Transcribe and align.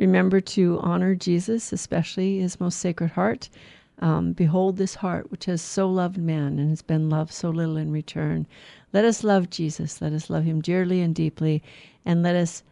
Remember 0.00 0.40
to 0.40 0.78
honor 0.80 1.14
Jesus, 1.14 1.74
especially 1.74 2.38
his 2.38 2.58
most 2.58 2.78
sacred 2.78 3.10
heart. 3.10 3.50
Um, 3.98 4.32
Behold 4.32 4.78
this 4.78 4.94
heart 4.94 5.30
which 5.30 5.44
has 5.44 5.60
so 5.60 5.90
loved 5.90 6.16
man 6.16 6.58
and 6.58 6.70
has 6.70 6.80
been 6.80 7.10
loved 7.10 7.34
so 7.34 7.50
little 7.50 7.76
in 7.76 7.92
return. 7.92 8.46
Let 8.94 9.04
us 9.04 9.22
love 9.22 9.50
Jesus. 9.50 10.00
Let 10.00 10.14
us 10.14 10.30
love 10.30 10.44
him 10.44 10.62
dearly 10.62 11.02
and 11.02 11.14
deeply, 11.14 11.62
and 12.06 12.22
let 12.22 12.34
us 12.34 12.62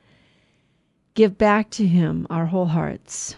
give 1.13 1.37
back 1.37 1.69
to 1.73 1.87
him 1.87 2.27
our 2.31 2.47
whole 2.47 2.65
hearts. 2.65 3.37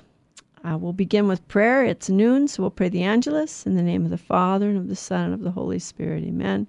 Uh, 0.62 0.78
we'll 0.78 0.92
begin 0.92 1.26
with 1.26 1.48
prayer. 1.48 1.84
It's 1.84 2.08
noon, 2.08 2.46
so 2.46 2.62
we'll 2.62 2.70
pray 2.70 2.90
the 2.90 3.02
Angelus 3.02 3.66
in 3.66 3.74
the 3.74 3.82
name 3.82 4.04
of 4.04 4.10
the 4.10 4.16
Father, 4.18 4.68
and 4.68 4.78
of 4.78 4.86
the 4.86 4.94
Son, 4.94 5.24
and 5.24 5.34
of 5.34 5.40
the 5.40 5.50
Holy 5.50 5.80
Spirit. 5.80 6.22
Amen. 6.22 6.68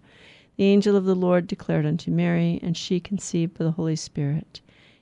The 0.57 0.63
angel 0.63 0.95
of 0.95 1.05
the 1.05 1.13
Lord 1.13 1.45
declared 1.45 1.85
unto 1.85 2.09
Mary, 2.09 2.59
and 2.63 2.75
she 2.75 2.99
conceived 2.99 3.59
by 3.59 3.65
the 3.65 3.71
Holy 3.71 3.95
Spirit. 3.95 4.59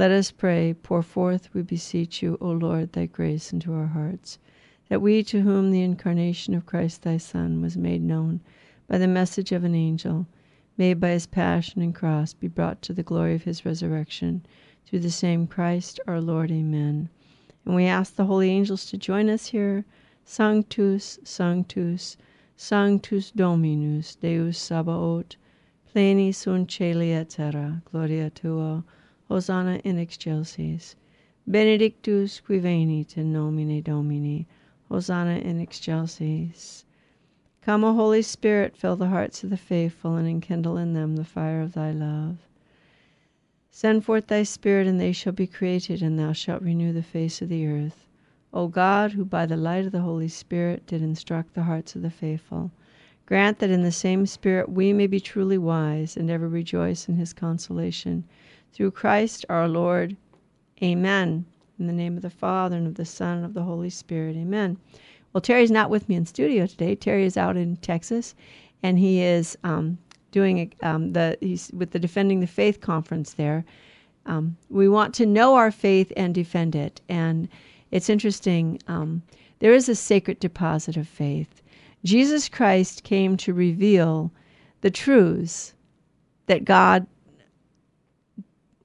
Let 0.00 0.12
us 0.12 0.30
pray, 0.30 0.72
pour 0.72 1.02
forth, 1.02 1.52
we 1.52 1.60
beseech 1.60 2.22
you, 2.22 2.38
O 2.40 2.52
Lord, 2.52 2.94
thy 2.94 3.04
grace 3.04 3.52
into 3.52 3.74
our 3.74 3.88
hearts, 3.88 4.38
that 4.88 5.02
we 5.02 5.22
to 5.24 5.42
whom 5.42 5.70
the 5.70 5.82
incarnation 5.82 6.54
of 6.54 6.64
Christ 6.64 7.02
thy 7.02 7.18
Son 7.18 7.60
was 7.60 7.76
made 7.76 8.00
known 8.00 8.40
by 8.88 8.96
the 8.96 9.06
message 9.06 9.52
of 9.52 9.62
an 9.62 9.74
angel, 9.74 10.26
may 10.78 10.94
by 10.94 11.10
his 11.10 11.26
passion 11.26 11.82
and 11.82 11.94
cross 11.94 12.32
be 12.32 12.48
brought 12.48 12.80
to 12.80 12.94
the 12.94 13.02
glory 13.02 13.34
of 13.34 13.42
his 13.42 13.66
resurrection, 13.66 14.42
through 14.86 15.00
the 15.00 15.10
same 15.10 15.46
Christ 15.46 16.00
our 16.06 16.22
Lord. 16.22 16.50
Amen. 16.50 17.10
And 17.66 17.74
we 17.74 17.84
ask 17.84 18.16
the 18.16 18.24
holy 18.24 18.48
angels 18.48 18.86
to 18.86 18.96
join 18.96 19.28
us 19.28 19.48
here. 19.48 19.84
Sanctus, 20.24 21.18
Sanctus, 21.24 22.16
Sanctus 22.56 23.30
Dominus, 23.32 24.14
Deus 24.14 24.56
Sabaoth, 24.56 25.36
pleni 25.94 26.34
sunt 26.34 26.70
celi 26.70 27.12
et 27.12 27.28
terra, 27.28 27.82
gloria 27.84 28.30
tua, 28.30 28.82
Hosanna 29.30 29.80
in 29.84 29.96
excelsis. 29.96 30.96
Benedictus 31.46 32.40
qui 32.40 32.58
venit 32.58 33.16
in 33.16 33.32
nomine 33.32 33.80
Domini, 33.80 34.48
Hosanna 34.88 35.38
in 35.38 35.60
excelsis. 35.60 36.84
Come, 37.62 37.84
O 37.84 37.94
Holy 37.94 38.22
Spirit, 38.22 38.76
fill 38.76 38.96
the 38.96 39.06
hearts 39.06 39.44
of 39.44 39.50
the 39.50 39.56
faithful, 39.56 40.16
and 40.16 40.26
enkindle 40.26 40.76
in 40.76 40.94
them 40.94 41.14
the 41.14 41.24
fire 41.24 41.60
of 41.60 41.74
thy 41.74 41.92
love. 41.92 42.38
Send 43.70 44.04
forth 44.04 44.26
thy 44.26 44.42
Spirit, 44.42 44.88
and 44.88 45.00
they 45.00 45.12
shall 45.12 45.32
be 45.32 45.46
created, 45.46 46.02
and 46.02 46.18
thou 46.18 46.32
shalt 46.32 46.60
renew 46.60 46.92
the 46.92 47.00
face 47.00 47.40
of 47.40 47.48
the 47.48 47.68
earth. 47.68 48.08
O 48.52 48.66
God, 48.66 49.12
who 49.12 49.24
by 49.24 49.46
the 49.46 49.56
light 49.56 49.86
of 49.86 49.92
the 49.92 50.00
Holy 50.00 50.26
Spirit 50.26 50.88
did 50.88 51.02
instruct 51.02 51.54
the 51.54 51.62
hearts 51.62 51.94
of 51.94 52.02
the 52.02 52.10
faithful, 52.10 52.72
grant 53.26 53.60
that 53.60 53.70
in 53.70 53.82
the 53.82 53.92
same 53.92 54.26
Spirit 54.26 54.68
we 54.68 54.92
may 54.92 55.06
be 55.06 55.20
truly 55.20 55.56
wise, 55.56 56.16
and 56.16 56.28
ever 56.28 56.48
rejoice 56.48 57.08
in 57.08 57.14
his 57.14 57.32
consolation. 57.32 58.24
Through 58.72 58.92
Christ 58.92 59.44
our 59.48 59.68
Lord. 59.68 60.16
Amen. 60.82 61.44
In 61.78 61.86
the 61.86 61.92
name 61.92 62.16
of 62.16 62.22
the 62.22 62.30
Father, 62.30 62.76
and 62.76 62.86
of 62.86 62.94
the 62.94 63.04
Son, 63.04 63.38
and 63.38 63.46
of 63.46 63.54
the 63.54 63.62
Holy 63.62 63.90
Spirit. 63.90 64.36
Amen. 64.36 64.76
Well, 65.32 65.40
Terry's 65.40 65.70
not 65.70 65.90
with 65.90 66.08
me 66.08 66.16
in 66.16 66.26
studio 66.26 66.66
today. 66.66 66.94
Terry 66.94 67.24
is 67.24 67.36
out 67.36 67.56
in 67.56 67.76
Texas, 67.76 68.34
and 68.82 68.98
he 68.98 69.22
is 69.22 69.56
um, 69.64 69.98
doing 70.30 70.72
um, 70.82 71.12
the 71.12 71.38
he's 71.40 71.70
with 71.72 71.92
the 71.92 71.98
Defending 71.98 72.40
the 72.40 72.46
Faith 72.46 72.80
conference 72.80 73.34
there. 73.34 73.64
Um, 74.26 74.56
we 74.68 74.88
want 74.88 75.14
to 75.14 75.26
know 75.26 75.54
our 75.54 75.70
faith 75.70 76.12
and 76.16 76.34
defend 76.34 76.74
it, 76.74 77.00
and 77.08 77.48
it's 77.90 78.10
interesting. 78.10 78.80
Um, 78.88 79.22
there 79.60 79.72
is 79.72 79.88
a 79.88 79.94
sacred 79.94 80.40
deposit 80.40 80.96
of 80.96 81.08
faith. 81.08 81.62
Jesus 82.04 82.48
Christ 82.48 83.04
came 83.04 83.36
to 83.38 83.52
reveal 83.52 84.32
the 84.80 84.90
truths 84.90 85.74
that 86.46 86.64
God 86.64 87.06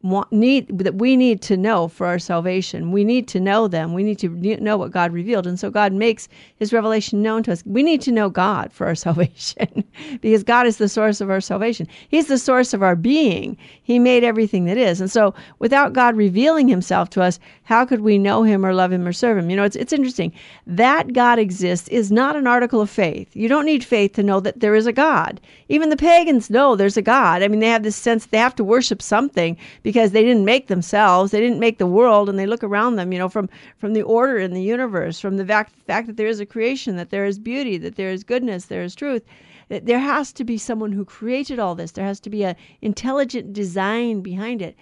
want, 0.05 0.31
need 0.31 0.77
that 0.77 0.95
we 0.95 1.17
need 1.17 1.41
to 1.41 1.57
know 1.57 1.87
for 1.87 2.05
our 2.05 2.19
salvation. 2.19 2.91
We 2.91 3.03
need 3.03 3.27
to 3.29 3.39
know 3.39 3.67
them. 3.67 3.93
We 3.93 4.03
need 4.03 4.19
to 4.19 4.29
know 4.29 4.77
what 4.77 4.91
God 4.91 5.11
revealed, 5.11 5.47
and 5.47 5.59
so 5.59 5.71
God 5.71 5.93
makes 5.93 6.29
His 6.57 6.71
revelation 6.71 7.21
known 7.21 7.41
to 7.43 7.51
us. 7.51 7.63
We 7.65 7.81
need 7.81 8.01
to 8.01 8.11
know 8.11 8.29
God 8.29 8.71
for 8.71 8.85
our 8.85 8.95
salvation, 9.05 9.83
because 10.21 10.43
God 10.43 10.67
is 10.67 10.77
the 10.77 10.87
source 10.87 11.21
of 11.21 11.29
our 11.29 11.41
salvation. 11.41 11.87
He's 12.07 12.27
the 12.27 12.37
source 12.37 12.73
of 12.73 12.83
our 12.83 12.95
being. 12.95 13.57
He 13.81 13.97
made 13.97 14.23
everything 14.23 14.65
that 14.65 14.77
is, 14.77 15.01
and 15.01 15.11
so 15.11 15.33
without 15.59 15.93
God 15.93 16.15
revealing 16.15 16.67
Himself 16.67 17.09
to 17.11 17.23
us, 17.23 17.39
how 17.63 17.83
could 17.83 18.01
we 18.01 18.19
know 18.19 18.43
Him 18.43 18.63
or 18.63 18.73
love 18.73 18.91
Him 18.91 19.07
or 19.07 19.13
serve 19.13 19.37
Him? 19.39 19.49
You 19.49 19.55
know, 19.55 19.63
it's 19.63 19.75
it's 19.75 19.93
interesting 19.93 20.31
that 20.67 21.13
God 21.13 21.39
exists 21.39 21.87
is 21.89 22.11
not 22.11 22.35
an 22.35 22.45
article 22.45 22.79
of 22.79 22.89
faith. 22.91 23.35
You 23.35 23.47
don't 23.47 23.65
need 23.65 23.83
faith 23.83 24.13
to 24.13 24.23
know 24.23 24.39
that 24.41 24.59
there 24.59 24.75
is 24.75 24.85
a 24.85 24.93
God. 24.93 25.41
Even 25.67 25.89
the 25.89 25.97
pagans 25.97 26.51
know 26.51 26.75
there's 26.75 26.97
a 26.97 27.01
God. 27.01 27.41
I 27.41 27.47
mean, 27.47 27.59
they 27.59 27.69
have 27.69 27.81
this 27.81 27.95
sense 27.95 28.27
they 28.27 28.37
have 28.37 28.55
to 28.55 28.63
worship 28.63 29.01
something 29.01 29.57
because 29.81 29.94
because 29.95 30.11
they 30.11 30.25
didn't 30.25 30.43
make 30.43 30.67
themselves. 30.67 31.31
They 31.31 31.39
didn't 31.39 31.61
make 31.61 31.77
the 31.77 31.85
world 31.85 32.27
and 32.27 32.37
they 32.37 32.45
look 32.45 32.65
around 32.65 32.97
them 32.97 33.13
you 33.13 33.17
know 33.17 33.29
from 33.29 33.47
from 33.77 33.93
the 33.93 34.01
order 34.01 34.37
in 34.37 34.51
the 34.51 34.61
universe 34.61 35.21
from 35.21 35.37
the 35.37 35.45
fact, 35.45 35.73
fact 35.87 36.07
that 36.07 36.17
there 36.17 36.27
is 36.27 36.41
a 36.41 36.45
creation 36.45 36.97
that 36.97 37.11
there 37.11 37.23
is 37.23 37.39
beauty 37.39 37.77
that 37.77 37.95
there 37.95 38.11
is 38.11 38.25
goodness 38.25 38.65
there 38.65 38.83
is 38.83 38.93
truth. 38.93 39.23
That 39.69 39.85
there 39.85 39.99
has 39.99 40.33
to 40.33 40.43
be 40.43 40.57
someone 40.57 40.91
who 40.91 41.05
created 41.05 41.59
all 41.59 41.75
this. 41.75 41.91
There 41.91 42.05
has 42.05 42.19
to 42.19 42.29
be 42.29 42.43
an 42.43 42.57
intelligent 42.81 43.53
design 43.53 44.19
behind 44.19 44.61
it. 44.61 44.75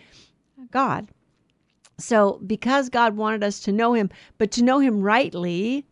God. 0.72 1.10
So 2.00 2.42
because 2.48 2.90
god 2.90 3.16
wanted 3.16 3.44
us 3.44 3.60
to 3.60 3.72
know 3.72 3.94
him 3.94 4.10
but 4.40 4.50
to 4.54 4.64
know 4.64 4.80
him 4.80 5.00
rightly 5.00 5.86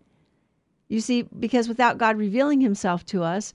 you 0.88 1.00
see 1.00 1.28
because 1.40 1.68
without 1.68 2.00
god 2.00 2.18
revealing 2.18 2.60
himself 2.60 3.06
to 3.06 3.22
us 3.22 3.54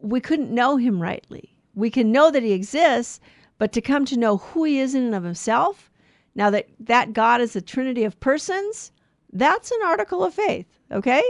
we 0.00 0.18
couldn't 0.18 0.50
know 0.50 0.78
him 0.78 0.98
rightly. 0.98 1.54
We 1.74 1.90
can 1.90 2.10
know 2.10 2.30
that 2.30 2.42
he 2.42 2.52
exists 2.52 3.20
but 3.58 3.72
to 3.72 3.80
come 3.80 4.04
to 4.06 4.16
know 4.16 4.38
who 4.38 4.64
he 4.64 4.78
is 4.78 4.94
in 4.94 5.04
and 5.04 5.14
of 5.14 5.24
himself, 5.24 5.90
now 6.34 6.50
that 6.50 6.68
that 6.80 7.12
God 7.12 7.40
is 7.40 7.54
a 7.54 7.60
trinity 7.60 8.04
of 8.04 8.18
persons, 8.20 8.92
that's 9.32 9.70
an 9.70 9.80
article 9.84 10.24
of 10.24 10.34
faith, 10.34 10.66
okay? 10.90 11.22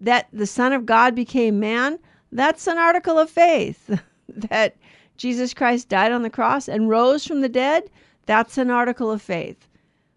That 0.00 0.28
the 0.32 0.46
Son 0.46 0.72
of 0.72 0.86
God 0.86 1.14
became 1.14 1.58
man, 1.58 1.98
that's 2.32 2.66
an 2.66 2.78
article 2.78 3.18
of 3.18 3.30
faith. 3.30 3.98
that 4.28 4.76
Jesus 5.16 5.54
Christ 5.54 5.88
died 5.88 6.12
on 6.12 6.22
the 6.22 6.30
cross 6.30 6.68
and 6.68 6.88
rose 6.88 7.24
from 7.24 7.40
the 7.40 7.48
dead, 7.48 7.84
that's 8.26 8.58
an 8.58 8.70
article 8.70 9.10
of 9.10 9.22
faith. 9.22 9.68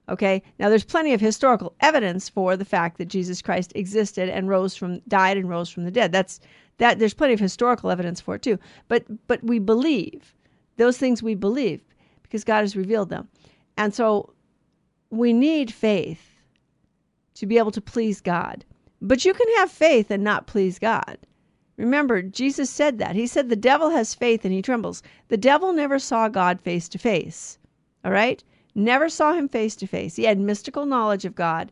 Okay? 0.10 0.42
Now 0.60 0.70
there's 0.70 0.86
plenty 0.86 1.14
of 1.14 1.22
historical 1.22 1.74
evidence 1.82 2.30
for 2.30 2.56
the 2.56 2.66
fact 2.66 2.98
that 2.98 3.10
Jesus 3.10 3.42
Christ 3.42 3.74
existed 3.76 4.30
and 4.30 4.48
rose 4.48 4.76
from 4.76 5.00
died 5.08 5.38
and 5.38 5.50
rose 5.50 5.70
from 5.70 5.84
the 5.84 5.92
dead. 5.92 6.12
That's 6.12 6.40
that 6.78 7.00
there's 7.00 7.14
plenty 7.14 7.34
of 7.34 7.40
historical 7.40 7.92
evidence 7.92 8.22
for 8.22 8.36
it 8.36 8.42
too. 8.42 8.58
But 8.88 9.06
but 9.28 9.44
we 9.44 9.60
believe 9.60 10.34
those 10.78 10.98
things 10.98 11.22
we 11.22 11.36
believe 11.36 11.82
because 12.24 12.44
God 12.44 12.62
has 12.62 12.76
revealed 12.76 13.10
them. 13.10 13.28
And 13.78 13.94
so 13.94 14.34
we 15.10 15.34
need 15.34 15.74
faith 15.74 16.32
to 17.36 17.46
be 17.46 17.58
able 17.58 17.72
to 17.72 17.82
please 17.82 18.22
God. 18.22 18.66
But 19.02 19.26
you 19.26 19.34
can 19.34 19.48
have 19.58 19.72
faith 19.72 20.10
and 20.10 20.24
not 20.24 20.48
please 20.48 20.80
God. 20.80 21.18
Remember, 21.78 22.24
Jesus 22.24 22.70
said 22.70 22.98
that. 22.98 23.16
He 23.16 23.28
said 23.28 23.50
the 23.50 23.56
devil 23.56 23.92
has 23.92 24.16
faith 24.16 24.44
and 24.44 24.54
he 24.54 24.64
trembles. 24.64 25.04
The 25.28 25.38
devil 25.38 25.72
never 25.74 26.00
saw 26.00 26.28
God 26.28 26.60
face 26.60 26.90
to 26.90 26.98
face. 26.98 27.60
All 28.04 28.12
right? 28.12 28.44
Never 28.74 29.10
saw 29.10 29.34
him 29.34 29.48
face 29.48 29.76
to 29.78 29.88
face. 29.88 30.16
He 30.16 30.24
had 30.24 30.40
mystical 30.40 30.86
knowledge 30.86 31.26
of 31.26 31.36
God. 31.36 31.72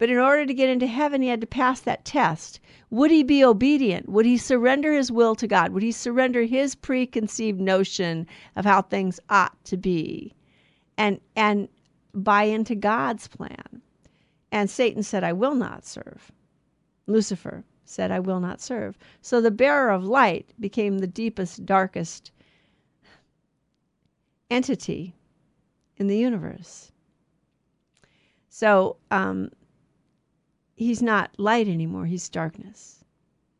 But 0.00 0.08
in 0.08 0.16
order 0.16 0.46
to 0.46 0.54
get 0.54 0.70
into 0.70 0.86
heaven, 0.86 1.20
he 1.20 1.28
had 1.28 1.42
to 1.42 1.46
pass 1.46 1.82
that 1.82 2.06
test. 2.06 2.58
Would 2.88 3.10
he 3.10 3.22
be 3.22 3.44
obedient? 3.44 4.08
Would 4.08 4.24
he 4.24 4.38
surrender 4.38 4.94
his 4.94 5.12
will 5.12 5.34
to 5.34 5.46
God? 5.46 5.72
Would 5.74 5.82
he 5.82 5.92
surrender 5.92 6.44
his 6.44 6.74
preconceived 6.74 7.60
notion 7.60 8.26
of 8.56 8.64
how 8.64 8.80
things 8.80 9.20
ought 9.28 9.62
to 9.66 9.76
be? 9.76 10.34
And 10.96 11.20
and 11.36 11.68
buy 12.14 12.44
into 12.44 12.74
God's 12.74 13.28
plan. 13.28 13.82
And 14.50 14.70
Satan 14.70 15.02
said, 15.02 15.22
I 15.22 15.34
will 15.34 15.54
not 15.54 15.84
serve. 15.84 16.32
Lucifer 17.06 17.62
said, 17.84 18.10
I 18.10 18.20
will 18.20 18.40
not 18.40 18.62
serve. 18.62 18.96
So 19.20 19.42
the 19.42 19.50
bearer 19.50 19.90
of 19.90 20.02
light 20.02 20.54
became 20.58 21.00
the 21.00 21.06
deepest, 21.06 21.66
darkest 21.66 22.32
entity 24.50 25.14
in 25.98 26.06
the 26.06 26.16
universe. 26.16 26.90
So 28.48 28.96
um, 29.10 29.50
he's 30.80 31.02
not 31.02 31.30
light 31.38 31.68
anymore, 31.68 32.06
he's 32.06 32.28
darkness. 32.28 33.04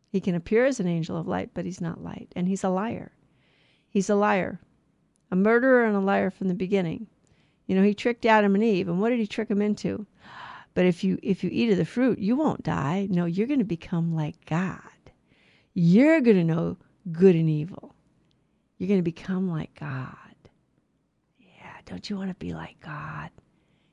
He 0.08 0.20
can 0.20 0.34
appear 0.34 0.64
as 0.64 0.80
an 0.80 0.88
angel 0.88 1.16
of 1.16 1.28
light, 1.28 1.50
but 1.54 1.64
he's 1.64 1.80
not 1.80 2.02
light. 2.02 2.32
And 2.34 2.48
he's 2.48 2.64
a 2.64 2.70
liar. 2.70 3.12
He's 3.88 4.10
a 4.10 4.14
liar, 4.14 4.60
a 5.30 5.36
murderer 5.36 5.84
and 5.84 5.96
a 5.96 6.00
liar 6.00 6.30
from 6.30 6.48
the 6.48 6.54
beginning. 6.54 7.06
You 7.66 7.76
know, 7.76 7.82
he 7.82 7.94
tricked 7.94 8.26
Adam 8.26 8.54
and 8.54 8.64
Eve. 8.64 8.88
And 8.88 9.00
what 9.00 9.10
did 9.10 9.20
he 9.20 9.26
trick 9.26 9.48
them 9.48 9.62
into? 9.62 10.06
But 10.72 10.86
if 10.86 11.02
you 11.02 11.18
if 11.20 11.42
you 11.42 11.50
eat 11.52 11.72
of 11.72 11.78
the 11.78 11.84
fruit, 11.84 12.20
you 12.20 12.36
won't 12.36 12.62
die. 12.62 13.08
No, 13.10 13.24
you're 13.24 13.48
going 13.48 13.58
to 13.58 13.64
become 13.64 14.14
like 14.14 14.36
God. 14.46 14.78
You're 15.74 16.20
going 16.20 16.36
to 16.36 16.44
know 16.44 16.76
good 17.10 17.34
and 17.34 17.50
evil. 17.50 17.92
You're 18.78 18.86
going 18.86 19.00
to 19.00 19.02
become 19.02 19.50
like 19.50 19.74
God. 19.74 20.36
Yeah, 21.40 21.74
don't 21.86 22.08
you 22.08 22.16
want 22.16 22.30
to 22.30 22.36
be 22.36 22.54
like 22.54 22.78
God? 22.78 23.30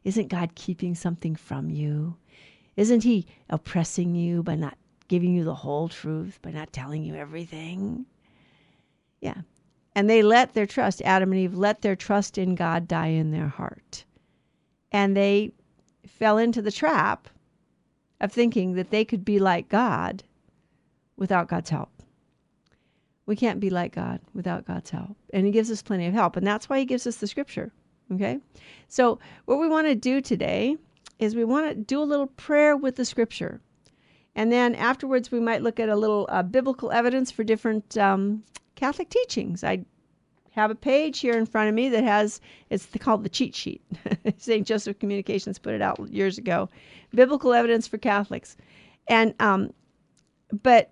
Isn't 0.04 0.28
God 0.28 0.54
keeping 0.54 0.94
something 0.94 1.36
from 1.36 1.72
you? 1.72 2.16
Isn't 2.78 3.04
he 3.04 3.26
oppressing 3.50 4.16
you 4.16 4.44
by 4.44 4.56
not 4.56 4.78
giving 5.08 5.34
you 5.34 5.44
the 5.44 5.56
whole 5.56 5.90
truth, 5.90 6.40
by 6.42 6.52
not 6.52 6.72
telling 6.72 7.04
you 7.04 7.16
everything? 7.16 8.06
Yeah. 9.20 9.42
And 9.96 10.08
they 10.08 10.22
let 10.22 10.54
their 10.54 10.68
trust, 10.68 11.02
Adam 11.02 11.32
and 11.32 11.42
Eve 11.42 11.56
let 11.56 11.82
their 11.82 11.96
trust 11.96 12.38
in 12.38 12.54
God 12.54 12.88
die 12.88 13.08
in 13.08 13.32
their 13.32 13.48
heart. 13.48 14.06
And 14.92 15.18
they 15.18 15.52
fell 16.06 16.38
into 16.38 16.62
the 16.62 16.72
trap 16.72 17.28
of 18.22 18.32
thinking 18.32 18.74
that 18.74 18.92
they 18.92 19.04
could 19.04 19.26
be 19.26 19.40
like 19.40 19.70
God 19.70 20.24
without 21.18 21.48
God's 21.48 21.72
help. 21.72 21.90
We 23.26 23.36
can't 23.36 23.60
be 23.60 23.72
like 23.72 23.96
God 23.96 24.22
without 24.36 24.66
God's 24.66 24.92
help. 24.92 25.18
And 25.34 25.48
He 25.48 25.52
gives 25.52 25.72
us 25.72 25.82
plenty 25.82 26.06
of 26.06 26.14
help. 26.14 26.36
And 26.36 26.46
that's 26.46 26.70
why 26.70 26.78
He 26.78 26.86
gives 26.86 27.08
us 27.08 27.18
the 27.18 27.28
scripture. 27.28 27.72
Okay? 28.12 28.40
So, 28.88 29.20
what 29.46 29.60
we 29.60 29.68
want 29.68 29.88
to 29.88 29.96
do 29.96 30.22
today 30.22 30.78
is 31.20 31.36
we 31.36 31.44
want 31.44 31.70
to 31.70 31.76
do 31.76 32.02
a 32.02 32.04
little 32.04 32.28
prayer 32.28 32.76
with 32.76 32.96
the 32.96 33.06
scripture. 33.06 33.62
And 34.36 34.52
then 34.52 34.76
afterwards, 34.76 35.32
we 35.32 35.40
might 35.40 35.64
look 35.64 35.80
at 35.80 35.90
a 35.90 35.96
little 35.96 36.28
uh, 36.30 36.44
biblical 36.44 36.92
evidence 36.92 37.32
for 37.32 37.44
different 37.44 37.98
um, 37.98 38.44
Catholic 38.76 39.10
teachings. 39.10 39.64
I 39.64 39.84
have 40.52 40.72
a 40.72 40.76
page 40.76 41.20
here 41.20 41.38
in 41.38 41.46
front 41.46 41.70
of 41.70 41.76
me 41.76 41.90
that 41.90 42.04
has 42.04 42.42
it's 42.70 42.88
called 43.00 43.24
the 43.24 43.30
cheat 43.30 43.56
sheet. 43.56 43.82
St. 44.38 44.66
Joseph 44.66 45.00
Communications 45.00 45.60
put 45.60 45.74
it 45.74 45.82
out 45.82 46.00
years 46.10 46.38
ago. 46.38 46.70
Biblical 47.14 47.54
evidence 47.54 47.88
for 47.88 47.98
Catholics, 47.98 48.58
and 49.08 49.34
um, 49.40 49.74
but 50.64 50.92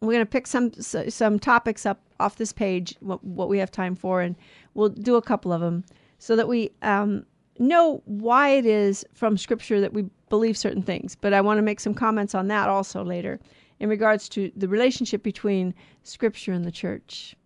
we're 0.00 0.12
going 0.12 0.24
to 0.24 0.30
pick 0.30 0.46
some 0.46 0.72
some 0.74 1.38
topics 1.38 1.86
up 1.86 2.00
off 2.18 2.36
this 2.36 2.52
page 2.52 2.96
what, 3.00 3.22
what 3.24 3.48
we 3.48 3.58
have 3.58 3.70
time 3.70 3.94
for, 3.94 4.20
and 4.20 4.36
we'll 4.74 4.88
do 4.88 5.16
a 5.16 5.22
couple 5.22 5.52
of 5.52 5.60
them 5.60 5.84
so 6.18 6.36
that 6.36 6.48
we 6.48 6.70
um, 6.82 7.24
know 7.60 8.02
why 8.06 8.50
it 8.50 8.66
is 8.66 9.04
from 9.12 9.36
Scripture 9.36 9.80
that 9.80 9.92
we 9.92 10.06
believe 10.28 10.56
certain 10.56 10.82
things. 10.82 11.14
But 11.14 11.32
I 11.32 11.40
want 11.40 11.58
to 11.58 11.62
make 11.62 11.78
some 11.78 11.94
comments 11.94 12.34
on 12.34 12.48
that 12.48 12.68
also 12.68 13.04
later 13.04 13.38
in 13.78 13.88
regards 13.88 14.28
to 14.30 14.50
the 14.56 14.68
relationship 14.68 15.22
between 15.22 15.74
Scripture 16.02 16.52
and 16.52 16.64
the 16.64 16.72
Church. 16.72 17.36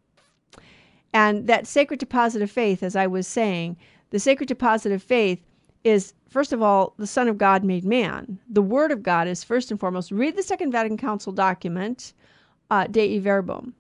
And 1.12 1.46
that 1.46 1.66
sacred 1.66 2.00
deposit 2.00 2.42
of 2.42 2.50
faith, 2.50 2.82
as 2.82 2.96
I 2.96 3.06
was 3.06 3.26
saying, 3.26 3.76
the 4.10 4.18
sacred 4.18 4.46
deposit 4.46 4.92
of 4.92 5.02
faith 5.02 5.40
is, 5.84 6.14
first 6.28 6.52
of 6.52 6.62
all, 6.62 6.94
the 6.96 7.06
Son 7.06 7.28
of 7.28 7.38
God 7.38 7.62
made 7.62 7.84
man. 7.84 8.38
The 8.48 8.62
Word 8.62 8.90
of 8.90 9.02
God 9.02 9.28
is 9.28 9.44
first 9.44 9.70
and 9.70 9.78
foremost. 9.78 10.10
Read 10.10 10.36
the 10.36 10.42
Second 10.42 10.72
Vatican 10.72 10.96
Council 10.96 11.32
document, 11.32 12.14
uh, 12.70 12.86
Dei 12.86 13.18
Verbum. 13.18 13.74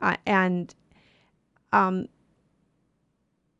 Uh, 0.00 0.16
and 0.26 0.74
um, 1.72 2.08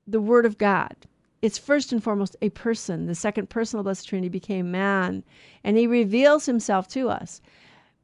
the 0.07 0.21
Word 0.21 0.47
of 0.47 0.57
God. 0.59 0.95
It's 1.43 1.59
first 1.59 1.93
and 1.93 2.03
foremost 2.03 2.37
a 2.41 2.51
person. 2.51 3.07
The 3.07 3.15
second 3.15 3.51
person 3.51 3.79
of 3.79 3.85
the 3.85 3.89
Blessed 3.89 4.09
Trinity 4.09 4.29
became 4.29 4.71
man, 4.71 5.23
and 5.63 5.77
he 5.77 5.87
reveals 5.87 6.47
himself 6.47 6.89
to 6.89 7.09
us. 7.09 7.41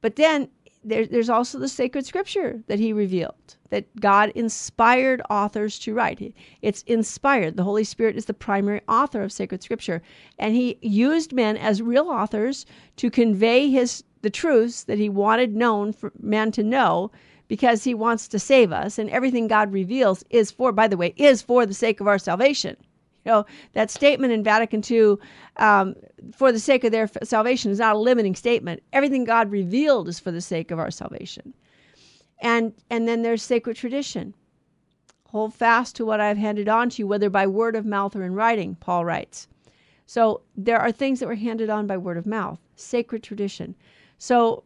But 0.00 0.16
then 0.16 0.48
there, 0.84 1.06
there's 1.06 1.30
also 1.30 1.58
the 1.58 1.68
sacred 1.68 2.04
scripture 2.04 2.62
that 2.66 2.78
he 2.78 2.92
revealed 2.92 3.56
that 3.70 3.94
God 3.98 4.30
inspired 4.34 5.22
authors 5.30 5.78
to 5.80 5.94
write. 5.94 6.34
It's 6.60 6.82
inspired. 6.82 7.56
The 7.56 7.64
Holy 7.64 7.84
Spirit 7.84 8.16
is 8.16 8.26
the 8.26 8.34
primary 8.34 8.82
author 8.88 9.22
of 9.22 9.32
sacred 9.32 9.62
scripture, 9.62 10.02
and 10.38 10.54
he 10.54 10.78
used 10.82 11.32
men 11.32 11.56
as 11.56 11.80
real 11.80 12.08
authors 12.08 12.66
to 12.96 13.10
convey 13.10 13.70
his 13.70 14.04
the 14.22 14.30
truths 14.30 14.84
that 14.84 14.98
he 14.98 15.08
wanted 15.08 15.56
known 15.56 15.92
for 15.92 16.12
man 16.20 16.52
to 16.52 16.62
know 16.62 17.10
because 17.48 17.84
he 17.84 17.94
wants 17.94 18.28
to 18.28 18.38
save 18.38 18.72
us 18.72 18.98
and 18.98 19.10
everything 19.10 19.48
God 19.48 19.72
reveals 19.72 20.24
is 20.30 20.50
for 20.50 20.70
by 20.70 20.86
the 20.86 20.96
way 20.96 21.12
is 21.16 21.42
for 21.42 21.66
the 21.66 21.74
sake 21.74 22.00
of 22.00 22.06
our 22.06 22.18
salvation. 22.18 22.76
You 23.24 23.32
know, 23.32 23.46
that 23.72 23.90
statement 23.90 24.32
in 24.32 24.42
Vatican 24.42 24.82
II, 24.88 25.16
um, 25.56 25.94
for 26.34 26.50
the 26.50 26.58
sake 26.58 26.84
of 26.84 26.92
their 26.92 27.08
salvation, 27.22 27.70
is 27.70 27.78
not 27.78 27.96
a 27.96 27.98
limiting 27.98 28.34
statement. 28.34 28.82
Everything 28.92 29.24
God 29.24 29.50
revealed 29.50 30.08
is 30.08 30.18
for 30.18 30.32
the 30.32 30.40
sake 30.40 30.70
of 30.70 30.78
our 30.78 30.90
salvation. 30.90 31.54
And, 32.40 32.72
and 32.90 33.06
then 33.06 33.22
there's 33.22 33.42
sacred 33.42 33.76
tradition. 33.76 34.34
Hold 35.28 35.54
fast 35.54 35.96
to 35.96 36.04
what 36.04 36.20
I've 36.20 36.36
handed 36.36 36.68
on 36.68 36.90
to 36.90 36.98
you, 36.98 37.06
whether 37.06 37.30
by 37.30 37.46
word 37.46 37.76
of 37.76 37.86
mouth 37.86 38.16
or 38.16 38.24
in 38.24 38.34
writing, 38.34 38.76
Paul 38.80 39.04
writes. 39.04 39.46
So 40.06 40.42
there 40.56 40.78
are 40.78 40.92
things 40.92 41.20
that 41.20 41.26
were 41.26 41.36
handed 41.36 41.70
on 41.70 41.86
by 41.86 41.96
word 41.96 42.18
of 42.18 42.26
mouth, 42.26 42.58
sacred 42.76 43.22
tradition. 43.22 43.74
So, 44.18 44.64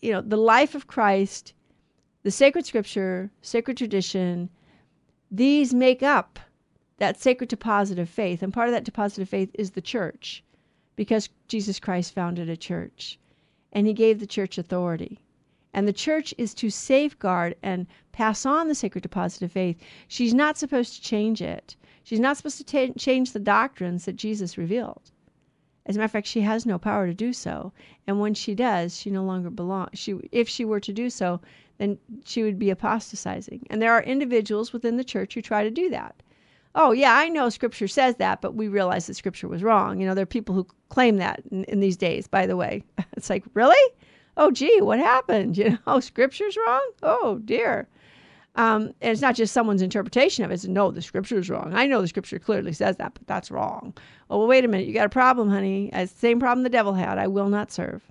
you 0.00 0.12
know, 0.12 0.20
the 0.20 0.36
life 0.36 0.74
of 0.74 0.86
Christ, 0.86 1.54
the 2.22 2.30
sacred 2.30 2.66
scripture, 2.66 3.30
sacred 3.40 3.76
tradition, 3.76 4.50
these 5.30 5.72
make 5.72 6.02
up 6.02 6.38
that 7.02 7.20
sacred 7.20 7.48
deposit 7.48 7.98
of 7.98 8.08
faith. 8.08 8.44
And 8.44 8.52
part 8.52 8.68
of 8.68 8.72
that 8.74 8.84
deposit 8.84 9.22
of 9.22 9.28
faith 9.28 9.50
is 9.54 9.72
the 9.72 9.80
church, 9.80 10.44
because 10.94 11.30
Jesus 11.48 11.80
Christ 11.80 12.14
founded 12.14 12.48
a 12.48 12.56
church 12.56 13.18
and 13.72 13.88
he 13.88 13.92
gave 13.92 14.20
the 14.20 14.26
church 14.26 14.56
authority. 14.56 15.18
And 15.74 15.88
the 15.88 15.92
church 15.92 16.32
is 16.38 16.54
to 16.54 16.70
safeguard 16.70 17.56
and 17.60 17.88
pass 18.12 18.46
on 18.46 18.68
the 18.68 18.76
sacred 18.76 19.00
deposit 19.00 19.42
of 19.42 19.50
faith. 19.50 19.80
She's 20.06 20.32
not 20.32 20.56
supposed 20.56 20.94
to 20.94 21.02
change 21.02 21.42
it. 21.42 21.74
She's 22.04 22.20
not 22.20 22.36
supposed 22.36 22.58
to 22.58 22.64
t- 22.64 22.92
change 22.96 23.32
the 23.32 23.40
doctrines 23.40 24.04
that 24.04 24.14
Jesus 24.14 24.56
revealed. 24.56 25.10
As 25.86 25.96
a 25.96 25.98
matter 25.98 26.04
of 26.04 26.12
fact, 26.12 26.28
she 26.28 26.42
has 26.42 26.64
no 26.64 26.78
power 26.78 27.08
to 27.08 27.14
do 27.14 27.32
so. 27.32 27.72
And 28.06 28.20
when 28.20 28.34
she 28.34 28.54
does, 28.54 28.96
she 28.96 29.10
no 29.10 29.24
longer 29.24 29.50
belongs. 29.50 29.98
She, 29.98 30.14
if 30.30 30.48
she 30.48 30.64
were 30.64 30.78
to 30.78 30.92
do 30.92 31.10
so, 31.10 31.40
then 31.78 31.98
she 32.24 32.44
would 32.44 32.60
be 32.60 32.70
apostatizing. 32.70 33.66
And 33.70 33.82
there 33.82 33.92
are 33.92 34.04
individuals 34.04 34.72
within 34.72 34.98
the 34.98 35.02
church 35.02 35.34
who 35.34 35.42
try 35.42 35.64
to 35.64 35.70
do 35.72 35.90
that 35.90 36.14
oh 36.74 36.92
yeah 36.92 37.16
i 37.16 37.28
know 37.28 37.48
scripture 37.48 37.88
says 37.88 38.16
that 38.16 38.40
but 38.40 38.54
we 38.54 38.68
realize 38.68 39.06
that 39.06 39.14
scripture 39.14 39.48
was 39.48 39.62
wrong 39.62 40.00
you 40.00 40.06
know 40.06 40.14
there 40.14 40.22
are 40.22 40.26
people 40.26 40.54
who 40.54 40.66
claim 40.88 41.16
that 41.16 41.42
in, 41.50 41.64
in 41.64 41.80
these 41.80 41.96
days 41.96 42.26
by 42.26 42.46
the 42.46 42.56
way 42.56 42.82
it's 43.16 43.30
like 43.30 43.44
really 43.54 43.92
oh 44.36 44.50
gee 44.50 44.80
what 44.80 44.98
happened 44.98 45.56
you 45.58 45.78
know 45.86 46.00
scripture's 46.00 46.56
wrong 46.56 46.90
oh 47.02 47.40
dear 47.44 47.88
um, 48.54 48.92
and 49.00 49.12
it's 49.12 49.22
not 49.22 49.34
just 49.34 49.54
someone's 49.54 49.80
interpretation 49.80 50.44
of 50.44 50.50
it. 50.50 50.54
It's 50.54 50.66
no, 50.66 50.90
the 50.90 51.00
scripture 51.00 51.38
is 51.38 51.48
wrong. 51.48 51.72
I 51.74 51.86
know 51.86 52.02
the 52.02 52.08
scripture 52.08 52.38
clearly 52.38 52.72
says 52.72 52.96
that, 52.98 53.14
but 53.14 53.26
that's 53.26 53.50
wrong. 53.50 53.94
Oh, 54.28 54.38
well, 54.38 54.46
wait 54.46 54.64
a 54.64 54.68
minute. 54.68 54.86
You 54.86 54.92
got 54.92 55.06
a 55.06 55.10
problem, 55.10 55.48
honey. 55.48 55.90
It's 55.92 56.12
the 56.12 56.18
same 56.18 56.38
problem 56.38 56.62
the 56.62 56.68
devil 56.68 56.92
had. 56.92 57.18
I 57.18 57.28
will 57.28 57.48
not 57.48 57.72
serve. 57.72 58.02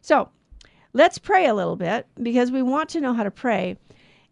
So 0.00 0.30
let's 0.94 1.18
pray 1.18 1.46
a 1.46 1.54
little 1.54 1.76
bit 1.76 2.06
because 2.22 2.50
we 2.50 2.62
want 2.62 2.88
to 2.90 3.00
know 3.00 3.12
how 3.12 3.24
to 3.24 3.30
pray. 3.30 3.76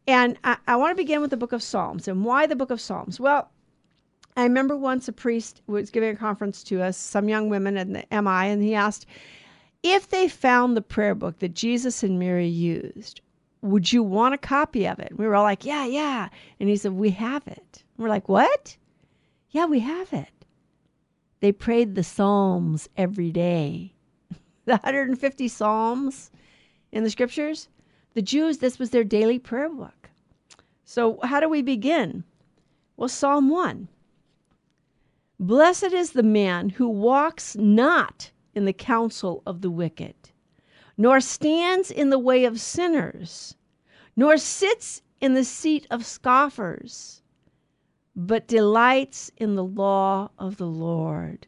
And 0.06 0.38
I, 0.42 0.56
I 0.66 0.76
want 0.76 0.92
to 0.92 1.02
begin 1.02 1.20
with 1.20 1.30
the 1.30 1.36
book 1.36 1.52
of 1.52 1.62
Psalms. 1.62 2.08
And 2.08 2.24
why 2.24 2.46
the 2.46 2.56
book 2.56 2.70
of 2.70 2.80
Psalms? 2.80 3.20
Well, 3.20 3.50
I 4.38 4.44
remember 4.44 4.76
once 4.76 5.08
a 5.08 5.12
priest 5.12 5.62
was 5.66 5.90
giving 5.90 6.10
a 6.10 6.16
conference 6.16 6.62
to 6.62 6.80
us, 6.80 6.96
some 6.96 7.28
young 7.28 7.48
women 7.48 7.76
in 7.76 7.92
the 7.92 8.04
MI, 8.12 8.46
and 8.48 8.62
he 8.62 8.72
asked 8.72 9.04
if 9.82 10.10
they 10.10 10.28
found 10.28 10.76
the 10.76 10.80
prayer 10.80 11.16
book 11.16 11.40
that 11.40 11.54
Jesus 11.56 12.04
and 12.04 12.20
Mary 12.20 12.46
used, 12.46 13.20
would 13.62 13.92
you 13.92 14.00
want 14.00 14.34
a 14.34 14.38
copy 14.38 14.86
of 14.86 15.00
it? 15.00 15.18
we 15.18 15.26
were 15.26 15.34
all 15.34 15.42
like, 15.42 15.64
yeah, 15.64 15.86
yeah. 15.86 16.28
And 16.60 16.68
he 16.68 16.76
said, 16.76 16.92
we 16.92 17.10
have 17.10 17.48
it. 17.48 17.82
And 17.96 18.04
we're 18.04 18.08
like, 18.08 18.28
what? 18.28 18.76
Yeah, 19.50 19.66
we 19.66 19.80
have 19.80 20.12
it. 20.12 20.30
They 21.40 21.50
prayed 21.50 21.96
the 21.96 22.04
Psalms 22.04 22.88
every 22.96 23.32
day. 23.32 23.92
the 24.66 24.74
150 24.74 25.48
Psalms 25.48 26.30
in 26.92 27.02
the 27.02 27.10
scriptures. 27.10 27.68
The 28.14 28.22
Jews, 28.22 28.58
this 28.58 28.78
was 28.78 28.90
their 28.90 29.02
daily 29.02 29.40
prayer 29.40 29.68
book. 29.68 30.10
So, 30.84 31.18
how 31.24 31.40
do 31.40 31.48
we 31.48 31.60
begin? 31.60 32.22
Well, 32.96 33.08
Psalm 33.08 33.48
1 33.48 33.88
Blessed 35.40 35.92
is 35.92 36.12
the 36.12 36.24
man 36.24 36.70
who 36.70 36.88
walks 36.88 37.54
not 37.54 38.32
in 38.54 38.64
the 38.64 38.72
counsel 38.72 39.40
of 39.46 39.60
the 39.60 39.70
wicked, 39.70 40.16
nor 40.96 41.20
stands 41.20 41.92
in 41.92 42.10
the 42.10 42.18
way 42.18 42.44
of 42.44 42.60
sinners, 42.60 43.54
nor 44.16 44.36
sits 44.36 45.00
in 45.20 45.34
the 45.34 45.44
seat 45.44 45.86
of 45.92 46.04
scoffers, 46.04 47.22
but 48.16 48.48
delights 48.48 49.30
in 49.36 49.54
the 49.54 49.62
law 49.62 50.28
of 50.40 50.56
the 50.56 50.66
Lord. 50.66 51.46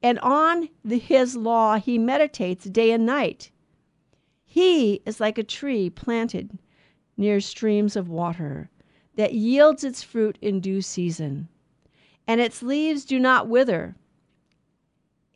And 0.00 0.20
on 0.20 0.68
the, 0.84 0.98
his 0.98 1.34
law 1.34 1.76
he 1.76 1.98
meditates 1.98 2.66
day 2.66 2.92
and 2.92 3.04
night. 3.04 3.50
He 4.44 5.02
is 5.04 5.18
like 5.18 5.38
a 5.38 5.42
tree 5.42 5.90
planted 5.90 6.56
near 7.16 7.40
streams 7.40 7.96
of 7.96 8.08
water 8.08 8.70
that 9.16 9.34
yields 9.34 9.82
its 9.82 10.04
fruit 10.04 10.38
in 10.40 10.60
due 10.60 10.82
season 10.82 11.48
and 12.28 12.42
its 12.42 12.62
leaves 12.62 13.06
do 13.06 13.18
not 13.18 13.48
wither. 13.48 13.96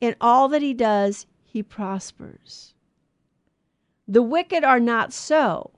In 0.02 0.14
all 0.20 0.46
that 0.49 0.61
he 0.61 0.75
does, 0.75 1.26
he 1.42 1.62
prospers. 1.62 2.75
The 4.06 4.22
wicked 4.22 4.62
are 4.62 4.78
not 4.78 5.11
so, 5.11 5.70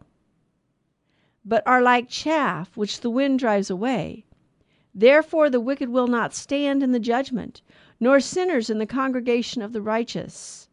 but 1.44 1.64
are 1.66 1.80
like 1.80 2.08
chaff 2.08 2.76
which 2.76 3.00
the 3.00 3.10
wind 3.10 3.38
drives 3.38 3.70
away. 3.70 4.24
Therefore, 4.92 5.48
the 5.48 5.60
wicked 5.60 5.88
will 5.88 6.08
not 6.08 6.34
stand 6.34 6.82
in 6.82 6.90
the 6.90 6.98
judgment, 6.98 7.62
nor 8.00 8.18
sinners 8.18 8.68
in 8.68 8.78
the 8.78 8.86
congregation 8.86 9.62
of 9.62 9.72
the 9.72 9.82
righteous. 9.82 10.68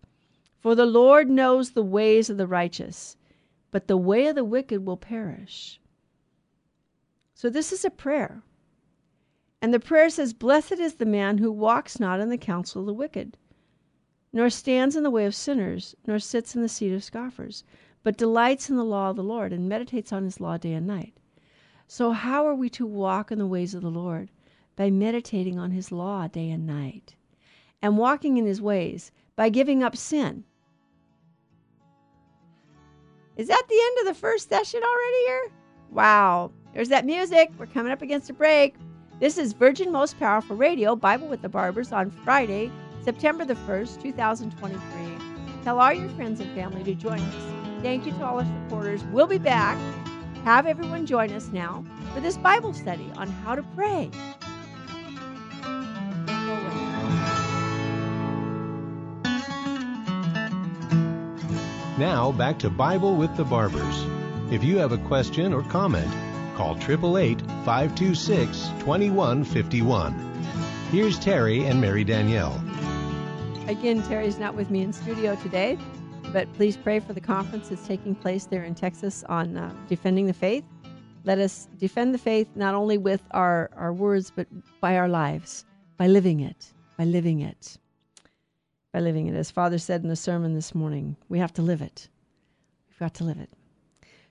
For 0.59 0.73
the 0.73 0.85
Lord 0.85 1.29
knows 1.29 1.71
the 1.71 1.83
ways 1.83 2.29
of 2.31 2.37
the 2.37 2.47
righteous, 2.47 3.15
but 3.69 3.87
the 3.87 3.97
way 3.97 4.27
of 4.27 4.35
the 4.35 4.43
wicked 4.43 4.85
will 4.85 4.97
perish. 4.97 5.79
So, 7.35 7.49
this 7.49 7.71
is 7.71 7.85
a 7.85 7.89
prayer. 7.89 8.43
And 9.61 9.73
the 9.73 9.79
prayer 9.79 10.09
says, 10.09 10.33
Blessed 10.33 10.79
is 10.79 10.95
the 10.95 11.05
man 11.05 11.37
who 11.37 11.51
walks 11.51 11.99
not 11.99 12.19
in 12.19 12.29
the 12.29 12.37
counsel 12.37 12.81
of 12.81 12.87
the 12.87 12.93
wicked, 12.93 13.37
nor 14.33 14.49
stands 14.49 14.95
in 14.95 15.03
the 15.03 15.11
way 15.11 15.25
of 15.25 15.35
sinners, 15.35 15.95
nor 16.07 16.17
sits 16.17 16.55
in 16.55 16.63
the 16.63 16.69
seat 16.69 16.93
of 16.93 17.03
scoffers, 17.03 17.63
but 18.01 18.17
delights 18.17 18.69
in 18.69 18.75
the 18.75 18.83
law 18.83 19.11
of 19.11 19.15
the 19.15 19.23
Lord 19.23 19.53
and 19.53 19.69
meditates 19.69 20.11
on 20.11 20.23
his 20.23 20.39
law 20.39 20.57
day 20.57 20.73
and 20.73 20.87
night. 20.87 21.13
So, 21.87 22.11
how 22.11 22.47
are 22.47 22.55
we 22.55 22.69
to 22.71 22.85
walk 22.85 23.31
in 23.31 23.37
the 23.37 23.45
ways 23.45 23.75
of 23.75 23.83
the 23.83 23.91
Lord? 23.91 24.31
By 24.75 24.89
meditating 24.89 25.59
on 25.59 25.71
his 25.71 25.91
law 25.91 26.27
day 26.27 26.49
and 26.49 26.65
night, 26.65 27.15
and 27.81 27.97
walking 27.97 28.37
in 28.37 28.45
his 28.45 28.61
ways 28.61 29.11
by 29.35 29.49
giving 29.49 29.83
up 29.83 29.95
sin. 29.95 30.43
Is 33.37 33.47
that 33.47 33.63
the 33.69 33.81
end 33.81 33.97
of 33.99 34.05
the 34.13 34.19
first 34.19 34.49
session 34.49 34.81
already 34.81 35.25
here? 35.25 35.51
Wow. 35.91 36.51
There's 36.73 36.89
that 36.89 37.05
music. 37.05 37.51
We're 37.57 37.65
coming 37.65 37.91
up 37.91 38.01
against 38.01 38.29
a 38.29 38.33
break. 38.33 38.75
This 39.21 39.37
is 39.37 39.53
Virgin 39.53 39.91
Most 39.91 40.17
Powerful 40.17 40.55
Radio, 40.55 40.95
Bible 40.95 41.27
with 41.27 41.43
the 41.43 41.47
Barbers, 41.47 41.91
on 41.91 42.09
Friday, 42.09 42.71
September 43.03 43.45
the 43.45 43.53
1st, 43.53 44.01
2023. 44.01 44.81
Tell 45.63 45.79
all 45.79 45.93
your 45.93 46.09
friends 46.09 46.39
and 46.39 46.51
family 46.55 46.83
to 46.85 46.95
join 46.95 47.19
us. 47.19 47.83
Thank 47.83 48.07
you 48.07 48.13
to 48.13 48.25
all 48.25 48.39
our 48.39 48.45
supporters. 48.45 49.03
We'll 49.11 49.27
be 49.27 49.37
back. 49.37 49.77
Have 50.43 50.65
everyone 50.65 51.05
join 51.05 51.31
us 51.33 51.49
now 51.49 51.85
for 52.15 52.19
this 52.19 52.35
Bible 52.35 52.73
study 52.73 53.11
on 53.15 53.27
how 53.27 53.53
to 53.53 53.61
pray. 53.75 54.09
Now, 61.99 62.31
back 62.31 62.57
to 62.57 62.71
Bible 62.71 63.15
with 63.15 63.37
the 63.37 63.43
Barbers. 63.43 64.03
If 64.51 64.63
you 64.63 64.79
have 64.79 64.91
a 64.91 64.97
question 64.97 65.53
or 65.53 65.61
comment, 65.61 66.11
Call 66.55 66.75
888 66.75 67.41
526 67.65 68.67
2151. 68.79 70.13
Here's 70.91 71.17
Terry 71.17 71.65
and 71.65 71.79
Mary 71.79 72.03
Danielle. 72.03 72.61
Again, 73.67 74.03
Terry's 74.03 74.37
not 74.37 74.55
with 74.55 74.69
me 74.69 74.81
in 74.81 74.91
studio 74.91 75.35
today, 75.37 75.77
but 76.33 76.51
please 76.53 76.75
pray 76.75 76.99
for 76.99 77.13
the 77.13 77.21
conference 77.21 77.69
that's 77.69 77.87
taking 77.87 78.15
place 78.15 78.45
there 78.45 78.63
in 78.63 78.75
Texas 78.75 79.23
on 79.29 79.55
uh, 79.55 79.73
defending 79.87 80.25
the 80.25 80.33
faith. 80.33 80.65
Let 81.23 81.39
us 81.39 81.69
defend 81.77 82.13
the 82.13 82.17
faith 82.17 82.49
not 82.55 82.75
only 82.75 82.97
with 82.97 83.21
our, 83.31 83.69
our 83.75 83.93
words, 83.93 84.31
but 84.35 84.47
by 84.81 84.97
our 84.97 85.07
lives, 85.07 85.63
by 85.97 86.07
living 86.07 86.41
it, 86.41 86.73
by 86.97 87.05
living 87.05 87.39
it, 87.39 87.77
by 88.91 88.99
living 88.99 89.27
it. 89.27 89.35
As 89.35 89.51
Father 89.51 89.77
said 89.77 90.03
in 90.03 90.09
the 90.09 90.15
sermon 90.15 90.53
this 90.53 90.75
morning, 90.75 91.15
we 91.29 91.39
have 91.39 91.53
to 91.53 91.61
live 91.61 91.81
it. 91.81 92.09
We've 92.89 92.99
got 92.99 93.13
to 93.15 93.23
live 93.23 93.39
it. 93.39 93.49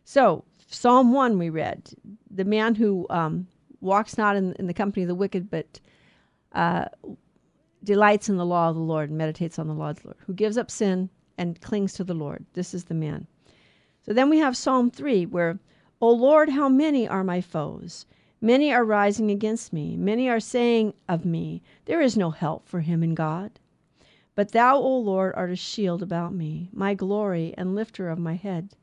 So, 0.05 0.45
Psalm 0.73 1.13
1 1.13 1.37
we 1.37 1.51
read, 1.51 1.93
the 2.31 2.45
man 2.45 2.77
who 2.77 3.05
um, 3.11 3.49
walks 3.81 4.17
not 4.17 4.37
in, 4.37 4.53
in, 4.53 4.69
the 4.69 4.73
company 4.73 5.03
of 5.03 5.09
the 5.09 5.17
wicked, 5.17 5.51
but 5.51 5.81
uh, 6.53 6.85
delights 7.83 8.29
in 8.29 8.37
the 8.37 8.47
law 8.47 8.69
of 8.69 8.77
the 8.77 8.81
Lord 8.81 9.09
and 9.09 9.19
meditates 9.19 9.59
on 9.59 9.67
the 9.67 9.75
law 9.75 9.91
of 9.91 10.01
the 10.01 10.09
Lord, 10.09 10.19
who 10.27 10.33
gives 10.33 10.57
up 10.57 10.71
sin 10.71 11.11
and 11.37 11.61
clings 11.61 11.93
to 11.95 12.05
the 12.05 12.15
Lord. 12.15 12.47
This 12.53 12.73
is 12.73 12.85
the 12.85 12.95
man. 12.95 13.27
So 14.07 14.13
then 14.13 14.31
we 14.31 14.39
have 14.39 14.57
Psalm 14.57 14.93
3, 14.93 15.27
where, 15.27 15.59
O 16.01 16.09
Lord, 16.09 16.51
how 16.51 16.69
many 16.69 17.09
are 17.09 17.25
my 17.25 17.41
foes? 17.41 18.07
Many 18.41 18.73
are 18.73 18.85
rising 18.85 19.29
against 19.29 19.73
me. 19.73 19.97
Many 19.97 20.29
are 20.29 20.39
saying 20.39 20.95
of 21.09 21.25
me, 21.25 21.63
There 21.87 22.01
is 22.01 22.17
no 22.17 22.31
help 22.31 22.69
for 22.69 22.79
him 22.81 23.03
in 23.03 23.17
God. 23.17 23.59
But 24.37 24.53
thou, 24.53 24.77
O 24.77 24.99
Lord, 24.99 25.35
art 25.35 25.51
a 25.51 25.57
shield 25.57 26.01
about 26.01 26.33
me, 26.33 26.71
my 26.73 26.95
glory 26.95 27.55
and 27.59 27.75
lifter 27.75 28.09
of 28.09 28.21
my 28.21 28.35
head. 28.35 28.77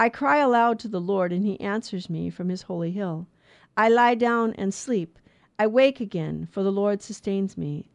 I 0.00 0.08
cry 0.08 0.36
aloud 0.36 0.78
to 0.78 0.88
the 0.88 1.00
Lord, 1.00 1.32
and 1.32 1.44
he 1.44 1.60
answers 1.60 2.08
me 2.08 2.30
from 2.30 2.50
his 2.50 2.62
holy 2.62 2.92
hill. 2.92 3.26
I 3.76 3.88
lie 3.88 4.14
down 4.14 4.54
and 4.54 4.72
sleep. 4.72 5.18
I 5.58 5.66
wake 5.66 6.00
again, 6.00 6.46
for 6.52 6.62
the 6.62 6.70
Lord 6.70 7.02
sustains 7.02 7.58
me. 7.58 7.90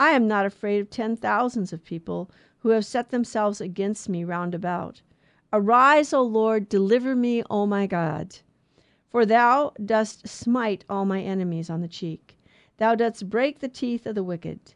I 0.00 0.10
am 0.10 0.26
not 0.26 0.46
afraid 0.46 0.80
of 0.80 0.90
ten 0.90 1.14
thousands 1.16 1.72
of 1.72 1.84
people 1.84 2.28
who 2.58 2.70
have 2.70 2.84
set 2.84 3.10
themselves 3.10 3.60
against 3.60 4.08
me 4.08 4.24
round 4.24 4.52
about. 4.52 5.00
Arise, 5.52 6.12
O 6.12 6.22
Lord, 6.22 6.68
deliver 6.68 7.14
me, 7.14 7.44
O 7.48 7.66
my 7.66 7.86
God. 7.86 8.36
For 9.08 9.24
thou 9.24 9.74
dost 9.84 10.26
smite 10.26 10.84
all 10.88 11.04
my 11.04 11.22
enemies 11.22 11.70
on 11.70 11.82
the 11.82 11.86
cheek. 11.86 12.36
Thou 12.78 12.96
dost 12.96 13.30
break 13.30 13.60
the 13.60 13.68
teeth 13.68 14.06
of 14.06 14.16
the 14.16 14.24
wicked. 14.24 14.74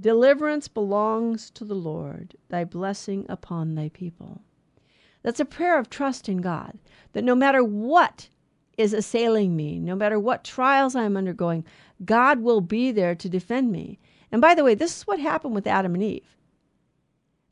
Deliverance 0.00 0.68
belongs 0.68 1.50
to 1.50 1.64
the 1.64 1.74
Lord, 1.74 2.36
thy 2.48 2.62
blessing 2.62 3.26
upon 3.28 3.74
thy 3.74 3.88
people. 3.88 4.42
That's 5.22 5.40
a 5.40 5.44
prayer 5.44 5.78
of 5.78 5.90
trust 5.90 6.28
in 6.28 6.38
God 6.38 6.78
that 7.12 7.24
no 7.24 7.34
matter 7.34 7.62
what 7.62 8.28
is 8.78 8.92
assailing 8.92 9.56
me, 9.56 9.78
no 9.78 9.94
matter 9.94 10.18
what 10.18 10.44
trials 10.44 10.96
I'm 10.96 11.16
undergoing, 11.16 11.64
God 12.04 12.40
will 12.40 12.60
be 12.60 12.92
there 12.92 13.14
to 13.14 13.28
defend 13.28 13.70
me. 13.70 13.98
And 14.32 14.40
by 14.40 14.54
the 14.54 14.64
way, 14.64 14.74
this 14.74 14.96
is 14.96 15.06
what 15.06 15.20
happened 15.20 15.54
with 15.54 15.66
Adam 15.66 15.94
and 15.94 16.02
Eve. 16.02 16.36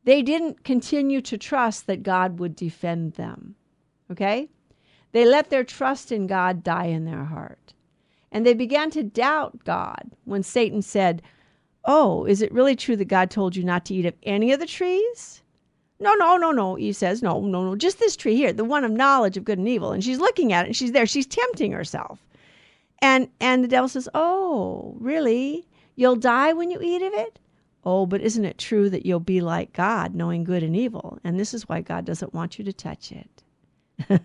They 0.05 0.23
didn't 0.23 0.65
continue 0.65 1.21
to 1.23 1.37
trust 1.37 1.87
that 1.87 2.03
God 2.03 2.39
would 2.39 2.57
defend 2.57 3.15
them. 3.15 3.57
Okay? 4.11 4.49
They 5.13 5.25
let 5.27 5.51
their 5.51 5.65
trust 5.65 6.13
in 6.13 6.27
God 6.27 6.63
die 6.63 6.87
in 6.87 7.05
their 7.05 7.25
heart. 7.25 7.75
And 8.31 8.47
they 8.47 8.55
began 8.55 8.91
to 8.93 9.03
doubt 9.03 9.65
God 9.65 10.13
when 10.25 10.43
Satan 10.43 10.83
said, 10.83 11.23
Oh, 11.85 12.25
is 12.25 12.43
it 12.43 12.53
really 12.53 12.77
true 12.77 12.97
that 12.97 13.07
God 13.07 13.31
told 13.31 13.57
you 13.57 13.65
not 13.65 13.85
to 13.87 13.95
eat 13.95 14.07
of 14.07 14.15
any 14.23 14.53
of 14.53 14.61
the 14.61 14.67
trees? 14.67 15.43
No, 16.01 16.15
no, 16.15 16.37
no, 16.37 16.53
no. 16.53 16.79
Eve 16.79 16.95
says, 16.97 17.23
no, 17.23 17.41
no, 17.41 17.65
no. 17.65 17.75
Just 17.75 17.99
this 17.99 18.17
tree 18.17 18.37
here, 18.37 18.53
the 18.53 18.65
one 18.65 18.85
of 18.85 18.93
knowledge 18.93 19.37
of 19.37 19.45
good 19.45 19.59
and 19.59 19.69
evil. 19.69 19.91
And 19.91 20.03
she's 20.05 20.21
looking 20.21 20.53
at 20.53 20.65
it 20.65 20.69
and 20.69 20.77
she's 20.77 20.93
there. 20.93 21.07
She's 21.07 21.27
tempting 21.27 21.73
herself. 21.73 22.25
And 23.01 23.29
and 23.41 23.63
the 23.63 23.69
devil 23.69 23.89
says, 23.89 24.09
Oh, 24.15 24.97
really? 24.99 25.67
You'll 25.97 26.17
die 26.17 26.53
when 26.53 26.71
you 26.71 26.81
eat 26.81 27.03
of 27.03 27.13
it? 27.15 27.39
Oh, 27.85 28.07
but 28.07 28.21
isn't 28.21 28.45
it 28.45 28.59
true 28.59 28.91
that 28.91 29.07
you'll 29.07 29.21
be 29.21 29.41
like 29.41 29.73
God, 29.73 30.15
knowing 30.15 30.45
good 30.45 30.63
and 30.63 30.77
evil? 30.77 31.19
And 31.25 31.39
this 31.39 31.55
is 31.55 31.69
why 31.69 31.81
God 31.81 32.05
doesn't 32.05 32.35
want 32.35 32.59
you 32.59 32.65
to 32.65 32.73
touch 32.73 33.13
it. 33.13 33.43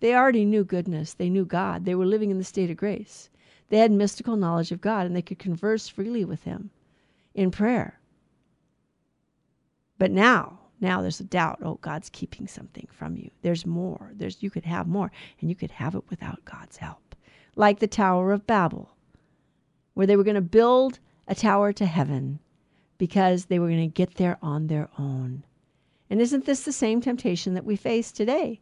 they 0.00 0.14
already 0.14 0.44
knew 0.44 0.64
goodness. 0.64 1.14
They 1.14 1.30
knew 1.30 1.44
God. 1.44 1.84
They 1.84 1.94
were 1.94 2.06
living 2.06 2.30
in 2.30 2.38
the 2.38 2.44
state 2.44 2.70
of 2.70 2.76
grace. 2.76 3.28
They 3.68 3.78
had 3.78 3.92
mystical 3.92 4.36
knowledge 4.36 4.72
of 4.72 4.80
God 4.80 5.06
and 5.06 5.14
they 5.14 5.22
could 5.22 5.38
converse 5.38 5.88
freely 5.88 6.24
with 6.24 6.42
Him 6.44 6.70
in 7.34 7.50
prayer. 7.50 7.97
But 9.98 10.10
now, 10.10 10.58
now 10.80 11.02
there's 11.02 11.20
a 11.20 11.24
doubt. 11.24 11.58
Oh, 11.62 11.78
God's 11.80 12.08
keeping 12.08 12.46
something 12.46 12.86
from 12.90 13.16
you. 13.16 13.30
There's 13.42 13.66
more. 13.66 14.12
There's 14.14 14.42
you 14.42 14.50
could 14.50 14.64
have 14.64 14.86
more, 14.86 15.10
and 15.40 15.50
you 15.50 15.56
could 15.56 15.72
have 15.72 15.94
it 15.94 16.04
without 16.08 16.44
God's 16.44 16.76
help. 16.76 17.14
Like 17.56 17.80
the 17.80 17.88
Tower 17.88 18.32
of 18.32 18.46
Babel, 18.46 18.94
where 19.94 20.06
they 20.06 20.16
were 20.16 20.24
going 20.24 20.36
to 20.36 20.40
build 20.40 21.00
a 21.26 21.34
tower 21.34 21.72
to 21.72 21.86
heaven 21.86 22.38
because 22.96 23.46
they 23.46 23.58
were 23.58 23.68
going 23.68 23.90
to 23.90 23.94
get 23.94 24.14
there 24.14 24.38
on 24.40 24.68
their 24.68 24.88
own. 24.98 25.44
And 26.08 26.20
isn't 26.20 26.46
this 26.46 26.62
the 26.62 26.72
same 26.72 27.00
temptation 27.00 27.54
that 27.54 27.64
we 27.64 27.76
face 27.76 28.12
today? 28.12 28.60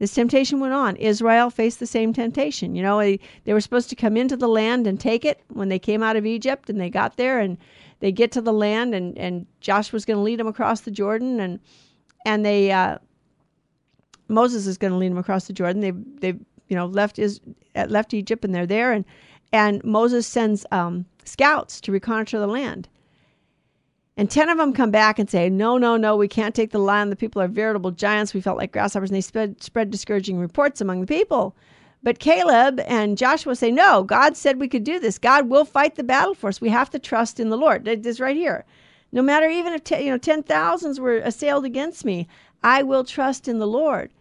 This 0.00 0.14
temptation 0.14 0.60
went 0.60 0.72
on. 0.72 0.96
Israel 0.96 1.50
faced 1.50 1.78
the 1.78 1.86
same 1.86 2.14
temptation. 2.14 2.74
You 2.74 2.82
know, 2.82 2.98
they, 2.98 3.20
they 3.44 3.52
were 3.52 3.60
supposed 3.60 3.90
to 3.90 3.96
come 3.96 4.16
into 4.16 4.34
the 4.34 4.48
land 4.48 4.86
and 4.86 4.98
take 4.98 5.26
it 5.26 5.42
when 5.48 5.68
they 5.68 5.78
came 5.78 6.02
out 6.02 6.16
of 6.16 6.24
Egypt 6.24 6.70
and 6.70 6.80
they 6.80 6.88
got 6.88 7.18
there 7.18 7.38
and 7.38 7.58
they 8.00 8.10
get 8.10 8.32
to 8.32 8.40
the 8.40 8.52
land 8.52 8.94
and, 8.94 9.16
and 9.18 9.46
Joshua 9.60 9.96
was 9.96 10.06
going 10.06 10.16
to 10.16 10.22
lead 10.22 10.40
them 10.40 10.46
across 10.46 10.80
the 10.80 10.90
Jordan 10.90 11.38
and 11.38 11.60
and 12.24 12.44
they 12.44 12.72
uh, 12.72 12.96
Moses 14.28 14.66
is 14.66 14.78
going 14.78 14.92
to 14.92 14.96
lead 14.96 15.10
them 15.10 15.18
across 15.18 15.46
the 15.46 15.52
Jordan. 15.52 15.82
They 15.82 15.90
they 15.90 16.38
you 16.68 16.76
know 16.76 16.86
left 16.86 17.18
is 17.18 17.42
left 17.74 18.14
Egypt 18.14 18.42
and 18.42 18.54
they're 18.54 18.66
there 18.66 18.92
and 18.92 19.04
and 19.52 19.84
Moses 19.84 20.26
sends 20.26 20.64
um, 20.72 21.04
scouts 21.26 21.78
to 21.82 21.92
reconnoiter 21.92 22.38
the 22.38 22.46
land. 22.46 22.88
And 24.20 24.30
10 24.30 24.50
of 24.50 24.58
them 24.58 24.74
come 24.74 24.90
back 24.90 25.18
and 25.18 25.30
say, 25.30 25.48
No, 25.48 25.78
no, 25.78 25.96
no, 25.96 26.14
we 26.14 26.28
can't 26.28 26.54
take 26.54 26.72
the 26.72 26.78
land. 26.78 27.10
The 27.10 27.16
people 27.16 27.40
are 27.40 27.48
veritable 27.48 27.90
giants. 27.90 28.34
We 28.34 28.42
felt 28.42 28.58
like 28.58 28.70
grasshoppers. 28.70 29.08
And 29.08 29.16
they 29.16 29.22
spread, 29.22 29.62
spread 29.62 29.90
discouraging 29.90 30.38
reports 30.38 30.82
among 30.82 31.00
the 31.00 31.06
people. 31.06 31.56
But 32.02 32.18
Caleb 32.18 32.80
and 32.86 33.16
Joshua 33.16 33.56
say, 33.56 33.72
No, 33.72 34.02
God 34.02 34.36
said 34.36 34.60
we 34.60 34.68
could 34.68 34.84
do 34.84 35.00
this. 35.00 35.18
God 35.18 35.48
will 35.48 35.64
fight 35.64 35.94
the 35.94 36.02
battle 36.02 36.34
for 36.34 36.48
us. 36.48 36.60
We 36.60 36.68
have 36.68 36.90
to 36.90 36.98
trust 36.98 37.40
in 37.40 37.48
the 37.48 37.56
Lord. 37.56 37.86
This 37.86 38.20
right 38.20 38.36
here. 38.36 38.66
No 39.10 39.22
matter 39.22 39.48
even 39.48 39.72
if 39.72 39.90
you 39.90 40.10
know 40.10 40.18
ten 40.18 40.42
thousands 40.42 41.00
were 41.00 41.16
assailed 41.16 41.64
against 41.64 42.04
me, 42.04 42.28
I 42.62 42.82
will 42.82 43.04
trust 43.04 43.48
in 43.48 43.58
the 43.58 43.66
Lord. 43.66 44.12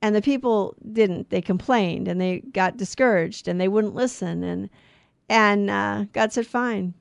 And 0.00 0.14
the 0.14 0.22
people 0.22 0.76
didn't. 0.92 1.30
They 1.30 1.42
complained 1.42 2.06
and 2.06 2.20
they 2.20 2.44
got 2.52 2.76
discouraged 2.76 3.48
and 3.48 3.60
they 3.60 3.66
wouldn't 3.66 3.96
listen. 3.96 4.44
And 4.44 4.70
and 5.28 5.68
uh, 5.68 6.04
God 6.12 6.32
said, 6.32 6.46
"Fine, 6.46 6.94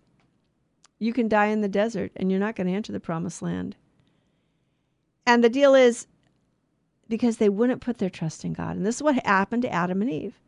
you 1.01 1.13
can 1.13 1.27
die 1.27 1.47
in 1.47 1.61
the 1.61 1.67
desert 1.67 2.11
and 2.15 2.29
you're 2.29 2.39
not 2.39 2.55
going 2.55 2.67
to 2.67 2.73
enter 2.73 2.91
the 2.91 2.99
promised 2.99 3.41
land. 3.41 3.75
And 5.25 5.43
the 5.43 5.49
deal 5.49 5.73
is 5.73 6.05
because 7.09 7.37
they 7.37 7.49
wouldn't 7.49 7.81
put 7.81 7.97
their 7.97 8.09
trust 8.09 8.45
in 8.45 8.53
God. 8.53 8.77
And 8.77 8.85
this 8.85 8.97
is 8.97 9.03
what 9.03 9.25
happened 9.25 9.63
to 9.63 9.73
Adam 9.73 10.03
and 10.03 10.11
Eve. 10.11 10.39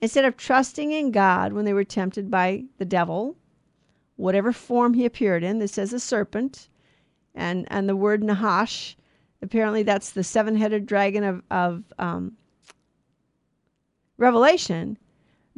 Instead 0.00 0.24
of 0.24 0.38
trusting 0.38 0.92
in 0.92 1.10
God 1.10 1.52
when 1.52 1.66
they 1.66 1.74
were 1.74 1.84
tempted 1.84 2.30
by 2.30 2.64
the 2.78 2.86
devil, 2.86 3.36
whatever 4.16 4.50
form 4.50 4.94
he 4.94 5.04
appeared 5.04 5.44
in, 5.44 5.58
this 5.58 5.72
says 5.72 5.92
a 5.92 6.00
serpent, 6.00 6.70
and, 7.34 7.68
and 7.70 7.86
the 7.86 7.94
word 7.94 8.24
Nahash, 8.24 8.96
apparently 9.42 9.82
that's 9.82 10.10
the 10.10 10.24
seven 10.24 10.56
headed 10.56 10.86
dragon 10.86 11.22
of, 11.22 11.42
of 11.50 11.84
um, 11.98 12.32
Revelation. 14.16 14.96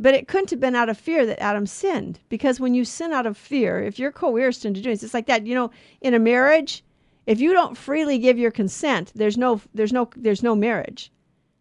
But 0.01 0.15
it 0.15 0.29
couldn't 0.29 0.49
have 0.49 0.61
been 0.61 0.75
out 0.75 0.89
of 0.89 0.97
fear 0.97 1.27
that 1.27 1.43
Adam 1.43 1.67
sinned, 1.67 2.21
because 2.31 2.59
when 2.59 2.73
you 2.73 2.87
sin 2.87 3.13
out 3.13 3.27
of 3.27 3.37
fear, 3.37 3.83
if 3.83 3.99
you're 3.99 4.11
coerced 4.11 4.65
into 4.65 4.81
doing 4.81 4.95
it, 4.95 5.03
it's 5.03 5.13
like 5.13 5.27
that. 5.27 5.47
You 5.47 5.55
know, 5.55 5.71
in 6.01 6.15
a 6.15 6.19
marriage, 6.19 6.83
if 7.27 7.39
you 7.39 7.53
don't 7.53 7.77
freely 7.77 8.17
give 8.19 8.39
your 8.39 8.51
consent, 8.51 9.13
there's 9.15 9.37
no, 9.37 9.61
there's 9.75 9.93
no, 9.93 10.09
there's 10.17 10.43
no 10.43 10.57
marriage. 10.57 11.13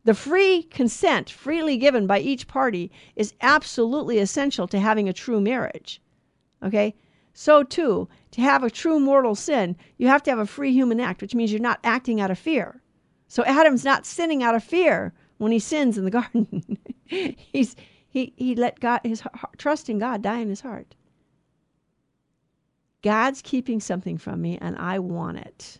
The 0.05 0.13
free 0.13 0.63
consent, 0.63 1.29
freely 1.29 1.75
given 1.75 2.07
by 2.07 2.19
each 2.19 2.47
party, 2.47 2.93
is 3.17 3.33
absolutely 3.41 4.19
essential 4.19 4.69
to 4.69 4.79
having 4.79 5.09
a 5.09 5.13
true 5.13 5.41
marriage. 5.41 6.01
Okay? 6.63 6.95
So, 7.33 7.61
too, 7.63 8.07
to 8.31 8.41
have 8.41 8.63
a 8.63 8.69
true 8.69 9.01
mortal 9.01 9.35
sin, 9.35 9.75
you 9.97 10.07
have 10.07 10.23
to 10.23 10.31
have 10.31 10.39
a 10.39 10.45
free 10.45 10.71
human 10.71 11.01
act, 11.01 11.21
which 11.21 11.35
means 11.35 11.51
you're 11.51 11.61
not 11.61 11.81
acting 11.83 12.21
out 12.21 12.31
of 12.31 12.39
fear. 12.39 12.81
So, 13.27 13.43
Adam's 13.43 13.83
not 13.83 14.05
sinning 14.05 14.43
out 14.43 14.55
of 14.55 14.63
fear 14.63 15.13
when 15.39 15.51
he 15.51 15.59
sins 15.59 15.97
in 15.97 16.05
the 16.05 16.11
garden. 16.19 16.77
he's, 17.05 17.75
he, 18.09 18.33
he 18.35 18.55
let 18.55 18.79
God, 18.79 19.01
his 19.03 19.23
trust 19.57 19.89
in 19.89 19.99
God 19.99 20.21
die 20.21 20.39
in 20.39 20.49
his 20.49 20.61
heart. 20.61 20.95
God's 23.01 23.41
keeping 23.41 23.79
something 23.79 24.17
from 24.17 24.41
me 24.41 24.57
and 24.59 24.75
I 24.77 24.99
want 24.99 25.37
it. 25.37 25.79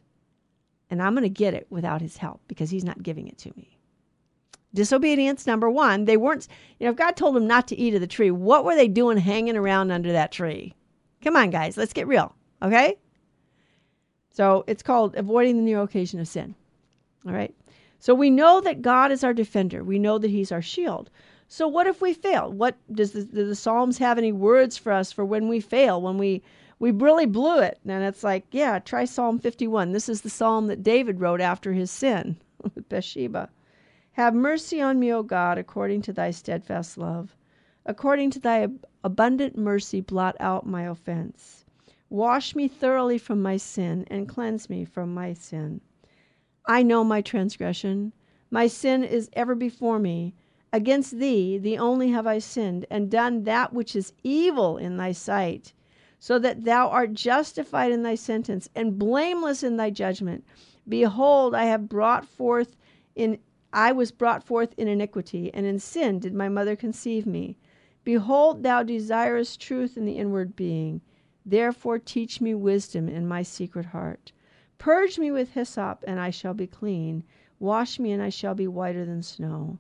And 0.90 1.02
I'm 1.02 1.14
going 1.14 1.24
to 1.24 1.30
get 1.30 1.54
it 1.54 1.68
without 1.70 2.02
his 2.02 2.18
help 2.18 2.42
because 2.48 2.70
he's 2.70 2.84
not 2.84 3.04
giving 3.04 3.28
it 3.28 3.38
to 3.40 3.52
me. 3.56 3.78
Disobedience, 4.74 5.48
number 5.48 5.70
one, 5.70 6.06
they 6.06 6.18
weren't, 6.18 6.48
you 6.80 6.86
know, 6.86 6.92
if 6.92 6.98
God 6.98 7.16
told 7.16 7.36
them 7.36 7.48
not 7.48 7.68
to 7.68 7.76
eat 7.76 7.96
of 7.96 8.02
the 8.02 8.08
tree, 8.08 8.32
what 8.32 8.64
were 8.64 8.76
they 8.76 8.88
doing 8.88 9.18
hanging 9.18 9.58
around 9.58 9.92
under 9.92 10.12
that 10.12 10.32
tree? 10.32 10.76
Come 11.24 11.36
on, 11.36 11.50
guys, 11.50 11.76
let's 11.76 11.94
get 11.94 12.08
real, 12.08 12.36
okay? 12.62 12.98
So 14.32 14.64
it's 14.68 14.84
called 14.84 15.16
avoiding 15.16 15.58
the 15.58 15.64
near 15.64 15.82
occasion 15.82 16.20
of 16.20 16.28
sin. 16.28 16.56
All 17.26 17.34
right. 17.34 17.54
So 18.00 18.14
we 18.14 18.30
know 18.30 18.62
that 18.62 18.82
God 18.82 19.12
is 19.12 19.24
our 19.24 19.34
defender. 19.34 19.84
We 19.84 20.00
know 20.00 20.18
that 20.18 20.30
he's 20.30 20.52
our 20.52 20.62
shield. 20.62 21.10
So 21.52 21.68
what 21.68 21.88
if 21.88 22.00
we 22.00 22.14
fail? 22.14 22.52
What 22.52 22.78
does 22.92 23.14
the, 23.14 23.24
do 23.24 23.48
the 23.48 23.56
Psalms 23.56 23.98
have 23.98 24.20
any 24.20 24.32
words 24.32 24.78
for 24.78 24.92
us 24.92 25.12
for 25.12 25.26
when 25.26 25.48
we 25.48 25.60
fail, 25.60 26.00
when 26.00 26.20
we 26.20 26.44
we 26.78 26.92
really 26.92 27.26
blew 27.26 27.60
it? 27.60 27.80
And 27.88 28.04
it's 28.04 28.24
like, 28.24 28.46
yeah, 28.52 28.78
try 28.78 29.06
Psalm 29.06 29.40
51. 29.40 29.92
This 29.92 30.08
is 30.08 30.22
the 30.22 30.30
psalm 30.30 30.68
that 30.68 30.84
David 30.84 31.20
wrote 31.20 31.42
after 31.42 31.74
his 31.74 31.90
sin 31.90 32.38
with 32.62 32.88
Bathsheba. 32.88 33.50
Have 34.12 34.36
mercy 34.36 34.80
on 34.80 35.00
me, 35.00 35.12
O 35.12 35.24
God, 35.24 35.58
according 35.58 36.04
to 36.04 36.14
thy 36.14 36.30
steadfast 36.30 37.00
love. 37.00 37.36
According 37.84 38.30
to 38.32 38.40
thy 38.40 38.68
abundant 39.04 39.58
mercy, 39.58 40.02
blot 40.02 40.36
out 40.40 40.68
my 40.68 40.84
offense. 40.84 41.66
Wash 42.12 42.54
me 42.54 42.68
thoroughly 42.68 43.18
from 43.18 43.42
my 43.42 43.58
sin 43.58 44.06
and 44.12 44.30
cleanse 44.30 44.70
me 44.70 44.86
from 44.86 45.16
my 45.16 45.34
sin. 45.34 45.82
I 46.68 46.84
know 46.84 47.04
my 47.04 47.22
transgression. 47.22 48.14
My 48.52 48.68
sin 48.68 49.04
is 49.04 49.32
ever 49.34 49.56
before 49.56 49.98
me. 49.98 50.36
Against 50.72 51.18
thee, 51.18 51.58
thee 51.58 51.80
only 51.80 52.10
have 52.10 52.28
I 52.28 52.38
sinned, 52.38 52.86
and 52.92 53.10
done 53.10 53.44
that 53.46 53.74
which 53.74 53.96
is 53.96 54.14
evil 54.22 54.78
in 54.78 54.98
thy 54.98 55.14
sight, 55.14 55.74
so 56.20 56.38
that 56.38 56.64
thou 56.64 56.90
art 56.90 57.14
justified 57.14 57.92
in 57.92 58.04
thy 58.04 58.14
sentence, 58.14 58.70
and 58.76 59.00
blameless 59.00 59.64
in 59.64 59.78
thy 59.78 59.90
judgment. 59.90 60.44
Behold, 60.88 61.56
I 61.56 61.64
have 61.64 61.90
brought 61.90 62.24
forth 62.24 62.78
in 63.16 63.40
I 63.74 63.92
was 63.92 64.12
brought 64.12 64.44
forth 64.44 64.76
in 64.78 64.88
iniquity, 64.88 65.52
and 65.56 65.66
in 65.66 65.80
sin 65.80 66.20
did 66.20 66.36
my 66.36 66.50
mother 66.50 66.76
conceive 66.76 67.26
me. 67.26 67.58
Behold, 68.04 68.62
thou 68.62 68.84
desirest 68.84 69.60
truth 69.60 69.98
in 69.98 70.06
the 70.06 70.18
inward 70.18 70.56
being. 70.56 71.02
Therefore 71.46 71.98
teach 71.98 72.42
me 72.42 72.54
wisdom 72.54 73.10
in 73.10 73.28
my 73.28 73.42
secret 73.42 73.88
heart. 73.88 74.32
Purge 74.78 75.18
me 75.18 75.32
with 75.32 75.54
hyssop, 75.54 76.04
and 76.08 76.20
I 76.20 76.30
shall 76.30 76.54
be 76.54 76.68
clean. 76.68 77.24
Wash 77.60 77.98
me, 77.98 78.12
and 78.12 78.22
I 78.22 78.30
shall 78.30 78.54
be 78.54 78.68
whiter 78.68 79.04
than 79.04 79.24
snow. 79.24 79.80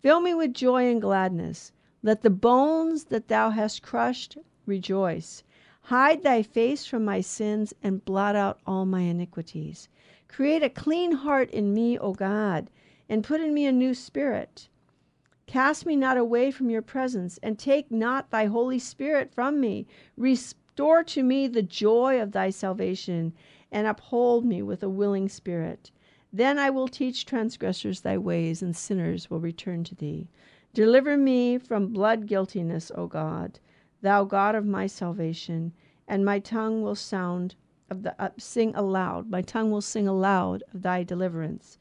Fill 0.00 0.20
me 0.20 0.34
with 0.34 0.54
joy 0.54 0.90
and 0.90 1.00
gladness. 1.00 1.72
Let 2.02 2.22
the 2.22 2.30
bones 2.30 3.04
that 3.04 3.28
thou 3.28 3.50
hast 3.50 3.82
crushed 3.82 4.38
rejoice. 4.66 5.42
Hide 5.82 6.22
thy 6.22 6.42
face 6.42 6.84
from 6.84 7.04
my 7.04 7.20
sins 7.20 7.72
and 7.82 8.04
blot 8.04 8.36
out 8.36 8.60
all 8.66 8.84
my 8.84 9.02
iniquities. 9.02 9.88
Create 10.28 10.62
a 10.62 10.68
clean 10.68 11.12
heart 11.12 11.50
in 11.50 11.72
me, 11.72 11.98
O 11.98 12.12
God, 12.12 12.70
and 13.08 13.24
put 13.24 13.40
in 13.40 13.54
me 13.54 13.66
a 13.66 13.72
new 13.72 13.94
spirit. 13.94 14.68
Cast 15.46 15.86
me 15.86 15.94
not 15.94 16.16
away 16.16 16.50
from 16.50 16.70
your 16.70 16.82
presence, 16.82 17.38
and 17.40 17.56
take 17.56 17.90
not 17.90 18.30
thy 18.30 18.46
Holy 18.46 18.80
Spirit 18.80 19.32
from 19.32 19.60
me. 19.60 19.86
Restore 20.16 21.04
to 21.04 21.22
me 21.22 21.46
the 21.46 21.62
joy 21.62 22.20
of 22.20 22.32
thy 22.32 22.50
salvation, 22.50 23.32
and 23.70 23.86
uphold 23.86 24.44
me 24.44 24.60
with 24.60 24.82
a 24.82 24.88
willing 24.88 25.28
spirit. 25.28 25.92
Then 26.32 26.58
I 26.58 26.70
will 26.70 26.88
teach 26.88 27.24
transgressors 27.24 28.00
thy 28.00 28.18
ways, 28.18 28.62
and 28.62 28.76
sinners 28.76 29.30
will 29.30 29.40
return 29.40 29.84
to 29.84 29.94
thee. 29.94 30.28
Deliver 30.74 31.16
me 31.16 31.56
from 31.56 31.92
blood 31.92 32.26
guiltiness, 32.26 32.92
O 32.94 33.06
God, 33.06 33.60
thou 34.02 34.24
God 34.24 34.54
of 34.54 34.66
my 34.66 34.86
salvation, 34.86 35.72
and 36.06 36.24
my 36.24 36.38
tongue 36.38 36.82
will 36.82 36.94
sound 36.94 37.54
of 37.88 38.02
the 38.02 38.20
uh, 38.20 38.30
sing 38.36 38.74
aloud. 38.74 39.30
My 39.30 39.42
tongue 39.42 39.70
will 39.70 39.80
sing 39.80 40.08
aloud 40.08 40.62
of 40.74 40.82
thy 40.82 41.02
deliverance. 41.02 41.78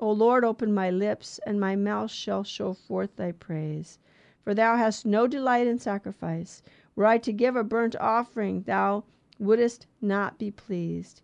O 0.00 0.10
Lord, 0.12 0.44
open 0.44 0.72
my 0.72 0.90
lips, 0.90 1.40
and 1.44 1.58
my 1.58 1.74
mouth 1.74 2.10
shall 2.10 2.44
show 2.44 2.72
forth 2.72 3.16
thy 3.16 3.32
praise. 3.32 3.98
For 4.42 4.54
thou 4.54 4.76
hast 4.76 5.04
no 5.04 5.26
delight 5.26 5.66
in 5.66 5.78
sacrifice. 5.78 6.62
Were 6.94 7.04
I 7.04 7.18
to 7.18 7.32
give 7.32 7.56
a 7.56 7.64
burnt 7.64 7.96
offering, 7.96 8.62
thou 8.62 9.04
wouldest 9.38 9.86
not 10.00 10.38
be 10.38 10.50
pleased. 10.50 11.20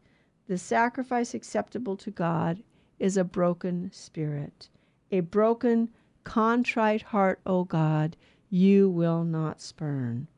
The 0.47 0.59
sacrifice 0.59 1.33
acceptable 1.33 1.97
to 1.97 2.11
God 2.11 2.63
is 2.99 3.17
a 3.17 3.25
broken 3.25 3.91
spirit. 3.93 4.69
A 5.11 5.21
broken, 5.21 5.89
contrite 6.23 7.03
heart, 7.03 7.41
O 7.47 7.65
God, 7.65 8.17
you 8.51 8.91
will 8.91 9.25
not 9.25 9.61
spurn. 9.61 10.29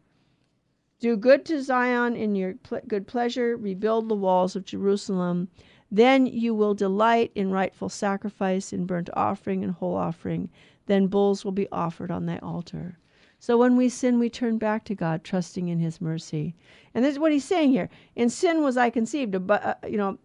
Do 1.01 1.17
good 1.17 1.45
to 1.47 1.63
Zion 1.63 2.17
in 2.17 2.35
your 2.35 2.55
good 2.89 3.07
pleasure, 3.07 3.57
rebuild 3.57 4.09
the 4.09 4.15
walls 4.15 4.57
of 4.57 4.65
Jerusalem. 4.65 5.49
Then 5.91 6.27
you 6.27 6.55
will 6.55 6.75
delight 6.75 7.33
in 7.35 7.51
rightful 7.51 7.89
sacrifice, 7.89 8.73
in 8.73 8.87
burnt 8.87 9.11
offering 9.15 9.63
and 9.63 9.73
whole 9.73 9.95
offering. 9.95 10.51
Then 10.87 11.09
bulls 11.09 11.45
will 11.45 11.53
be 11.53 11.69
offered 11.71 12.11
on 12.11 12.27
thy 12.27 12.39
altar. 12.39 12.99
So 13.47 13.57
when 13.57 13.77
we 13.77 13.89
sin, 13.89 14.19
we 14.19 14.29
turn 14.29 14.59
back 14.59 14.85
to 14.87 14.97
God, 14.97 15.23
trusting 15.23 15.69
in 15.69 15.79
His 15.79 16.01
mercy. 16.01 16.57
And 16.93 17.05
this 17.05 17.13
is 17.13 17.21
what 17.21 17.31
He's 17.31 17.45
saying 17.45 17.71
here: 17.71 17.89
In 18.17 18.29
sin 18.29 18.65
was 18.65 18.77
I 18.77 18.91
conceived. 18.91 19.37
Uh, 19.37 19.75
you 19.89 19.97
know, 19.99 20.19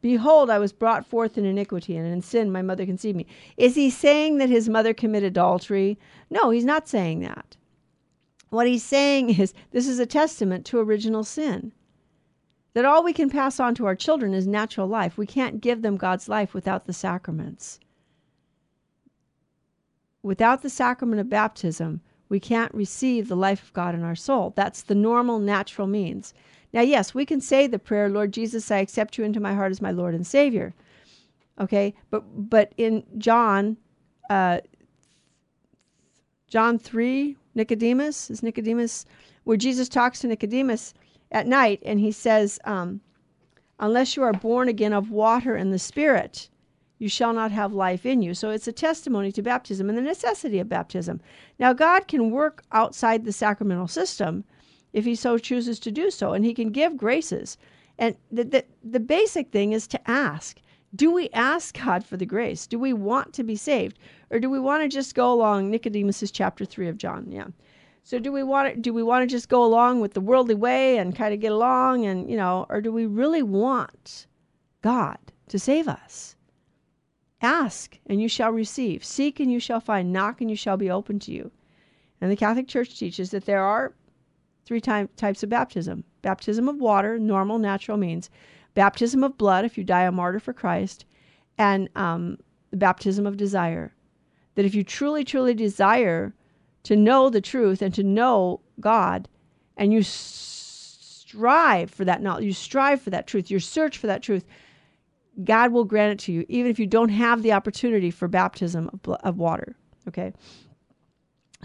Behold, 0.00 0.48
I 0.48 0.58
was 0.58 0.72
brought 0.72 1.04
forth 1.04 1.36
in 1.36 1.44
iniquity, 1.44 1.98
and 1.98 2.06
in 2.06 2.22
sin 2.22 2.50
my 2.50 2.62
mother 2.62 2.86
conceived 2.86 3.14
me. 3.14 3.26
Is 3.58 3.74
he 3.74 3.90
saying 3.90 4.38
that 4.38 4.48
his 4.48 4.66
mother 4.70 4.94
committed 4.94 5.32
adultery? 5.32 5.98
No, 6.30 6.48
he's 6.48 6.64
not 6.64 6.88
saying 6.88 7.20
that. 7.20 7.58
What 8.48 8.66
he's 8.66 8.82
saying 8.82 9.38
is 9.38 9.52
this 9.70 9.86
is 9.86 9.98
a 9.98 10.06
testament 10.06 10.64
to 10.66 10.78
original 10.78 11.24
sin. 11.24 11.72
that 12.72 12.86
all 12.86 13.04
we 13.04 13.12
can 13.12 13.28
pass 13.28 13.60
on 13.60 13.74
to 13.74 13.84
our 13.84 13.94
children 13.94 14.32
is 14.32 14.46
natural 14.46 14.86
life. 14.86 15.18
We 15.18 15.26
can't 15.26 15.60
give 15.60 15.82
them 15.82 15.98
God's 15.98 16.26
life 16.26 16.54
without 16.54 16.86
the 16.86 16.94
sacraments. 16.94 17.80
Without 20.24 20.62
the 20.62 20.70
sacrament 20.70 21.20
of 21.20 21.28
baptism, 21.28 22.00
we 22.30 22.40
can't 22.40 22.72
receive 22.72 23.28
the 23.28 23.36
life 23.36 23.62
of 23.62 23.72
God 23.74 23.94
in 23.94 24.02
our 24.02 24.16
soul. 24.16 24.54
That's 24.56 24.80
the 24.80 24.94
normal, 24.94 25.38
natural 25.38 25.86
means. 25.86 26.32
Now, 26.72 26.80
yes, 26.80 27.14
we 27.14 27.26
can 27.26 27.42
say 27.42 27.66
the 27.66 27.78
prayer, 27.78 28.08
Lord 28.08 28.32
Jesus, 28.32 28.70
I 28.70 28.78
accept 28.78 29.18
you 29.18 29.24
into 29.24 29.38
my 29.38 29.54
heart 29.54 29.70
as 29.70 29.82
my 29.82 29.90
Lord 29.90 30.14
and 30.14 30.26
Savior. 30.26 30.74
Okay, 31.60 31.94
but 32.10 32.24
but 32.50 32.72
in 32.78 33.04
John, 33.18 33.76
uh, 34.30 34.60
John 36.48 36.78
three, 36.78 37.36
Nicodemus 37.54 38.30
is 38.30 38.42
Nicodemus, 38.42 39.04
where 39.44 39.58
Jesus 39.58 39.90
talks 39.90 40.20
to 40.20 40.26
Nicodemus 40.26 40.94
at 41.32 41.46
night, 41.46 41.82
and 41.84 42.00
he 42.00 42.10
says, 42.10 42.58
um, 42.64 43.02
"Unless 43.78 44.16
you 44.16 44.22
are 44.22 44.32
born 44.32 44.68
again 44.68 44.94
of 44.94 45.10
water 45.10 45.54
and 45.54 45.70
the 45.70 45.78
Spirit, 45.78 46.48
you 46.98 47.08
shall 47.08 47.32
not 47.32 47.52
have 47.52 47.72
life 47.72 48.06
in 48.06 48.22
you." 48.22 48.34
So 48.34 48.50
it's 48.50 48.68
a 48.68 48.72
testimony 48.72 49.32
to 49.32 49.42
baptism 49.42 49.88
and 49.88 49.98
the 49.98 50.02
necessity 50.02 50.58
of 50.58 50.68
baptism. 50.68 51.20
Now, 51.58 51.72
God 51.72 52.08
can 52.08 52.30
work 52.30 52.62
outside 52.72 53.24
the 53.24 53.32
sacramental 53.32 53.88
system 53.88 54.44
if 54.92 55.04
He 55.04 55.14
so 55.14 55.38
chooses 55.38 55.78
to 55.80 55.90
do 55.90 56.10
so, 56.10 56.32
and 56.32 56.44
He 56.44 56.54
can 56.54 56.70
give 56.70 56.96
graces. 56.96 57.58
And 57.98 58.16
the, 58.32 58.44
the, 58.44 58.64
the 58.82 59.00
basic 59.00 59.50
thing 59.50 59.72
is 59.72 59.86
to 59.88 60.10
ask 60.10 60.60
do 60.94 61.10
we 61.10 61.28
ask 61.30 61.76
God 61.84 62.04
for 62.04 62.16
the 62.16 62.26
grace? 62.26 62.66
Do 62.66 62.78
we 62.78 62.92
want 62.92 63.32
to 63.34 63.42
be 63.42 63.56
saved? 63.56 63.98
Or 64.30 64.38
do 64.38 64.48
we 64.48 64.60
want 64.60 64.82
to 64.82 64.88
just 64.88 65.14
go 65.14 65.32
along 65.32 65.70
Nicodemus's 65.70 66.30
chapter 66.30 66.64
3 66.64 66.88
of 66.88 66.98
John? 66.98 67.26
Yeah. 67.30 67.48
So 68.04 68.18
do 68.18 68.30
we 68.30 68.42
want 68.42 68.74
to, 68.74 68.80
do 68.80 68.92
we 68.92 69.02
want 69.02 69.28
to 69.28 69.34
just 69.34 69.48
go 69.48 69.64
along 69.64 70.00
with 70.00 70.14
the 70.14 70.20
worldly 70.20 70.54
way 70.54 70.98
and 70.98 71.16
kind 71.16 71.34
of 71.34 71.40
get 71.40 71.52
along 71.52 72.04
and, 72.06 72.30
you 72.30 72.36
know, 72.36 72.66
or 72.68 72.80
do 72.80 72.92
we 72.92 73.06
really 73.06 73.42
want 73.42 74.26
God 74.82 75.18
to 75.48 75.58
save 75.58 75.88
us? 75.88 76.33
Ask 77.44 77.98
and 78.06 78.22
you 78.22 78.28
shall 78.28 78.50
receive. 78.50 79.04
Seek 79.04 79.38
and 79.38 79.52
you 79.52 79.60
shall 79.60 79.80
find. 79.80 80.12
Knock 80.12 80.40
and 80.40 80.48
you 80.48 80.56
shall 80.56 80.76
be 80.76 80.90
open 80.90 81.18
to 81.20 81.32
you. 81.32 81.50
And 82.20 82.30
the 82.30 82.36
Catholic 82.36 82.66
Church 82.66 82.98
teaches 82.98 83.30
that 83.30 83.44
there 83.44 83.62
are 83.62 83.92
three 84.64 84.80
ty- 84.80 85.08
types 85.16 85.42
of 85.42 85.50
baptism 85.50 86.04
baptism 86.22 86.70
of 86.70 86.80
water, 86.80 87.18
normal, 87.18 87.58
natural 87.58 87.98
means, 87.98 88.30
baptism 88.72 89.22
of 89.22 89.36
blood 89.36 89.64
if 89.66 89.76
you 89.76 89.84
die 89.84 90.04
a 90.04 90.10
martyr 90.10 90.40
for 90.40 90.54
Christ, 90.54 91.04
and 91.58 91.90
um, 91.96 92.38
the 92.70 92.78
baptism 92.78 93.26
of 93.26 93.36
desire. 93.36 93.94
That 94.54 94.64
if 94.64 94.74
you 94.74 94.82
truly, 94.82 95.22
truly 95.22 95.52
desire 95.52 96.34
to 96.84 96.96
know 96.96 97.28
the 97.28 97.42
truth 97.42 97.82
and 97.82 97.92
to 97.94 98.02
know 98.02 98.60
God, 98.80 99.28
and 99.76 99.92
you 99.92 100.02
strive 100.02 101.90
for 101.90 102.06
that 102.06 102.22
knowledge, 102.22 102.44
you 102.44 102.54
strive 102.54 103.02
for 103.02 103.10
that 103.10 103.26
truth, 103.26 103.50
you 103.50 103.60
search 103.60 103.98
for 103.98 104.06
that 104.06 104.22
truth, 104.22 104.46
God 105.42 105.72
will 105.72 105.84
grant 105.84 106.12
it 106.12 106.24
to 106.26 106.32
you, 106.32 106.46
even 106.48 106.70
if 106.70 106.78
you 106.78 106.86
don't 106.86 107.08
have 107.08 107.42
the 107.42 107.52
opportunity 107.52 108.10
for 108.10 108.28
baptism 108.28 108.88
of, 108.92 109.16
of 109.22 109.38
water. 109.38 109.76
Okay? 110.06 110.32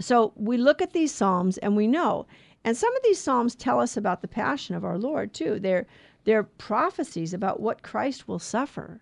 So 0.00 0.32
we 0.34 0.56
look 0.56 0.82
at 0.82 0.92
these 0.92 1.14
Psalms 1.14 1.58
and 1.58 1.76
we 1.76 1.86
know. 1.86 2.26
And 2.64 2.76
some 2.76 2.94
of 2.96 3.02
these 3.02 3.20
Psalms 3.20 3.54
tell 3.54 3.80
us 3.80 3.96
about 3.96 4.22
the 4.22 4.28
passion 4.28 4.74
of 4.74 4.84
our 4.84 4.98
Lord, 4.98 5.32
too. 5.32 5.60
They're 5.60 5.86
they're 6.24 6.42
prophecies 6.42 7.32
about 7.32 7.60
what 7.60 7.82
Christ 7.82 8.28
will 8.28 8.38
suffer. 8.38 9.00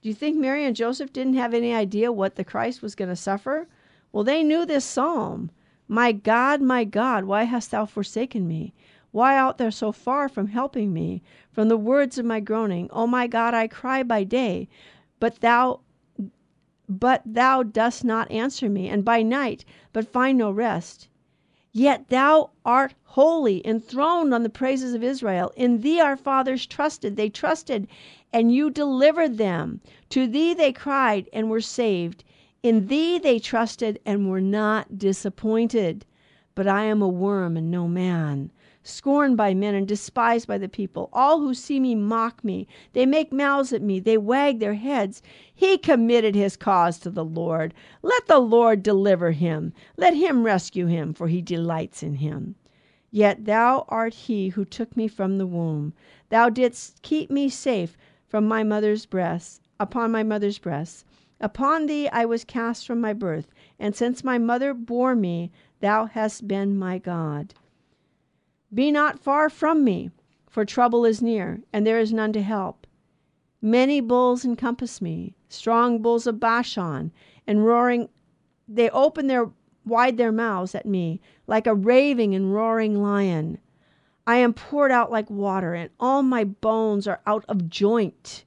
Do 0.00 0.08
you 0.08 0.14
think 0.14 0.36
Mary 0.36 0.64
and 0.64 0.76
Joseph 0.76 1.12
didn't 1.12 1.34
have 1.34 1.52
any 1.52 1.74
idea 1.74 2.12
what 2.12 2.36
the 2.36 2.44
Christ 2.44 2.82
was 2.82 2.94
going 2.94 3.08
to 3.08 3.16
suffer? 3.16 3.66
Well, 4.12 4.22
they 4.22 4.44
knew 4.44 4.64
this 4.64 4.84
psalm 4.84 5.50
My 5.88 6.12
God, 6.12 6.60
my 6.60 6.84
God, 6.84 7.24
why 7.24 7.44
hast 7.44 7.72
thou 7.72 7.86
forsaken 7.86 8.46
me? 8.46 8.74
Why 9.16 9.38
art 9.38 9.56
thou 9.56 9.70
so 9.70 9.92
far 9.92 10.28
from 10.28 10.48
helping 10.48 10.92
me? 10.92 11.22
From 11.50 11.68
the 11.70 11.78
words 11.78 12.18
of 12.18 12.26
my 12.26 12.38
groaning, 12.38 12.90
O 12.92 13.06
my 13.06 13.26
God, 13.26 13.54
I 13.54 13.66
cry 13.66 14.02
by 14.02 14.24
day, 14.24 14.68
but 15.18 15.40
thou 15.40 15.80
but 16.86 17.22
thou 17.24 17.62
dost 17.62 18.04
not 18.04 18.30
answer 18.30 18.68
me, 18.68 18.90
and 18.90 19.06
by 19.06 19.22
night, 19.22 19.64
but 19.94 20.06
find 20.12 20.36
no 20.36 20.50
rest. 20.50 21.08
Yet 21.72 22.10
thou 22.10 22.50
art 22.62 22.92
holy, 23.04 23.66
enthroned 23.66 24.34
on 24.34 24.42
the 24.42 24.50
praises 24.50 24.92
of 24.92 25.02
Israel. 25.02 25.50
In 25.56 25.80
thee 25.80 25.98
our 25.98 26.18
fathers 26.18 26.66
trusted. 26.66 27.16
They 27.16 27.30
trusted, 27.30 27.88
and 28.34 28.52
you 28.54 28.68
delivered 28.68 29.38
them. 29.38 29.80
To 30.10 30.26
thee 30.26 30.52
they 30.52 30.74
cried 30.74 31.26
and 31.32 31.48
were 31.48 31.62
saved. 31.62 32.22
In 32.62 32.88
thee 32.88 33.16
they 33.18 33.38
trusted 33.38 33.98
and 34.04 34.28
were 34.28 34.42
not 34.42 34.98
disappointed. 34.98 36.04
But 36.54 36.68
I 36.68 36.82
am 36.82 37.00
a 37.00 37.08
worm 37.08 37.56
and 37.56 37.70
no 37.70 37.88
man 37.88 38.50
scorned 38.86 39.36
by 39.36 39.52
men 39.52 39.74
and 39.74 39.86
despised 39.86 40.46
by 40.46 40.58
the 40.58 40.68
people. 40.68 41.08
All 41.12 41.40
who 41.40 41.54
see 41.54 41.80
me 41.80 41.94
mock 41.94 42.44
me. 42.44 42.66
They 42.92 43.04
make 43.04 43.32
mouths 43.32 43.72
at 43.72 43.82
me. 43.82 44.00
They 44.00 44.16
wag 44.16 44.60
their 44.60 44.74
heads. 44.74 45.22
He 45.54 45.76
committed 45.76 46.34
his 46.34 46.56
cause 46.56 46.98
to 47.00 47.10
the 47.10 47.24
Lord. 47.24 47.74
Let 48.02 48.26
the 48.26 48.38
Lord 48.38 48.82
deliver 48.82 49.32
him. 49.32 49.72
Let 49.96 50.14
him 50.14 50.44
rescue 50.44 50.86
him, 50.86 51.12
for 51.14 51.28
he 51.28 51.42
delights 51.42 52.02
in 52.02 52.14
him. 52.14 52.54
Yet 53.10 53.44
thou 53.44 53.84
art 53.88 54.14
he 54.14 54.48
who 54.50 54.64
took 54.64 54.96
me 54.96 55.08
from 55.08 55.38
the 55.38 55.46
womb. 55.46 55.92
Thou 56.28 56.48
didst 56.48 57.02
keep 57.02 57.30
me 57.30 57.48
safe 57.48 57.96
from 58.26 58.46
my 58.46 58.62
mother's 58.62 59.06
breast, 59.06 59.62
upon 59.80 60.10
my 60.10 60.22
mother's 60.22 60.58
breast. 60.58 61.04
Upon 61.40 61.86
thee 61.86 62.08
I 62.08 62.24
was 62.24 62.44
cast 62.44 62.86
from 62.86 63.00
my 63.00 63.12
birth, 63.12 63.48
and 63.78 63.94
since 63.94 64.24
my 64.24 64.38
mother 64.38 64.74
bore 64.74 65.14
me, 65.14 65.50
thou 65.80 66.06
hast 66.06 66.48
been 66.48 66.78
my 66.78 66.98
God. 66.98 67.54
Be 68.74 68.90
not 68.90 69.18
far 69.18 69.48
from 69.48 69.84
me, 69.84 70.10
for 70.48 70.64
trouble 70.64 71.04
is 71.04 71.22
near, 71.22 71.62
and 71.72 71.86
there 71.86 71.98
is 71.98 72.12
none 72.12 72.32
to 72.32 72.42
help. 72.42 72.86
Many 73.62 74.00
bulls 74.00 74.44
encompass 74.44 75.00
me, 75.00 75.34
strong 75.48 76.02
bulls 76.02 76.26
of 76.26 76.40
Bashan, 76.40 77.12
and 77.46 77.64
roaring 77.64 78.08
they 78.68 78.90
open 78.90 79.28
their 79.28 79.50
wide 79.84 80.16
their 80.16 80.32
mouths 80.32 80.74
at 80.74 80.86
me, 80.86 81.20
like 81.46 81.66
a 81.66 81.74
raving 81.74 82.34
and 82.34 82.52
roaring 82.52 83.00
lion. 83.00 83.58
I 84.26 84.36
am 84.36 84.52
poured 84.52 84.90
out 84.90 85.12
like 85.12 85.30
water, 85.30 85.74
and 85.74 85.90
all 86.00 86.22
my 86.22 86.42
bones 86.42 87.06
are 87.06 87.20
out 87.26 87.44
of 87.48 87.68
joint. 87.68 88.44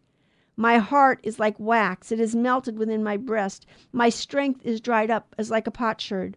My 0.57 0.77
heart 0.77 1.21
is 1.23 1.39
like 1.39 1.57
wax, 1.57 2.11
it 2.11 2.19
is 2.19 2.35
melted 2.35 2.77
within 2.77 3.01
my 3.01 3.15
breast. 3.15 3.65
My 3.93 4.09
strength 4.09 4.65
is 4.65 4.81
dried 4.81 5.09
up 5.09 5.33
as 5.37 5.49
like 5.49 5.67
a 5.67 5.71
potsherd. 5.71 6.35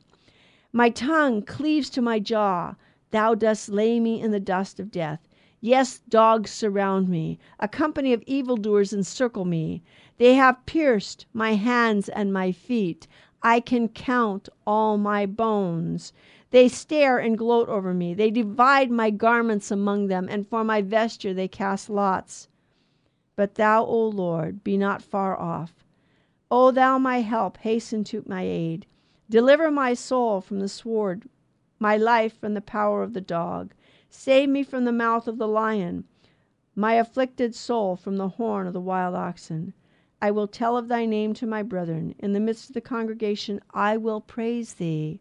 My 0.72 0.90
tongue 0.90 1.42
cleaves 1.42 1.90
to 1.90 2.00
my 2.00 2.20
jaw. 2.20 2.76
Thou 3.12 3.34
dost 3.34 3.68
lay 3.68 4.00
me 4.00 4.20
in 4.20 4.30
the 4.30 4.40
dust 4.40 4.80
of 4.80 4.90
death. 4.90 5.28
Yes, 5.60 6.00
dogs 6.08 6.50
surround 6.50 7.08
me. 7.08 7.38
A 7.60 7.68
company 7.68 8.12
of 8.12 8.24
evildoers 8.26 8.92
encircle 8.92 9.44
me. 9.44 9.82
They 10.16 10.34
have 10.34 10.66
pierced 10.66 11.26
my 11.32 11.54
hands 11.54 12.08
and 12.08 12.32
my 12.32 12.52
feet. 12.52 13.06
I 13.42 13.60
can 13.60 13.88
count 13.88 14.48
all 14.66 14.98
my 14.98 15.26
bones. 15.26 16.12
They 16.50 16.68
stare 16.68 17.18
and 17.18 17.36
gloat 17.36 17.68
over 17.68 17.92
me. 17.92 18.14
They 18.14 18.30
divide 18.30 18.90
my 18.90 19.10
garments 19.10 19.70
among 19.70 20.06
them, 20.06 20.26
and 20.30 20.48
for 20.48 20.64
my 20.64 20.80
vesture 20.82 21.34
they 21.34 21.48
cast 21.48 21.90
lots. 21.90 22.48
But 23.36 23.56
thou, 23.56 23.84
O 23.84 24.08
Lord, 24.08 24.64
be 24.64 24.76
not 24.76 25.02
far 25.02 25.38
off. 25.38 25.84
O 26.50 26.70
thou 26.70 26.98
my 26.98 27.20
help, 27.20 27.58
hasten 27.58 28.04
to 28.04 28.24
my 28.26 28.42
aid. 28.42 28.86
Deliver 29.28 29.70
my 29.70 29.94
soul 29.94 30.40
from 30.40 30.60
the 30.60 30.68
sword 30.68 31.28
my 31.82 31.96
life 31.96 32.38
from 32.38 32.54
the 32.54 32.60
power 32.60 33.02
of 33.02 33.12
the 33.12 33.20
dog. 33.20 33.74
Save 34.08 34.48
me 34.48 34.62
from 34.62 34.84
the 34.84 34.92
mouth 34.92 35.26
of 35.26 35.36
the 35.36 35.48
lion, 35.48 36.04
my 36.76 36.94
afflicted 36.94 37.56
soul 37.56 37.96
from 37.96 38.16
the 38.16 38.28
horn 38.28 38.68
of 38.68 38.72
the 38.72 38.80
wild 38.80 39.16
oxen. 39.16 39.74
I 40.20 40.30
will 40.30 40.46
tell 40.46 40.76
of 40.76 40.86
thy 40.86 41.06
name 41.06 41.34
to 41.34 41.46
my 41.46 41.64
brethren. 41.64 42.14
In 42.20 42.34
the 42.34 42.40
midst 42.40 42.70
of 42.70 42.74
the 42.74 42.80
congregation, 42.80 43.60
I 43.74 43.96
will 43.96 44.20
praise 44.20 44.74
thee. 44.74 45.20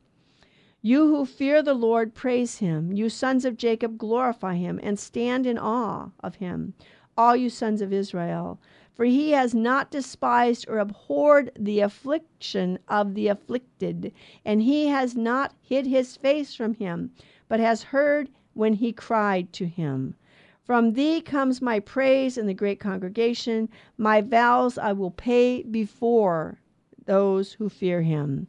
You 0.83 1.07
who 1.07 1.25
fear 1.25 1.63
the 1.63 1.73
Lord, 1.73 2.13
praise 2.13 2.59
him. 2.59 2.91
You 2.93 3.09
sons 3.09 3.43
of 3.43 3.57
Jacob, 3.57 3.97
glorify 3.97 4.55
him 4.55 4.79
and 4.83 4.99
stand 4.99 5.47
in 5.47 5.57
awe 5.57 6.11
of 6.19 6.35
him, 6.35 6.75
all 7.17 7.35
you 7.35 7.49
sons 7.49 7.81
of 7.81 7.91
Israel. 7.91 8.59
For 8.93 9.05
he 9.05 9.31
has 9.31 9.53
not 9.53 9.91
despised 9.91 10.65
or 10.67 10.79
abhorred 10.79 11.51
the 11.57 11.79
affliction 11.79 12.79
of 12.87 13.13
the 13.13 13.27
afflicted, 13.27 14.13
and 14.45 14.61
he 14.61 14.87
has 14.87 15.15
not 15.15 15.53
hid 15.61 15.87
his 15.87 16.17
face 16.17 16.53
from 16.53 16.75
him, 16.75 17.11
but 17.47 17.59
has 17.59 17.83
heard 17.83 18.29
when 18.53 18.73
he 18.73 18.91
cried 18.91 19.51
to 19.53 19.65
him. 19.65 20.15
From 20.63 20.93
thee 20.93 21.19
comes 21.19 21.61
my 21.61 21.79
praise 21.79 22.37
in 22.37 22.45
the 22.47 22.53
great 22.53 22.79
congregation. 22.79 23.67
My 23.97 24.21
vows 24.21 24.77
I 24.77 24.93
will 24.93 25.11
pay 25.11 25.63
before 25.63 26.59
those 27.05 27.53
who 27.53 27.67
fear 27.67 28.03
him. 28.03 28.47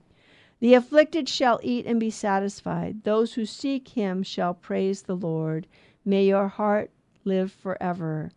The 0.60 0.74
afflicted 0.74 1.28
shall 1.28 1.58
eat 1.62 1.86
and 1.86 1.98
be 1.98 2.10
satisfied. 2.10 3.02
Those 3.02 3.34
who 3.34 3.44
seek 3.44 3.88
him 3.88 4.22
shall 4.22 4.54
praise 4.54 5.02
the 5.02 5.16
Lord. 5.16 5.66
May 6.04 6.26
your 6.26 6.48
heart 6.48 6.90
live 7.24 7.50
forever. 7.50 8.30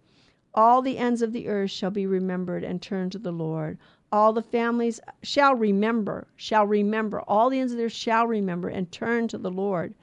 All 0.57 0.81
the 0.81 0.97
ends 0.97 1.21
of 1.21 1.33
the 1.33 1.49
earth 1.49 1.71
shall 1.71 1.91
be 1.91 2.07
remembered 2.07 2.63
and 2.63 2.81
turn 2.81 3.09
to 3.09 3.19
the 3.19 3.33
Lord. 3.33 3.77
All 4.09 4.31
the 4.31 4.41
families 4.41 5.01
shall 5.21 5.53
remember, 5.53 6.27
shall 6.37 6.65
remember, 6.65 7.19
all 7.27 7.49
the 7.49 7.59
ends 7.59 7.73
of 7.73 7.77
the 7.77 7.83
earth 7.85 7.91
shall 7.91 8.25
remember 8.25 8.69
and 8.69 8.89
turn 8.89 9.27
to 9.27 9.37
the 9.37 9.51
Lord. 9.51 9.93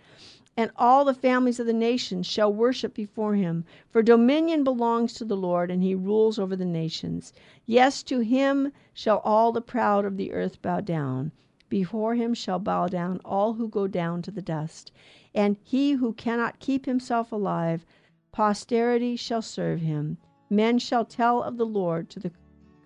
and 0.56 0.70
all 0.76 1.04
the 1.04 1.14
families 1.14 1.58
of 1.58 1.66
the 1.66 1.72
nations 1.72 2.26
shall 2.26 2.52
worship 2.52 2.92
before 2.92 3.34
him. 3.34 3.64
For 3.88 4.02
dominion 4.02 4.64
belongs 4.64 5.14
to 5.14 5.24
the 5.24 5.36
Lord, 5.36 5.70
and 5.70 5.82
he 5.82 5.94
rules 5.94 6.38
over 6.38 6.54
the 6.54 6.66
nations. 6.66 7.32
Yes, 7.64 8.02
to 8.04 8.20
him 8.20 8.72
shall 8.92 9.18
all 9.24 9.52
the 9.52 9.62
proud 9.62 10.04
of 10.04 10.18
the 10.18 10.32
earth 10.32 10.60
bow 10.60 10.80
down. 10.80 11.32
Before 11.70 12.14
him 12.14 12.34
shall 12.34 12.58
bow 12.58 12.88
down 12.88 13.18
all 13.24 13.54
who 13.54 13.66
go 13.66 13.86
down 13.86 14.20
to 14.22 14.30
the 14.30 14.42
dust. 14.42 14.92
And 15.34 15.56
he 15.62 15.92
who 15.92 16.12
cannot 16.12 16.60
keep 16.60 16.84
himself 16.84 17.32
alive, 17.32 17.86
posterity 18.30 19.16
shall 19.16 19.40
serve 19.40 19.80
him. 19.80 20.18
Men 20.52 20.78
shall 20.78 21.06
tell 21.06 21.42
of 21.42 21.56
the 21.56 21.64
Lord 21.64 22.10
to 22.10 22.20
the 22.20 22.30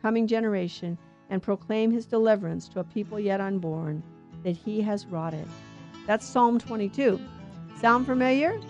coming 0.00 0.28
generation 0.28 0.96
and 1.30 1.42
proclaim 1.42 1.90
his 1.90 2.06
deliverance 2.06 2.68
to 2.68 2.78
a 2.78 2.84
people 2.84 3.18
yet 3.18 3.40
unborn, 3.40 4.04
that 4.44 4.56
he 4.56 4.80
has 4.82 5.04
wrought 5.06 5.34
it. 5.34 5.48
That's 6.06 6.24
Psalm 6.24 6.60
22. 6.60 7.18
Sound 7.80 8.06
familiar? 8.06 8.60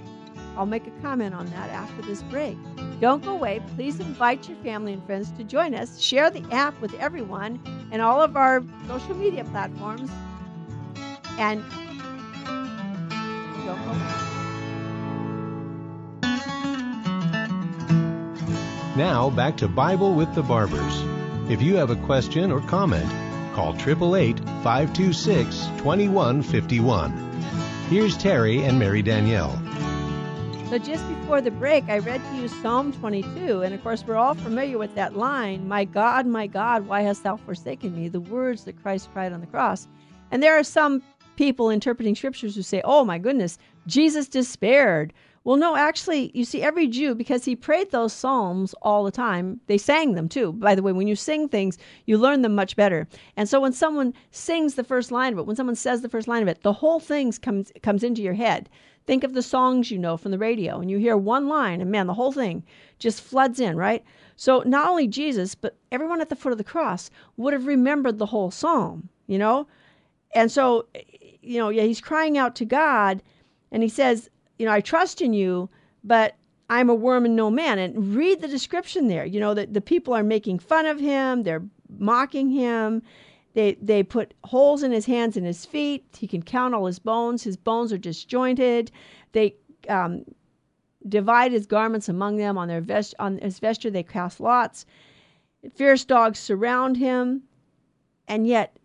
I'll 0.57 0.65
make 0.65 0.87
a 0.87 1.03
comment 1.03 1.35
on 1.35 1.45
that 1.51 1.69
after 1.69 2.01
this 2.01 2.23
break. 2.23 2.57
Don't 2.99 3.23
go 3.23 3.33
away. 3.33 3.61
Please 3.75 4.01
invite 4.01 4.49
your 4.49 4.57
family 4.63 4.95
and 4.95 5.05
friends 5.05 5.31
to 5.33 5.45
join 5.45 5.75
us. 5.75 6.01
Share 6.01 6.31
the 6.31 6.43
app 6.51 6.81
with 6.81 6.95
everyone 6.95 7.61
and 7.93 8.01
all 8.01 8.23
of 8.23 8.35
our 8.35 8.65
social 8.89 9.15
media 9.15 9.45
platforms. 9.45 10.11
And 11.39 11.63
don't 13.67 13.85
go 13.85 13.91
away. 13.91 14.26
Now 18.97 19.29
back 19.29 19.59
to 19.59 19.69
Bible 19.69 20.15
with 20.15 20.35
the 20.35 20.43
Barbers. 20.43 21.05
If 21.51 21.61
you 21.61 21.77
have 21.77 21.91
a 21.91 21.97
question 22.07 22.51
or 22.51 22.63
comment, 22.63 23.07
call 23.55 23.75
888 23.75 24.39
526 24.65 25.67
2151. 25.77 27.13
Here's 27.91 28.17
Terry 28.17 28.65
and 28.65 28.79
Mary 28.79 29.03
Danielle. 29.03 29.53
So, 30.71 30.79
just 30.79 31.07
before 31.09 31.43
the 31.43 31.51
break, 31.51 31.85
I 31.91 31.99
read 31.99 32.23
to 32.25 32.37
you 32.37 32.49
Psalm 32.49 32.91
22. 32.95 33.61
And 33.61 33.75
of 33.75 33.83
course, 33.83 34.03
we're 34.07 34.17
all 34.17 34.33
familiar 34.33 34.79
with 34.79 34.95
that 34.95 35.15
line 35.15 35.69
My 35.69 35.85
God, 35.85 36.27
my 36.27 36.47
God, 36.47 36.87
why 36.87 37.03
hast 37.03 37.23
thou 37.23 37.37
forsaken 37.37 37.95
me? 37.95 38.09
The 38.09 38.21
words 38.21 38.65
that 38.65 38.81
Christ 38.81 39.11
cried 39.13 39.31
on 39.31 39.43
the 39.43 39.47
cross. 39.47 39.87
And 40.31 40.43
there 40.43 40.59
are 40.59 40.65
some 40.65 41.03
people 41.37 41.69
interpreting 41.69 42.15
scriptures 42.15 42.55
who 42.55 42.63
say, 42.63 42.81
Oh 42.83 43.05
my 43.05 43.19
goodness, 43.19 43.59
Jesus 43.87 44.27
despaired. 44.27 45.13
Well, 45.47 45.57
no, 45.57 45.77
actually, 45.77 46.33
you 46.35 46.45
see, 46.45 46.61
every 46.61 46.89
Jew, 46.89 47.15
because 47.15 47.45
he 47.45 47.55
prayed 47.55 47.93
those 47.93 48.13
psalms 48.13 48.75
all 48.83 49.05
the 49.05 49.13
time, 49.13 49.61
they 49.69 49.79
sang 49.79 50.15
them 50.15 50.29
too. 50.29 50.53
By 50.55 50.75
the 50.75 50.83
way, 50.83 50.91
when 50.91 51.07
you 51.07 51.15
sing 51.15 51.49
things, 51.49 51.79
you 52.05 52.19
learn 52.19 52.43
them 52.43 52.57
much 52.57 52.75
better. 52.75 53.07
And 53.37 53.49
so 53.49 53.61
when 53.61 53.73
someone 53.73 54.13
sings 54.33 54.75
the 54.75 54.83
first 54.83 55.13
line 55.13 55.33
of 55.33 55.39
it, 55.39 55.47
when 55.47 55.55
someone 55.55 55.77
says 55.77 56.03
the 56.03 56.09
first 56.09 56.27
line 56.27 56.43
of 56.43 56.49
it, 56.49 56.63
the 56.63 56.73
whole 56.73 56.99
thing 56.99 57.31
comes 57.31 57.71
comes 57.81 58.03
into 58.03 58.23
your 58.23 58.35
head. 58.35 58.69
Think 59.07 59.23
of 59.23 59.35
the 59.35 59.43
songs 59.43 59.89
you 59.89 59.99
know 59.99 60.17
from 60.17 60.33
the 60.33 60.39
radio, 60.39 60.81
and 60.81 60.91
you 60.91 60.99
hear 60.99 61.17
one 61.17 61.47
line, 61.47 61.81
and 61.81 61.93
man, 61.93 62.09
the 62.09 62.15
whole 62.15 62.33
thing 62.33 62.65
just 62.99 63.21
floods 63.21 63.61
in, 63.61 63.77
right? 63.77 64.03
So 64.35 64.65
not 64.67 64.89
only 64.89 65.07
Jesus, 65.07 65.55
but 65.55 65.77
everyone 65.93 66.21
at 66.21 66.29
the 66.29 66.35
foot 66.35 66.51
of 66.51 66.59
the 66.59 66.65
cross 66.65 67.09
would 67.37 67.53
have 67.53 67.69
remembered 67.69 68.19
the 68.19 68.27
whole 68.27 68.51
psalm, 68.51 69.11
you 69.29 69.39
know? 69.39 69.69
And 70.35 70.51
so, 70.51 70.89
you 71.41 71.61
know, 71.61 71.69
yeah, 71.69 71.85
he's 71.85 72.01
crying 72.01 72.37
out 72.37 72.57
to 72.57 72.65
God, 72.65 73.23
and 73.71 73.85
he 73.85 73.89
says, 73.89 74.29
you 74.59 74.67
know, 74.67 74.73
I 74.73 74.81
trust 74.81 75.21
in 75.21 75.33
you, 75.33 75.69
but 76.05 76.37
I'm 76.69 76.91
a 76.91 76.95
worm 76.95 77.25
and 77.25 77.37
no 77.37 77.51
man. 77.51 77.79
And 77.79 78.15
read 78.15 78.41
the 78.41 78.49
description 78.49 79.09
there. 79.09 79.25
You 79.25 79.41
know, 79.41 79.55
that 79.55 79.75
the 79.75 79.81
people 79.81 80.15
are 80.15 80.23
making 80.23 80.59
fun 80.59 80.87
of 80.87 80.99
him, 80.99 81.43
they're 81.43 81.65
mocking 81.99 82.51
him. 82.51 83.03
They, 83.55 83.79
they 83.81 84.03
put 84.03 84.35
holes 84.45 84.83
in 84.83 84.93
his 84.93 85.07
hands 85.07 85.37
and 85.37 85.47
his 85.47 85.65
feet. 85.65 86.05
He 86.19 86.27
can 86.27 86.43
count 86.43 86.75
all 86.75 86.85
his 86.85 86.99
bones. 86.99 87.43
His 87.43 87.57
bones 87.57 87.91
are 87.91 87.99
disjointed. 87.99 88.91
They 89.33 89.57
um, 89.89 90.27
divide 91.09 91.53
his 91.53 91.65
garments 91.65 92.11
among 92.11 92.37
them. 92.37 92.59
On 92.59 92.69
their 92.69 92.83
vest, 92.83 93.15
on 93.19 93.39
his 93.39 93.59
vesture, 93.59 93.91
they 93.91 94.03
cast 94.03 94.41
lots. 94.41 94.85
Fierce 95.75 96.05
dogs 96.05 96.39
surround 96.39 96.99
him, 96.99 97.45
and 98.29 98.47
yet 98.47 98.77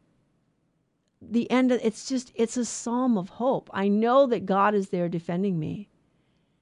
the 1.22 1.50
end 1.52 1.72
of 1.72 1.80
it's 1.84 2.10
just 2.10 2.32
it's 2.36 2.58
a 2.58 2.66
psalm 2.66 3.18
of 3.18 3.30
hope. 3.30 3.70
I 3.74 3.88
know 3.88 4.26
that 4.28 4.46
God 4.46 4.74
is 4.74 4.90
there 4.90 5.08
defending 5.08 5.60
me. 5.60 5.88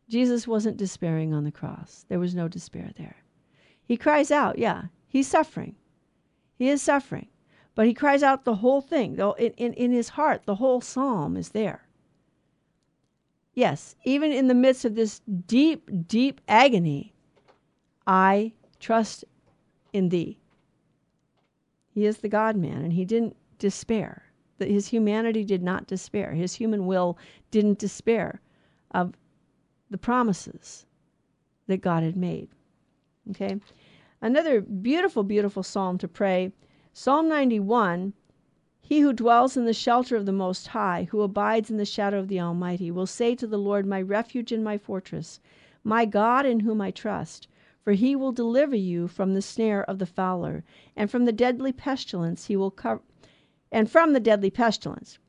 Jesus 0.10 0.48
wasn't 0.48 0.78
despairing 0.78 1.34
on 1.34 1.44
the 1.44 1.52
cross. 1.52 2.06
There 2.10 2.20
was 2.20 2.36
no 2.36 2.48
despair 2.48 2.92
there. 2.98 3.18
He 3.86 3.96
cries 3.96 4.32
out, 4.32 4.58
yeah, 4.58 4.86
he's 5.08 5.28
suffering. 5.28 5.76
He 6.58 6.68
is 6.68 6.82
suffering. 6.82 7.28
But 7.76 7.86
he 7.86 7.94
cries 7.94 8.24
out 8.24 8.44
the 8.44 8.56
whole 8.56 8.82
thing. 8.82 9.16
Though 9.16 9.34
in, 9.34 9.54
in, 9.54 9.74
in 9.74 9.92
his 9.92 10.10
heart, 10.10 10.44
the 10.46 10.56
whole 10.56 10.82
psalm 10.82 11.38
is 11.38 11.50
there. 11.50 11.88
Yes, 13.54 13.96
even 14.04 14.32
in 14.32 14.48
the 14.48 14.54
midst 14.54 14.84
of 14.84 14.96
this 14.96 15.22
deep, 15.48 15.90
deep 16.08 16.42
agony, 16.48 17.14
I 18.06 18.54
trust 18.80 19.26
in 19.94 20.10
thee. 20.10 20.40
He 21.90 22.06
is 22.06 22.18
the 22.18 22.30
God 22.30 22.56
man, 22.56 22.84
and 22.84 22.94
he 22.94 23.06
didn't 23.06 23.36
despair 23.58 24.29
that 24.60 24.70
his 24.70 24.88
humanity 24.88 25.44
did 25.44 25.64
not 25.64 25.88
despair. 25.88 26.34
His 26.34 26.54
human 26.54 26.86
will 26.86 27.18
didn't 27.52 27.80
despair 27.80 28.42
of 28.92 29.14
the 29.90 29.98
promises 29.98 30.86
that 31.68 31.82
God 31.82 32.04
had 32.04 32.16
made. 32.16 32.50
Okay? 33.32 33.60
Another 34.22 34.62
beautiful, 34.62 35.24
beautiful 35.24 35.64
psalm 35.64 35.98
to 35.98 36.08
pray 36.08 36.52
Psalm 36.92 37.30
91 37.30 38.14
He 38.82 39.00
who 39.00 39.14
dwells 39.14 39.56
in 39.56 39.66
the 39.66 39.74
shelter 39.74 40.16
of 40.16 40.26
the 40.26 40.32
Most 40.32 40.68
High, 40.68 41.08
who 41.12 41.22
abides 41.22 41.70
in 41.70 41.78
the 41.78 41.86
shadow 41.86 42.20
of 42.20 42.28
the 42.28 42.40
Almighty, 42.40 42.92
will 42.92 43.06
say 43.06 43.36
to 43.36 43.48
the 43.48 43.60
Lord, 43.60 43.86
My 43.86 44.02
refuge 44.02 44.52
and 44.52 44.64
my 44.64 44.78
fortress, 44.78 45.40
my 45.84 46.06
God 46.06 46.46
in 46.46 46.62
whom 46.62 46.82
I 46.82 46.92
trust. 46.92 47.48
For 47.84 47.94
he 47.94 48.16
will 48.16 48.32
deliver 48.32 48.76
you 48.76 49.08
from 49.08 49.34
the 49.34 49.42
snare 49.42 49.84
of 49.84 50.00
the 50.00 50.06
fowler, 50.06 50.64
and 50.96 51.10
from 51.10 51.26
the 51.26 51.32
deadly 51.32 51.72
pestilence 51.72 52.48
he 52.48 52.58
will 52.58 52.72
cover 52.72 53.02
and 53.72 53.90
from 53.90 54.14
the 54.14 54.20
deadly 54.20 54.50
pestilence. 54.50 55.20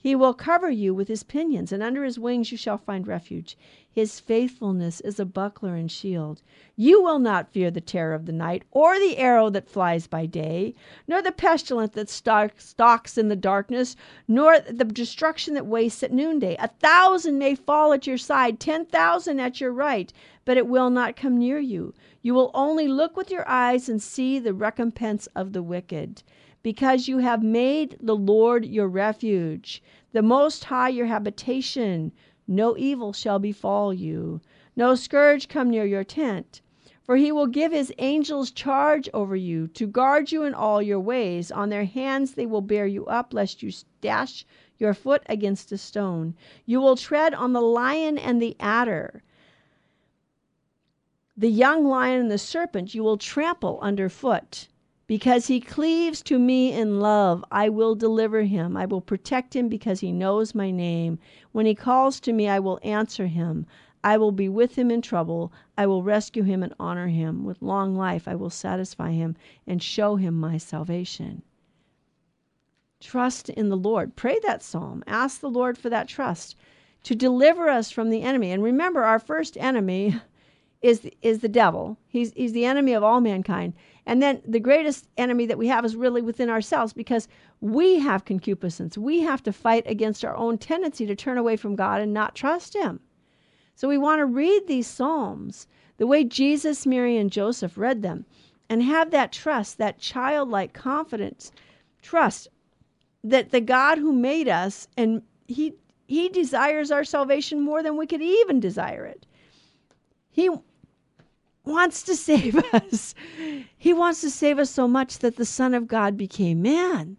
He 0.00 0.14
will 0.14 0.32
cover 0.32 0.70
you 0.70 0.94
with 0.94 1.08
his 1.08 1.24
pinions, 1.24 1.72
and 1.72 1.82
under 1.82 2.04
his 2.04 2.20
wings 2.20 2.52
you 2.52 2.56
shall 2.56 2.78
find 2.78 3.04
refuge. 3.04 3.58
His 3.90 4.20
faithfulness 4.20 5.00
is 5.00 5.18
a 5.18 5.24
buckler 5.24 5.74
and 5.74 5.90
shield. 5.90 6.40
You 6.76 7.02
will 7.02 7.18
not 7.18 7.50
fear 7.50 7.68
the 7.72 7.80
terror 7.80 8.14
of 8.14 8.24
the 8.24 8.32
night, 8.32 8.62
or 8.70 8.96
the 9.00 9.18
arrow 9.18 9.50
that 9.50 9.68
flies 9.68 10.06
by 10.06 10.26
day, 10.26 10.72
nor 11.08 11.20
the 11.20 11.32
pestilence 11.32 11.94
that 11.94 12.08
stalks 12.08 13.18
in 13.18 13.26
the 13.26 13.34
darkness, 13.34 13.96
nor 14.28 14.60
the 14.60 14.84
destruction 14.84 15.54
that 15.54 15.66
wastes 15.66 16.04
at 16.04 16.12
noonday. 16.12 16.54
A 16.60 16.68
thousand 16.68 17.36
may 17.38 17.56
fall 17.56 17.92
at 17.92 18.06
your 18.06 18.18
side, 18.18 18.60
ten 18.60 18.86
thousand 18.86 19.40
at 19.40 19.60
your 19.60 19.72
right, 19.72 20.12
but 20.44 20.56
it 20.56 20.68
will 20.68 20.90
not 20.90 21.16
come 21.16 21.36
near 21.36 21.58
you. 21.58 21.92
You 22.22 22.34
will 22.34 22.52
only 22.54 22.86
look 22.86 23.16
with 23.16 23.32
your 23.32 23.48
eyes 23.48 23.88
and 23.88 24.00
see 24.00 24.38
the 24.38 24.54
recompense 24.54 25.26
of 25.34 25.52
the 25.52 25.62
wicked 25.62 26.22
because 26.62 27.08
you 27.08 27.18
have 27.18 27.42
made 27.42 27.96
the 28.00 28.16
Lord 28.16 28.64
your 28.66 28.88
refuge, 28.88 29.82
the 30.12 30.22
Most 30.22 30.64
High 30.64 30.88
your 30.88 31.06
habitation. 31.06 32.12
No 32.46 32.76
evil 32.76 33.12
shall 33.12 33.38
befall 33.38 33.92
you, 33.92 34.40
no 34.74 34.94
scourge 34.94 35.48
come 35.48 35.70
near 35.70 35.84
your 35.84 36.04
tent. 36.04 36.60
For 37.02 37.16
he 37.16 37.32
will 37.32 37.46
give 37.46 37.72
his 37.72 37.92
angels 37.96 38.50
charge 38.50 39.08
over 39.14 39.34
you 39.34 39.68
to 39.68 39.86
guard 39.86 40.30
you 40.30 40.42
in 40.42 40.52
all 40.52 40.82
your 40.82 41.00
ways. 41.00 41.50
On 41.50 41.70
their 41.70 41.86
hands 41.86 42.34
they 42.34 42.44
will 42.44 42.60
bear 42.60 42.86
you 42.86 43.06
up, 43.06 43.32
lest 43.32 43.62
you 43.62 43.72
dash 44.02 44.44
your 44.76 44.92
foot 44.92 45.22
against 45.26 45.72
a 45.72 45.78
stone. 45.78 46.34
You 46.66 46.80
will 46.80 46.96
tread 46.96 47.32
on 47.32 47.54
the 47.54 47.62
lion 47.62 48.18
and 48.18 48.42
the 48.42 48.56
adder. 48.60 49.22
The 51.34 51.48
young 51.50 51.86
lion 51.86 52.20
and 52.20 52.30
the 52.30 52.36
serpent 52.36 52.94
you 52.94 53.02
will 53.02 53.16
trample 53.16 53.78
underfoot. 53.80 54.68
Because 55.08 55.46
he 55.46 55.58
cleaves 55.58 56.22
to 56.24 56.38
me 56.38 56.70
in 56.70 57.00
love, 57.00 57.42
I 57.50 57.70
will 57.70 57.94
deliver 57.94 58.42
him. 58.42 58.76
I 58.76 58.84
will 58.84 59.00
protect 59.00 59.56
him 59.56 59.70
because 59.70 60.00
he 60.00 60.12
knows 60.12 60.54
my 60.54 60.70
name. 60.70 61.18
When 61.52 61.64
he 61.64 61.74
calls 61.74 62.20
to 62.20 62.32
me, 62.34 62.46
I 62.46 62.58
will 62.58 62.78
answer 62.82 63.26
him. 63.26 63.64
I 64.04 64.18
will 64.18 64.32
be 64.32 64.50
with 64.50 64.76
him 64.76 64.90
in 64.90 65.00
trouble. 65.00 65.50
I 65.78 65.86
will 65.86 66.02
rescue 66.02 66.42
him 66.42 66.62
and 66.62 66.74
honor 66.78 67.08
him. 67.08 67.44
With 67.44 67.62
long 67.62 67.96
life, 67.96 68.28
I 68.28 68.34
will 68.34 68.50
satisfy 68.50 69.12
him 69.12 69.34
and 69.66 69.82
show 69.82 70.16
him 70.16 70.38
my 70.38 70.58
salvation. 70.58 71.42
Trust 73.00 73.48
in 73.48 73.70
the 73.70 73.76
Lord. 73.78 74.14
Pray 74.14 74.38
that 74.42 74.62
psalm. 74.62 75.02
Ask 75.06 75.40
the 75.40 75.48
Lord 75.48 75.78
for 75.78 75.88
that 75.88 76.08
trust 76.08 76.54
to 77.04 77.14
deliver 77.14 77.70
us 77.70 77.90
from 77.90 78.10
the 78.10 78.22
enemy. 78.22 78.52
And 78.52 78.62
remember, 78.62 79.04
our 79.04 79.18
first 79.18 79.56
enemy 79.56 80.20
is, 80.80 81.08
is 81.22 81.40
the 81.40 81.48
devil, 81.48 81.98
he's, 82.06 82.32
he's 82.34 82.52
the 82.52 82.64
enemy 82.64 82.92
of 82.92 83.02
all 83.02 83.20
mankind. 83.20 83.74
And 84.06 84.22
then 84.22 84.40
the 84.46 84.60
greatest 84.60 85.08
enemy 85.18 85.44
that 85.46 85.58
we 85.58 85.68
have 85.68 85.84
is 85.84 85.96
really 85.96 86.22
within 86.22 86.48
ourselves 86.48 86.92
because 86.92 87.28
we 87.60 87.98
have 87.98 88.24
concupiscence. 88.24 88.96
We 88.96 89.20
have 89.20 89.42
to 89.42 89.52
fight 89.52 89.82
against 89.86 90.24
our 90.24 90.36
own 90.36 90.56
tendency 90.56 91.04
to 91.06 91.14
turn 91.14 91.36
away 91.36 91.56
from 91.56 91.76
God 91.76 92.00
and 92.00 92.14
not 92.14 92.34
trust 92.34 92.74
Him. 92.74 93.00
So 93.74 93.88
we 93.88 93.98
want 93.98 94.20
to 94.20 94.26
read 94.26 94.66
these 94.66 94.86
Psalms 94.86 95.66
the 95.98 96.06
way 96.06 96.24
Jesus, 96.24 96.86
Mary, 96.86 97.16
and 97.16 97.30
Joseph 97.30 97.76
read 97.76 98.02
them 98.02 98.24
and 98.70 98.82
have 98.82 99.10
that 99.10 99.32
trust, 99.32 99.78
that 99.78 99.98
childlike 99.98 100.72
confidence, 100.72 101.52
trust 102.02 102.48
that 103.24 103.50
the 103.50 103.60
God 103.60 103.98
who 103.98 104.12
made 104.12 104.48
us 104.48 104.88
and 104.96 105.22
He 105.46 105.74
he 106.06 106.30
desires 106.30 106.90
our 106.90 107.04
salvation 107.04 107.60
more 107.60 107.82
than 107.82 107.98
we 107.98 108.06
could 108.06 108.22
even 108.22 108.60
desire 108.60 109.04
it. 109.04 109.26
He 110.30 110.48
wants 111.68 112.02
to 112.02 112.16
save 112.28 112.56
us. 112.72 113.14
He 113.76 113.92
wants 113.92 114.20
to 114.22 114.30
save 114.30 114.58
us 114.58 114.70
so 114.70 114.88
much 114.88 115.18
that 115.18 115.36
the 115.36 115.44
Son 115.44 115.74
of 115.74 115.86
God 115.86 116.16
became 116.16 116.62
man 116.62 117.16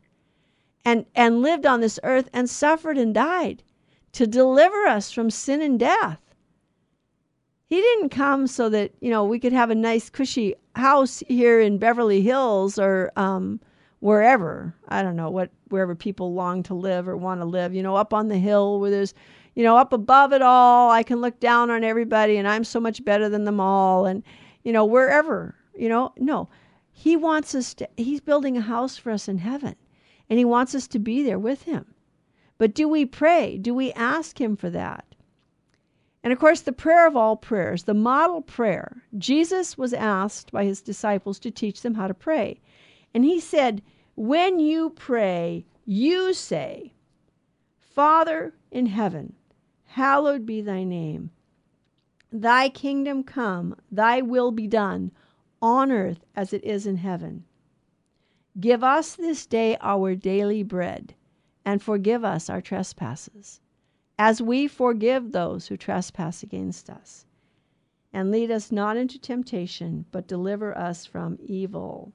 and, 0.84 1.06
and 1.16 1.42
lived 1.42 1.66
on 1.66 1.82
this 1.82 2.00
earth 2.04 2.30
and 2.34 2.50
suffered 2.50 2.98
and 2.98 3.14
died 3.14 3.64
to 4.14 4.28
deliver 4.28 4.88
us 4.88 5.12
from 5.12 5.30
sin 5.30 5.62
and 5.62 5.80
death. 5.80 6.20
He 7.68 7.78
didn't 7.80 8.10
come 8.10 8.48
so 8.48 8.68
that, 8.70 8.92
you 9.00 9.12
know, 9.12 9.24
we 9.24 9.40
could 9.40 9.54
have 9.54 9.70
a 9.70 9.76
nice, 9.76 10.10
cushy 10.10 10.56
house 10.76 11.22
here 11.28 11.60
in 11.60 11.78
Beverly 11.78 12.22
Hills 12.22 12.80
or 12.80 13.12
um, 13.16 13.60
wherever. 14.00 14.74
I 14.88 15.04
don't 15.04 15.16
know, 15.16 15.30
what 15.30 15.52
wherever 15.68 15.94
people 15.94 16.34
long 16.34 16.64
to 16.64 16.74
live 16.74 17.08
or 17.08 17.16
want 17.16 17.42
to 17.42 17.46
live, 17.46 17.76
you 17.76 17.84
know, 17.84 17.96
up 17.96 18.12
on 18.12 18.28
the 18.28 18.40
hill 18.40 18.80
where 18.80 18.90
there's 18.90 19.14
you 19.56 19.64
know, 19.64 19.76
up 19.76 19.92
above 19.92 20.32
it 20.32 20.42
all, 20.42 20.90
I 20.90 21.04
can 21.04 21.20
look 21.20 21.40
down 21.42 21.70
on 21.70 21.84
everybody 21.84 22.38
and 22.38 22.48
I'm 22.48 22.64
so 22.64 22.80
much 22.80 23.04
better 23.04 23.28
than 23.28 23.44
them 23.44 23.60
all. 23.60 24.06
And, 24.06 24.24
you 24.64 24.74
know, 24.74 24.86
wherever, 24.86 25.56
you 25.76 25.90
know, 25.90 26.14
no. 26.18 26.50
He 26.92 27.16
wants 27.16 27.56
us 27.56 27.74
to, 27.76 27.90
he's 27.98 28.22
building 28.22 28.58
a 28.58 28.62
house 28.62 28.98
for 28.98 29.12
us 29.12 29.28
in 29.28 29.38
heaven 29.38 29.76
and 30.30 30.38
he 30.38 30.46
wants 30.46 30.76
us 30.76 30.88
to 30.90 31.00
be 31.00 31.24
there 31.24 31.40
with 31.40 31.64
him. 31.64 31.94
But 32.58 32.74
do 32.74 32.88
we 32.88 33.06
pray? 33.06 33.58
Do 33.58 33.74
we 33.74 33.94
ask 33.94 34.40
him 34.40 34.56
for 34.56 34.70
that? 34.70 35.06
And 36.22 36.34
of 36.34 36.40
course, 36.40 36.62
the 36.62 36.74
prayer 36.74 37.08
of 37.08 37.16
all 37.16 37.38
prayers, 37.38 37.84
the 37.84 37.94
model 37.94 38.42
prayer, 38.42 39.04
Jesus 39.18 39.78
was 39.78 39.94
asked 39.94 40.52
by 40.52 40.66
his 40.66 40.82
disciples 40.82 41.40
to 41.40 41.52
teach 41.52 41.82
them 41.82 41.94
how 41.94 42.08
to 42.08 42.14
pray. 42.14 42.60
And 43.14 43.24
he 43.24 43.40
said, 43.40 43.82
When 44.16 44.60
you 44.60 44.90
pray, 44.90 45.66
you 45.86 46.34
say, 46.34 46.94
Father 47.80 48.54
in 48.72 48.88
heaven, 48.88 49.34
hallowed 49.86 50.46
be 50.46 50.62
thy 50.62 50.84
name. 50.84 51.32
Thy 52.32 52.70
kingdom 52.70 53.24
come, 53.24 53.76
thy 53.92 54.22
will 54.22 54.52
be 54.52 54.68
done, 54.68 55.12
on 55.62 55.92
earth 55.92 56.26
as 56.36 56.54
it 56.54 56.64
is 56.64 56.86
in 56.86 56.98
heaven. 56.98 57.44
Give 58.60 58.84
us 58.84 59.16
this 59.16 59.46
day 59.46 59.78
our 59.82 60.16
daily 60.16 60.64
bread, 60.64 61.16
and 61.66 61.82
forgive 61.82 62.24
us 62.24 62.50
our 62.50 62.62
trespasses, 62.62 63.62
as 64.18 64.42
we 64.42 64.68
forgive 64.68 65.32
those 65.32 65.68
who 65.68 65.78
trespass 65.78 66.44
against 66.44 66.90
us. 66.90 67.26
And 68.12 68.32
lead 68.32 68.52
us 68.52 68.72
not 68.72 68.98
into 68.98 69.20
temptation, 69.20 70.06
but 70.12 70.28
deliver 70.28 70.78
us 70.78 71.06
from 71.06 71.38
evil. 71.42 72.12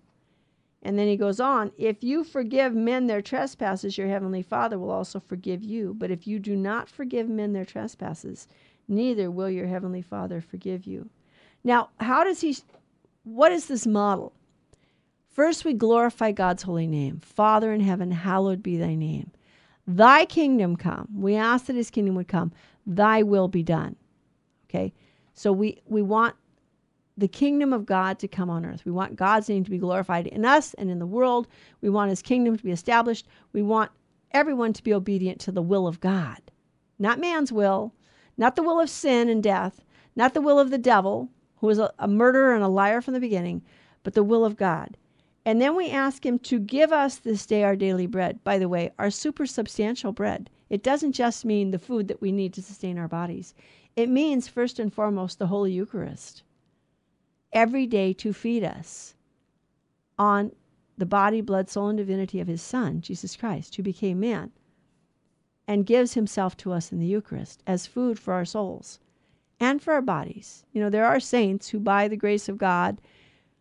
And 0.82 0.98
then 0.98 1.08
he 1.08 1.16
goes 1.16 1.40
on, 1.40 1.72
if 1.78 2.04
you 2.04 2.24
forgive 2.24 2.74
men 2.74 3.06
their 3.06 3.22
trespasses, 3.22 3.96
your 3.96 4.08
heavenly 4.08 4.42
Father 4.42 4.78
will 4.78 4.90
also 4.90 5.18
forgive 5.18 5.62
you. 5.62 5.94
But 5.94 6.10
if 6.10 6.26
you 6.26 6.38
do 6.38 6.54
not 6.56 6.88
forgive 6.88 7.28
men 7.28 7.52
their 7.52 7.64
trespasses, 7.64 8.46
neither 8.88 9.30
will 9.30 9.50
your 9.50 9.66
heavenly 9.66 10.02
Father 10.02 10.40
forgive 10.40 10.86
you. 10.86 11.08
Now, 11.62 11.90
how 11.98 12.24
does 12.24 12.40
he 12.40 12.56
what 13.24 13.52
is 13.52 13.66
this 13.66 13.86
model? 13.86 14.32
First 15.30 15.64
we 15.64 15.72
glorify 15.72 16.30
God's 16.30 16.62
holy 16.62 16.86
name. 16.86 17.20
Father 17.20 17.72
in 17.72 17.80
heaven, 17.80 18.10
hallowed 18.10 18.62
be 18.62 18.76
thy 18.76 18.94
name. 18.94 19.32
Thy 19.86 20.26
kingdom 20.26 20.76
come. 20.76 21.08
We 21.14 21.34
ask 21.34 21.66
that 21.66 21.76
his 21.76 21.90
kingdom 21.90 22.14
would 22.14 22.28
come. 22.28 22.52
Thy 22.86 23.22
will 23.22 23.48
be 23.48 23.62
done. 23.62 23.96
Okay? 24.68 24.92
So 25.34 25.52
we 25.52 25.82
we 25.86 26.02
want 26.02 26.36
the 27.16 27.28
kingdom 27.28 27.72
of 27.72 27.86
God 27.86 28.18
to 28.18 28.28
come 28.28 28.50
on 28.50 28.64
earth. 28.64 28.84
We 28.84 28.92
want 28.92 29.16
God's 29.16 29.48
name 29.48 29.64
to 29.64 29.70
be 29.70 29.78
glorified 29.78 30.26
in 30.26 30.44
us 30.44 30.74
and 30.74 30.90
in 30.90 30.98
the 30.98 31.06
world. 31.06 31.46
We 31.80 31.88
want 31.88 32.10
his 32.10 32.22
kingdom 32.22 32.56
to 32.56 32.64
be 32.64 32.72
established. 32.72 33.26
We 33.52 33.62
want 33.62 33.90
everyone 34.32 34.72
to 34.74 34.82
be 34.82 34.92
obedient 34.92 35.40
to 35.40 35.52
the 35.52 35.62
will 35.62 35.86
of 35.86 36.00
God, 36.00 36.40
not 36.98 37.20
man's 37.20 37.52
will, 37.52 37.94
not 38.36 38.56
the 38.56 38.62
will 38.62 38.80
of 38.80 38.90
sin 38.90 39.28
and 39.28 39.42
death, 39.42 39.84
not 40.16 40.34
the 40.34 40.40
will 40.40 40.58
of 40.58 40.70
the 40.70 40.78
devil, 40.78 41.28
who 41.56 41.68
is 41.68 41.78
a, 41.78 41.92
a 41.98 42.08
murderer 42.08 42.54
and 42.54 42.62
a 42.62 42.68
liar 42.68 43.00
from 43.00 43.14
the 43.14 43.20
beginning, 43.20 43.62
but 44.02 44.14
the 44.14 44.22
will 44.22 44.44
of 44.44 44.56
God. 44.56 44.96
And 45.46 45.60
then 45.60 45.76
we 45.76 45.90
ask 45.90 46.24
him 46.24 46.38
to 46.40 46.58
give 46.58 46.92
us 46.92 47.16
this 47.16 47.44
day 47.46 47.62
our 47.62 47.76
daily 47.76 48.06
bread. 48.06 48.42
By 48.44 48.58
the 48.58 48.68
way, 48.68 48.92
our 48.98 49.10
super 49.10 49.46
substantial 49.46 50.12
bread. 50.12 50.48
It 50.70 50.82
doesn't 50.82 51.12
just 51.12 51.44
mean 51.44 51.70
the 51.70 51.78
food 51.78 52.08
that 52.08 52.20
we 52.20 52.32
need 52.32 52.54
to 52.54 52.62
sustain 52.62 52.98
our 52.98 53.08
bodies. 53.08 53.54
It 53.94 54.08
means 54.08 54.48
first 54.48 54.78
and 54.78 54.92
foremost 54.92 55.38
the 55.38 55.48
Holy 55.48 55.72
Eucharist 55.72 56.42
every 57.52 57.86
day 57.86 58.12
to 58.14 58.32
feed 58.32 58.64
us 58.64 59.14
on 60.18 60.52
the 60.96 61.06
body, 61.06 61.40
blood, 61.40 61.68
soul, 61.68 61.88
and 61.88 61.98
divinity 61.98 62.40
of 62.40 62.48
his 62.48 62.62
Son, 62.62 63.00
Jesus 63.00 63.36
Christ, 63.36 63.74
who 63.76 63.82
became 63.82 64.20
man, 64.20 64.52
and 65.66 65.86
gives 65.86 66.14
himself 66.14 66.56
to 66.58 66.72
us 66.72 66.92
in 66.92 66.98
the 66.98 67.06
Eucharist 67.06 67.62
as 67.66 67.86
food 67.86 68.18
for 68.18 68.34
our 68.34 68.44
souls 68.44 69.00
and 69.60 69.80
for 69.80 69.94
our 69.94 70.02
bodies. 70.02 70.64
You 70.72 70.82
know, 70.82 70.90
there 70.90 71.06
are 71.06 71.20
saints 71.20 71.68
who, 71.68 71.80
by 71.80 72.08
the 72.08 72.16
grace 72.16 72.48
of 72.48 72.58
God, 72.58 73.00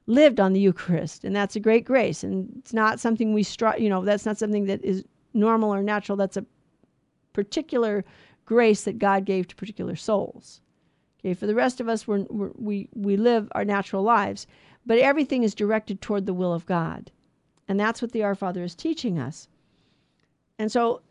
lived 0.05 0.39
on 0.39 0.53
the 0.53 0.59
Eucharist, 0.59 1.23
and 1.23 1.35
that's 1.35 1.55
a 1.55 1.61
great 1.61 1.85
grace. 1.85 2.23
And 2.23 2.53
it's 2.57 2.73
not 2.73 2.99
something 2.99 3.33
we 3.33 3.43
strive, 3.43 3.79
you 3.79 3.89
know, 3.89 4.03
that's 4.03 4.25
not 4.25 4.37
something 4.37 4.65
that 4.65 4.83
is 4.83 5.05
normal 5.33 5.73
or 5.73 5.81
natural. 5.81 6.17
That's 6.17 6.37
a 6.37 6.45
particular 7.31 8.03
grace 8.45 8.83
that 8.83 8.99
God 8.99 9.25
gave 9.25 9.47
to 9.47 9.55
particular 9.55 9.95
souls. 9.95 10.61
Okay, 11.19 11.33
for 11.33 11.47
the 11.47 11.55
rest 11.55 11.79
of 11.79 11.87
us, 11.87 12.05
we're, 12.05 12.25
we're, 12.29 12.51
we 12.55 12.89
we 12.93 13.15
live 13.15 13.47
our 13.53 13.63
natural 13.63 14.03
lives, 14.03 14.45
but 14.85 14.99
everything 14.99 15.43
is 15.43 15.55
directed 15.55 16.01
toward 16.01 16.25
the 16.25 16.33
will 16.33 16.53
of 16.53 16.65
God, 16.65 17.11
and 17.69 17.79
that's 17.79 18.01
what 18.01 18.11
the 18.11 18.23
Our 18.23 18.35
Father 18.35 18.61
is 18.61 18.75
teaching 18.75 19.17
us. 19.17 19.47
And 20.59 20.69
so, 20.69 21.01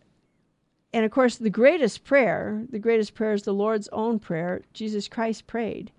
and 0.93 1.05
of 1.05 1.11
course, 1.11 1.37
the 1.37 1.51
greatest 1.51 2.05
prayer, 2.05 2.65
the 2.71 2.79
greatest 2.79 3.15
prayer 3.15 3.33
is 3.33 3.43
the 3.43 3.55
Lord's 3.55 3.89
own 3.93 4.19
prayer. 4.19 4.63
Jesus 4.75 5.09
Christ 5.09 5.47
prayed. 5.47 5.91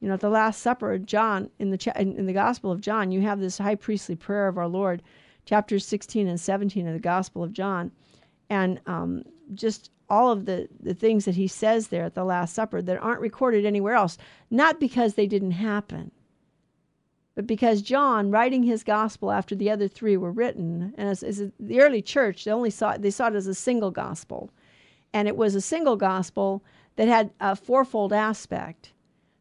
You 0.00 0.08
know, 0.08 0.14
at 0.14 0.20
the 0.20 0.28
Last 0.28 0.60
Supper, 0.60 0.98
John 0.98 1.50
in 1.58 1.70
the 1.70 1.92
in 1.96 2.26
the 2.26 2.32
Gospel 2.32 2.70
of 2.70 2.80
John, 2.80 3.12
you 3.12 3.22
have 3.22 3.40
this 3.40 3.58
high 3.58 3.76
priestly 3.76 4.16
prayer 4.16 4.48
of 4.48 4.58
our 4.58 4.68
Lord, 4.68 5.02
chapters 5.46 5.86
16 5.86 6.28
and 6.28 6.40
17 6.40 6.86
of 6.86 6.92
the 6.92 7.00
Gospel 7.00 7.42
of 7.42 7.52
John, 7.52 7.92
and 8.50 8.80
um, 8.86 9.22
just 9.54 9.90
all 10.08 10.30
of 10.30 10.44
the, 10.44 10.68
the 10.80 10.94
things 10.94 11.24
that 11.24 11.34
he 11.34 11.48
says 11.48 11.88
there 11.88 12.04
at 12.04 12.14
the 12.14 12.24
Last 12.24 12.54
Supper 12.54 12.82
that 12.82 12.98
aren't 12.98 13.20
recorded 13.20 13.64
anywhere 13.64 13.94
else, 13.94 14.18
not 14.50 14.78
because 14.78 15.14
they 15.14 15.26
didn't 15.26 15.52
happen, 15.52 16.10
but 17.36 17.46
because 17.46 17.82
John, 17.82 18.30
writing 18.30 18.64
his 18.64 18.82
gospel 18.82 19.30
after 19.30 19.54
the 19.54 19.70
other 19.70 19.86
three 19.86 20.16
were 20.16 20.32
written, 20.32 20.94
and 20.96 21.08
as, 21.08 21.22
as 21.22 21.42
the 21.60 21.80
early 21.80 22.02
church, 22.02 22.44
they 22.44 22.50
only 22.50 22.70
saw 22.70 22.92
it, 22.92 23.02
they 23.02 23.10
saw 23.10 23.28
it 23.28 23.34
as 23.34 23.46
a 23.46 23.54
single 23.54 23.90
gospel, 23.92 24.50
and 25.12 25.28
it 25.28 25.36
was 25.36 25.54
a 25.54 25.60
single 25.60 25.96
gospel 25.96 26.64
that 26.96 27.08
had 27.08 27.30
a 27.38 27.54
fourfold 27.54 28.12
aspect. 28.12 28.92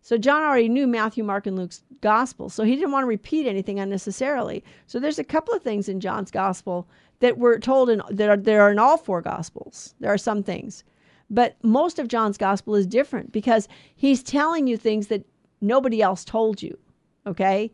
So 0.02 0.18
John 0.18 0.44
already 0.44 0.70
knew 0.70 0.86
Matthew, 0.86 1.24
Mark, 1.24 1.48
and 1.48 1.58
Luke's 1.58 1.84
gospel, 2.02 2.50
so 2.50 2.64
he 2.64 2.76
didn't 2.76 2.92
want 2.92 3.04
to 3.04 3.08
repeat 3.08 3.48
anything 3.48 3.80
unnecessarily. 3.80 4.64
So 4.88 5.00
there's 5.00 5.18
a 5.18 5.24
couple 5.24 5.54
of 5.54 5.64
things 5.64 5.90
in 5.90 6.02
John's 6.02 6.32
gospel 6.32 6.88
that 7.22 7.38
we're 7.38 7.60
told 7.60 7.90
in 7.90 8.02
that 8.12 8.30
are, 8.30 8.38
there 8.38 8.62
are 8.62 8.72
in 8.72 8.78
all 8.78 8.98
four 8.98 9.22
gospels. 9.22 9.96
There 10.02 10.12
are 10.12 10.18
some 10.18 10.44
things. 10.44 10.84
But 11.30 11.56
most 11.64 11.98
of 11.98 12.10
John's 12.10 12.38
gospel 12.38 12.76
is 12.76 12.86
different 12.86 13.32
because 13.32 13.68
he's 13.96 14.22
telling 14.22 14.68
you 14.68 14.78
things 14.78 15.08
that 15.08 15.26
nobody 15.62 16.02
else 16.02 16.26
told 16.26 16.62
you. 16.62 16.78
Okay? 17.26 17.72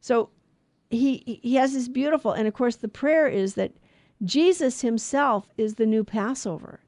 So 0.00 0.30
he 0.90 1.40
he 1.42 1.54
has 1.56 1.72
this 1.72 1.88
beautiful 1.88 2.32
and 2.32 2.46
of 2.46 2.54
course 2.54 2.76
the 2.76 2.88
prayer 2.88 3.26
is 3.26 3.54
that 3.54 3.72
Jesus 4.22 4.80
himself 4.80 5.52
is 5.56 5.74
the 5.74 5.86
new 5.86 6.04
Passover. 6.04 6.80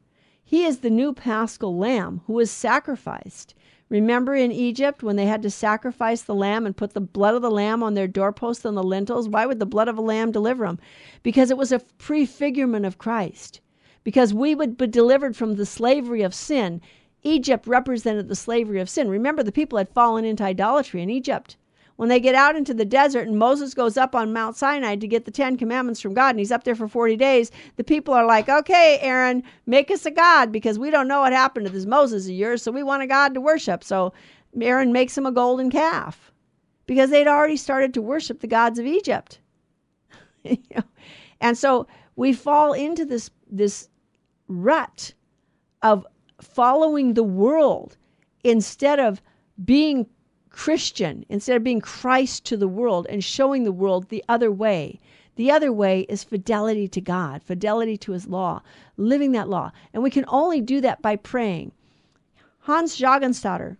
He 0.44 0.64
is 0.64 0.78
the 0.78 0.90
new 0.90 1.12
paschal 1.12 1.76
lamb 1.76 2.22
who 2.26 2.32
was 2.32 2.50
sacrificed. 2.50 3.54
Remember 3.90 4.34
in 4.34 4.52
Egypt 4.52 5.02
when 5.02 5.16
they 5.16 5.26
had 5.26 5.42
to 5.42 5.50
sacrifice 5.50 6.22
the 6.22 6.34
lamb 6.34 6.64
and 6.64 6.76
put 6.76 6.94
the 6.94 7.00
blood 7.00 7.34
of 7.34 7.42
the 7.42 7.50
lamb 7.50 7.82
on 7.82 7.94
their 7.94 8.08
doorposts 8.08 8.64
and 8.64 8.76
the 8.76 8.82
lintels? 8.82 9.28
Why 9.28 9.46
would 9.46 9.58
the 9.58 9.66
blood 9.66 9.88
of 9.88 9.98
a 9.98 10.02
lamb 10.02 10.30
deliver 10.30 10.66
them? 10.66 10.78
Because 11.22 11.50
it 11.50 11.58
was 11.58 11.72
a 11.72 11.80
prefigurement 11.98 12.86
of 12.86 12.98
Christ. 12.98 13.60
Because 14.04 14.32
we 14.32 14.54
would 14.54 14.76
be 14.76 14.86
delivered 14.86 15.36
from 15.36 15.56
the 15.56 15.66
slavery 15.66 16.22
of 16.22 16.34
sin. 16.34 16.80
Egypt 17.22 17.66
represented 17.66 18.28
the 18.28 18.36
slavery 18.36 18.80
of 18.80 18.88
sin. 18.88 19.08
Remember, 19.08 19.42
the 19.42 19.52
people 19.52 19.78
had 19.78 19.88
fallen 19.88 20.24
into 20.24 20.44
idolatry 20.44 21.02
in 21.02 21.10
Egypt 21.10 21.56
when 21.98 22.08
they 22.08 22.20
get 22.20 22.34
out 22.34 22.56
into 22.56 22.72
the 22.72 22.84
desert 22.84 23.26
and 23.26 23.36
Moses 23.36 23.74
goes 23.74 23.96
up 23.96 24.14
on 24.14 24.32
Mount 24.32 24.56
Sinai 24.56 24.94
to 24.96 25.08
get 25.08 25.24
the 25.24 25.30
Ten 25.30 25.56
Commandments 25.56 26.00
from 26.00 26.14
God 26.14 26.30
and 26.30 26.38
he's 26.38 26.52
up 26.52 26.62
there 26.62 26.76
for 26.76 26.86
40 26.86 27.16
days, 27.16 27.50
the 27.76 27.82
people 27.82 28.14
are 28.14 28.24
like, 28.24 28.48
okay, 28.48 28.98
Aaron, 29.00 29.42
make 29.66 29.90
us 29.90 30.06
a 30.06 30.10
God 30.12 30.52
because 30.52 30.78
we 30.78 30.90
don't 30.90 31.08
know 31.08 31.20
what 31.20 31.32
happened 31.32 31.66
to 31.66 31.72
this 31.72 31.86
Moses 31.86 32.26
of 32.26 32.32
yours, 32.32 32.62
so 32.62 32.70
we 32.70 32.84
want 32.84 33.02
a 33.02 33.06
God 33.08 33.34
to 33.34 33.40
worship. 33.40 33.82
So 33.82 34.12
Aaron 34.60 34.92
makes 34.92 35.18
him 35.18 35.26
a 35.26 35.32
golden 35.32 35.70
calf 35.70 36.30
because 36.86 37.10
they'd 37.10 37.26
already 37.26 37.56
started 37.56 37.92
to 37.94 38.02
worship 38.02 38.40
the 38.40 38.46
gods 38.46 38.78
of 38.78 38.86
Egypt. 38.86 39.40
And 41.40 41.56
so 41.56 41.86
we 42.16 42.32
fall 42.32 42.72
into 42.72 43.04
this, 43.04 43.30
this 43.50 43.88
rut 44.48 45.14
of 45.82 46.06
following 46.40 47.14
the 47.14 47.22
world 47.22 47.96
instead 48.42 48.98
of 48.98 49.22
being 49.64 50.06
Christian 50.58 51.24
instead 51.28 51.56
of 51.56 51.62
being 51.62 51.80
Christ 51.80 52.44
to 52.46 52.56
the 52.56 52.66
world 52.66 53.06
and 53.08 53.22
showing 53.22 53.62
the 53.62 53.70
world 53.72 54.08
the 54.08 54.24
other 54.28 54.50
way, 54.50 54.98
The 55.38 55.52
other 55.52 55.72
way 55.72 56.00
is 56.08 56.24
fidelity 56.24 56.88
to 56.88 57.00
God, 57.00 57.44
fidelity 57.44 57.96
to 57.98 58.10
his 58.10 58.26
law, 58.26 58.60
living 58.96 59.30
that 59.32 59.48
law. 59.48 59.70
And 59.94 60.02
we 60.02 60.10
can 60.10 60.24
only 60.26 60.60
do 60.60 60.80
that 60.80 61.00
by 61.00 61.14
praying. 61.14 61.70
Hans 62.58 62.98
Jägerstätter, 62.98 63.76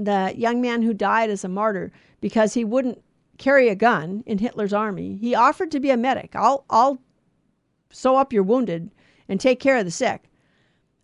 the 0.00 0.34
young 0.36 0.60
man 0.60 0.82
who 0.82 0.92
died 0.92 1.30
as 1.30 1.44
a 1.44 1.48
martyr 1.48 1.92
because 2.20 2.54
he 2.54 2.64
wouldn't 2.64 3.00
carry 3.38 3.68
a 3.68 3.76
gun 3.76 4.24
in 4.26 4.38
Hitler's 4.38 4.72
army, 4.72 5.16
he 5.20 5.32
offered 5.36 5.70
to 5.70 5.78
be 5.78 5.90
a 5.90 5.96
medic. 5.96 6.34
I'll, 6.34 6.64
I'll 6.68 6.98
sew 7.90 8.16
up 8.16 8.32
your 8.32 8.42
wounded 8.42 8.90
and 9.28 9.40
take 9.40 9.60
care 9.60 9.76
of 9.76 9.84
the 9.84 9.92
sick, 9.92 10.24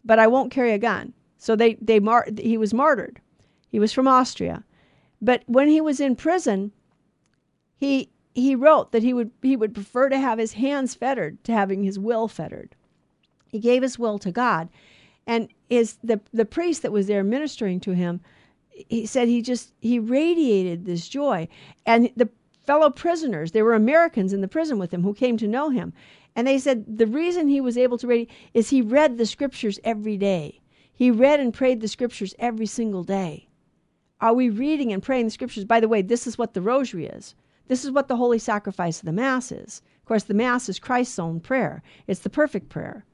but 0.04 0.18
I 0.18 0.26
won't 0.26 0.50
carry 0.50 0.72
a 0.72 0.78
gun. 0.78 1.12
So 1.38 1.54
they, 1.54 1.74
they 1.74 2.00
mar- 2.00 2.26
he 2.36 2.58
was 2.58 2.74
martyred. 2.74 3.20
He 3.74 3.80
was 3.80 3.92
from 3.92 4.06
Austria. 4.06 4.62
But 5.20 5.42
when 5.46 5.66
he 5.66 5.80
was 5.80 5.98
in 5.98 6.14
prison, 6.14 6.70
he 7.74 8.12
he 8.32 8.54
wrote 8.54 8.92
that 8.92 9.02
he 9.02 9.12
would 9.12 9.32
he 9.42 9.56
would 9.56 9.74
prefer 9.74 10.08
to 10.10 10.16
have 10.16 10.38
his 10.38 10.52
hands 10.52 10.94
fettered 10.94 11.42
to 11.42 11.52
having 11.52 11.82
his 11.82 11.98
will 11.98 12.28
fettered. 12.28 12.76
He 13.48 13.58
gave 13.58 13.82
his 13.82 13.98
will 13.98 14.20
to 14.20 14.30
God, 14.30 14.68
and 15.26 15.48
is 15.68 15.98
the 16.04 16.20
the 16.32 16.44
priest 16.44 16.82
that 16.82 16.92
was 16.92 17.08
there 17.08 17.24
ministering 17.24 17.80
to 17.80 17.96
him. 17.96 18.20
He 18.68 19.06
said 19.06 19.26
he 19.26 19.42
just 19.42 19.74
he 19.80 19.98
radiated 19.98 20.84
this 20.84 21.08
joy, 21.08 21.48
and 21.84 22.12
the 22.14 22.28
fellow 22.64 22.90
prisoners 22.90 23.50
there 23.50 23.64
were 23.64 23.74
Americans 23.74 24.32
in 24.32 24.40
the 24.40 24.46
prison 24.46 24.78
with 24.78 24.94
him 24.94 25.02
who 25.02 25.14
came 25.14 25.36
to 25.38 25.48
know 25.48 25.70
him, 25.70 25.92
and 26.36 26.46
they 26.46 26.60
said 26.60 26.96
the 26.96 27.08
reason 27.08 27.48
he 27.48 27.60
was 27.60 27.76
able 27.76 27.98
to 27.98 28.06
radiate 28.06 28.30
is 28.52 28.70
he 28.70 28.82
read 28.82 29.18
the 29.18 29.26
scriptures 29.26 29.80
every 29.82 30.16
day. 30.16 30.60
He 30.92 31.10
read 31.10 31.40
and 31.40 31.52
prayed 31.52 31.80
the 31.80 31.88
scriptures 31.88 32.36
every 32.38 32.66
single 32.66 33.02
day. 33.02 33.48
Are 34.20 34.34
we 34.34 34.48
reading 34.48 34.92
and 34.92 35.02
praying 35.02 35.26
the 35.26 35.30
scriptures? 35.30 35.64
By 35.64 35.80
the 35.80 35.88
way, 35.88 36.02
this 36.02 36.26
is 36.26 36.38
what 36.38 36.54
the 36.54 36.62
rosary 36.62 37.06
is. 37.06 37.34
This 37.66 37.84
is 37.84 37.90
what 37.90 38.08
the 38.08 38.16
holy 38.16 38.38
sacrifice 38.38 38.98
of 38.98 39.06
the 39.06 39.12
Mass 39.12 39.50
is. 39.50 39.82
Of 40.00 40.04
course, 40.06 40.24
the 40.24 40.34
Mass 40.34 40.68
is 40.68 40.78
Christ's 40.78 41.18
own 41.18 41.40
prayer, 41.40 41.82
it's 42.06 42.20
the 42.20 42.30
perfect 42.30 42.68
prayer. 42.68 43.04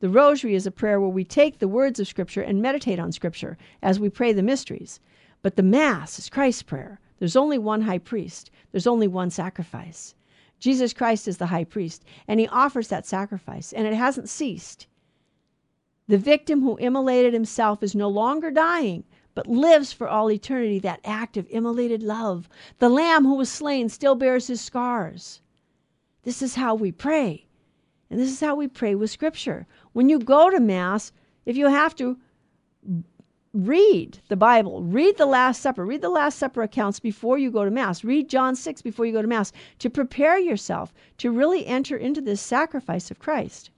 The 0.00 0.08
Rosary 0.08 0.54
is 0.54 0.66
a 0.66 0.70
prayer 0.70 1.00
where 1.00 1.10
we 1.10 1.24
take 1.24 1.58
the 1.58 1.66
words 1.68 1.98
of 1.98 2.06
Scripture 2.06 2.40
and 2.40 2.62
meditate 2.62 3.00
on 3.00 3.10
Scripture 3.10 3.58
as 3.82 3.98
we 3.98 4.08
pray 4.08 4.32
the 4.32 4.42
mysteries. 4.42 5.00
But 5.42 5.56
the 5.56 5.62
Mass 5.62 6.18
is 6.18 6.28
Christ's 6.28 6.62
prayer. 6.62 7.00
There's 7.18 7.36
only 7.36 7.58
one 7.58 7.82
high 7.82 7.98
priest, 7.98 8.50
there's 8.70 8.86
only 8.86 9.08
one 9.08 9.30
sacrifice. 9.30 10.14
Jesus 10.60 10.92
Christ 10.92 11.28
is 11.28 11.38
the 11.38 11.46
high 11.46 11.64
priest, 11.64 12.04
and 12.26 12.40
he 12.40 12.48
offers 12.48 12.88
that 12.88 13.06
sacrifice, 13.06 13.72
and 13.72 13.86
it 13.86 13.94
hasn't 13.94 14.28
ceased. 14.28 14.86
The 16.06 16.18
victim 16.18 16.62
who 16.62 16.78
immolated 16.78 17.34
himself 17.34 17.82
is 17.82 17.94
no 17.94 18.08
longer 18.08 18.50
dying, 18.50 19.04
but 19.38 19.46
lives 19.46 19.92
for 19.92 20.08
all 20.08 20.32
eternity, 20.32 20.80
that 20.80 20.98
act 21.04 21.36
of 21.36 21.46
immolated 21.48 22.02
love. 22.02 22.48
The 22.80 22.88
lamb 22.88 23.24
who 23.24 23.36
was 23.36 23.48
slain 23.48 23.88
still 23.88 24.16
bears 24.16 24.48
his 24.48 24.60
scars. 24.60 25.40
This 26.24 26.42
is 26.42 26.56
how 26.56 26.74
we 26.74 26.90
pray. 26.90 27.46
And 28.10 28.18
this 28.18 28.32
is 28.32 28.40
how 28.40 28.56
we 28.56 28.66
pray 28.66 28.96
with 28.96 29.12
Scripture. 29.12 29.68
When 29.92 30.08
you 30.08 30.18
go 30.18 30.50
to 30.50 30.58
Mass, 30.58 31.12
if 31.46 31.56
you 31.56 31.68
have 31.68 31.94
to, 31.94 32.18
read 33.54 34.18
the 34.26 34.36
Bible, 34.36 34.82
read 34.82 35.16
the 35.18 35.26
Last 35.26 35.62
Supper, 35.62 35.86
read 35.86 36.02
the 36.02 36.08
Last 36.08 36.36
Supper 36.36 36.62
accounts 36.62 36.98
before 36.98 37.38
you 37.38 37.52
go 37.52 37.64
to 37.64 37.70
Mass, 37.70 38.02
read 38.02 38.28
John 38.28 38.56
6 38.56 38.82
before 38.82 39.06
you 39.06 39.12
go 39.12 39.22
to 39.22 39.28
Mass 39.28 39.52
to 39.78 39.88
prepare 39.88 40.40
yourself 40.40 40.92
to 41.18 41.30
really 41.30 41.64
enter 41.64 41.96
into 41.96 42.20
this 42.20 42.40
sacrifice 42.40 43.12
of 43.12 43.20
Christ. 43.20 43.70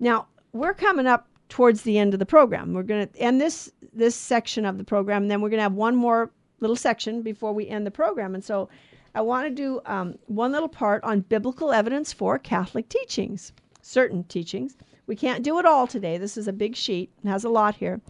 Now, 0.00 0.28
we're 0.54 0.72
coming 0.72 1.06
up 1.06 1.28
towards 1.52 1.82
the 1.82 1.98
end 1.98 2.14
of 2.14 2.18
the 2.18 2.24
program. 2.24 2.72
We're 2.72 2.82
going 2.82 3.06
to 3.06 3.18
end 3.18 3.38
this 3.38 3.70
this 3.92 4.16
section 4.16 4.64
of 4.64 4.78
the 4.78 4.84
program, 4.84 5.24
and 5.24 5.30
then 5.30 5.42
we're 5.42 5.50
going 5.50 5.58
to 5.58 5.64
have 5.64 5.74
one 5.74 5.94
more 5.94 6.30
little 6.60 6.76
section 6.76 7.20
before 7.20 7.52
we 7.52 7.68
end 7.68 7.86
the 7.86 7.90
program. 7.90 8.34
And 8.34 8.42
so, 8.42 8.70
I 9.14 9.20
want 9.20 9.48
to 9.48 9.54
do 9.54 9.82
um, 9.84 10.18
one 10.28 10.50
little 10.50 10.70
part 10.70 11.04
on 11.04 11.20
biblical 11.20 11.70
evidence 11.70 12.10
for 12.10 12.38
Catholic 12.38 12.88
teachings, 12.88 13.52
certain 13.82 14.24
teachings. 14.24 14.78
We 15.06 15.14
can't 15.14 15.44
do 15.44 15.58
it 15.58 15.66
all 15.66 15.86
today. 15.86 16.16
This 16.16 16.38
is 16.38 16.48
a 16.48 16.54
big 16.54 16.74
sheet; 16.74 17.10
and 17.20 17.30
has 17.30 17.44
a 17.44 17.50
lot 17.50 17.74
here, 17.74 18.00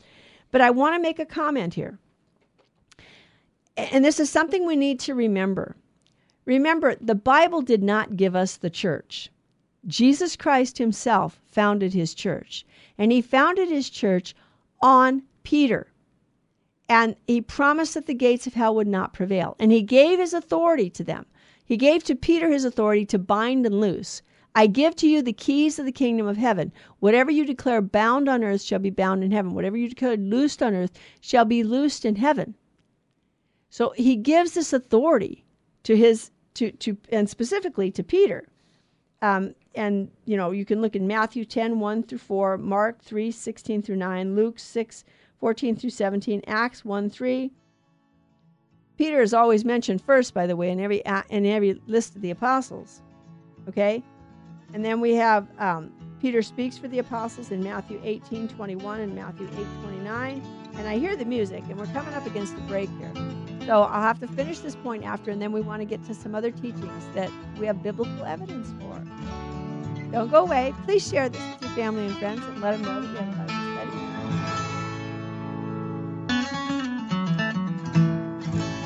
but 0.53 0.61
I 0.61 0.71
want 0.71 0.95
to 0.95 1.03
make 1.03 1.19
a 1.19 1.27
comment 1.27 1.75
here. 1.75 1.99
And 3.77 4.05
this 4.05 4.21
is 4.21 4.31
something 4.31 4.65
we 4.65 4.77
need 4.77 5.01
to 5.01 5.17
remember. 5.17 5.75
Remember, 6.45 6.95
the 7.01 7.17
Bible 7.17 7.61
did 7.61 7.83
not 7.83 8.17
give 8.17 8.37
us 8.37 8.57
the 8.57 8.71
church. 8.71 9.31
Jesus 9.87 10.37
Christ 10.37 10.79
himself 10.79 11.41
founded 11.47 11.93
his 11.93 12.15
church. 12.15 12.65
And 12.99 13.11
he 13.11 13.21
founded 13.21 13.69
his 13.69 13.91
church 13.91 14.35
on 14.81 15.23
Peter. 15.43 15.89
And 16.89 17.17
he 17.27 17.41
promised 17.41 17.95
that 17.95 18.07
the 18.07 18.15
gates 18.15 18.47
of 18.47 18.55
hell 18.55 18.75
would 18.75 18.87
not 18.87 19.13
prevail. 19.13 19.57
And 19.59 19.73
he 19.73 19.83
gave 19.83 20.19
his 20.19 20.35
authority 20.35 20.91
to 20.91 21.05
them. 21.05 21.27
He 21.65 21.77
gave 21.77 22.05
to 22.05 22.15
Peter 22.15 22.51
his 22.51 22.65
authority 22.65 23.07
to 23.07 23.19
bind 23.19 23.65
and 23.65 23.81
loose. 23.81 24.23
I 24.55 24.67
give 24.67 24.95
to 24.97 25.09
you 25.09 25.23
the 25.23 25.33
keys 25.33 25.79
of 25.79 25.87
the 25.87 25.93
kingdom 25.93 26.27
of 26.27 26.37
heaven. 26.37 26.73
Whatever 27.01 27.31
you 27.31 27.47
declare 27.47 27.81
bound 27.81 28.29
on 28.29 28.45
earth 28.45 28.61
shall 28.61 28.79
be 28.79 28.91
bound 28.91 29.25
in 29.25 29.31
heaven. 29.31 29.55
Whatever 29.55 29.79
you 29.79 29.89
declare 29.89 30.17
loosed 30.17 30.63
on 30.63 30.75
earth 30.75 30.93
shall 31.21 31.47
be 31.47 31.65
loosed 31.65 32.05
in 32.05 32.17
heaven. 32.17 32.55
So 33.71 33.95
he 33.97 34.17
gives 34.17 34.53
this 34.53 34.75
authority 34.75 35.47
to 35.85 35.97
his 35.97 36.31
to 36.55 36.71
to 36.73 36.99
and 37.11 37.31
specifically 37.31 37.91
to 37.93 38.03
Peter. 38.03 38.47
Um, 39.23 39.55
and 39.75 40.11
you 40.25 40.37
know 40.37 40.51
you 40.51 40.65
can 40.65 40.83
look 40.83 40.97
in 40.97 41.07
matthew 41.07 41.45
10 41.45 41.81
1 41.81 42.03
through 42.05 42.19
4 42.19 42.59
mark 42.59 43.03
3 43.03 43.31
16 43.31 43.83
through 43.83 43.97
9 43.97 44.37
luke 44.37 44.59
6 44.59 45.05
14 45.39 45.77
through 45.77 45.91
17 45.91 46.43
acts 46.47 46.85
1 46.85 47.11
3 47.11 47.51
peter 48.99 49.21
is 49.21 49.35
always 49.35 49.65
mentioned 49.65 50.01
first 50.03 50.35
by 50.35 50.47
the 50.47 50.57
way 50.57 50.71
in 50.71 50.81
every 50.81 51.03
in 51.31 51.47
every 51.47 51.81
list 51.87 52.15
of 52.17 52.23
the 52.23 52.31
apostles 52.31 53.03
okay? 53.69 54.03
And 54.75 54.85
then 54.85 55.01
we 55.01 55.15
have 55.15 55.49
um, 55.59 55.93
peter 56.21 56.41
speaks 56.41 56.79
for 56.79 56.89
the 56.89 56.99
apostles 56.99 57.51
in 57.51 57.63
matthew 57.63 58.01
18 58.05 58.49
21 58.49 59.01
and 59.01 59.15
matthew 59.15 59.47
8 59.47 59.67
29 59.83 60.43
and 60.77 60.89
i 60.89 60.97
hear 60.97 61.17
the 61.17 61.25
music 61.25 61.65
and 61.69 61.77
we're 61.77 61.87
coming 61.87 62.15
up 62.15 62.25
against 62.27 62.55
the 62.55 62.63
break 62.63 62.89
here. 62.99 63.13
So 63.67 63.83
i'll 63.83 64.03
have 64.03 64.21
to 64.21 64.29
finish 64.29 64.61
this 64.61 64.77
point 64.77 65.05
after 65.05 65.31
and 65.31 65.43
then 65.43 65.53
we 65.53 65.61
want 65.61 65.81
to 65.81 65.85
get 65.85 66.05
to 66.07 66.15
some 66.15 66.35
other 66.35 66.51
teachings 66.51 67.05
that 67.15 67.31
we 67.59 67.67
have 67.67 67.83
biblical 67.83 68.25
evidence 68.25 68.73
for 68.81 69.52
don't 70.13 70.31
go 70.31 70.43
away. 70.43 70.75
Please 70.85 71.09
share 71.09 71.29
this 71.29 71.41
with 71.41 71.63
your 71.63 71.71
family 71.71 72.07
and 72.07 72.17
friends 72.19 72.45
and 72.45 72.61
let 72.61 72.73
them 72.73 72.83
know 72.83 73.01
that 73.01 73.11
we 73.11 73.17
have 73.19 73.37
Bible 73.37 73.93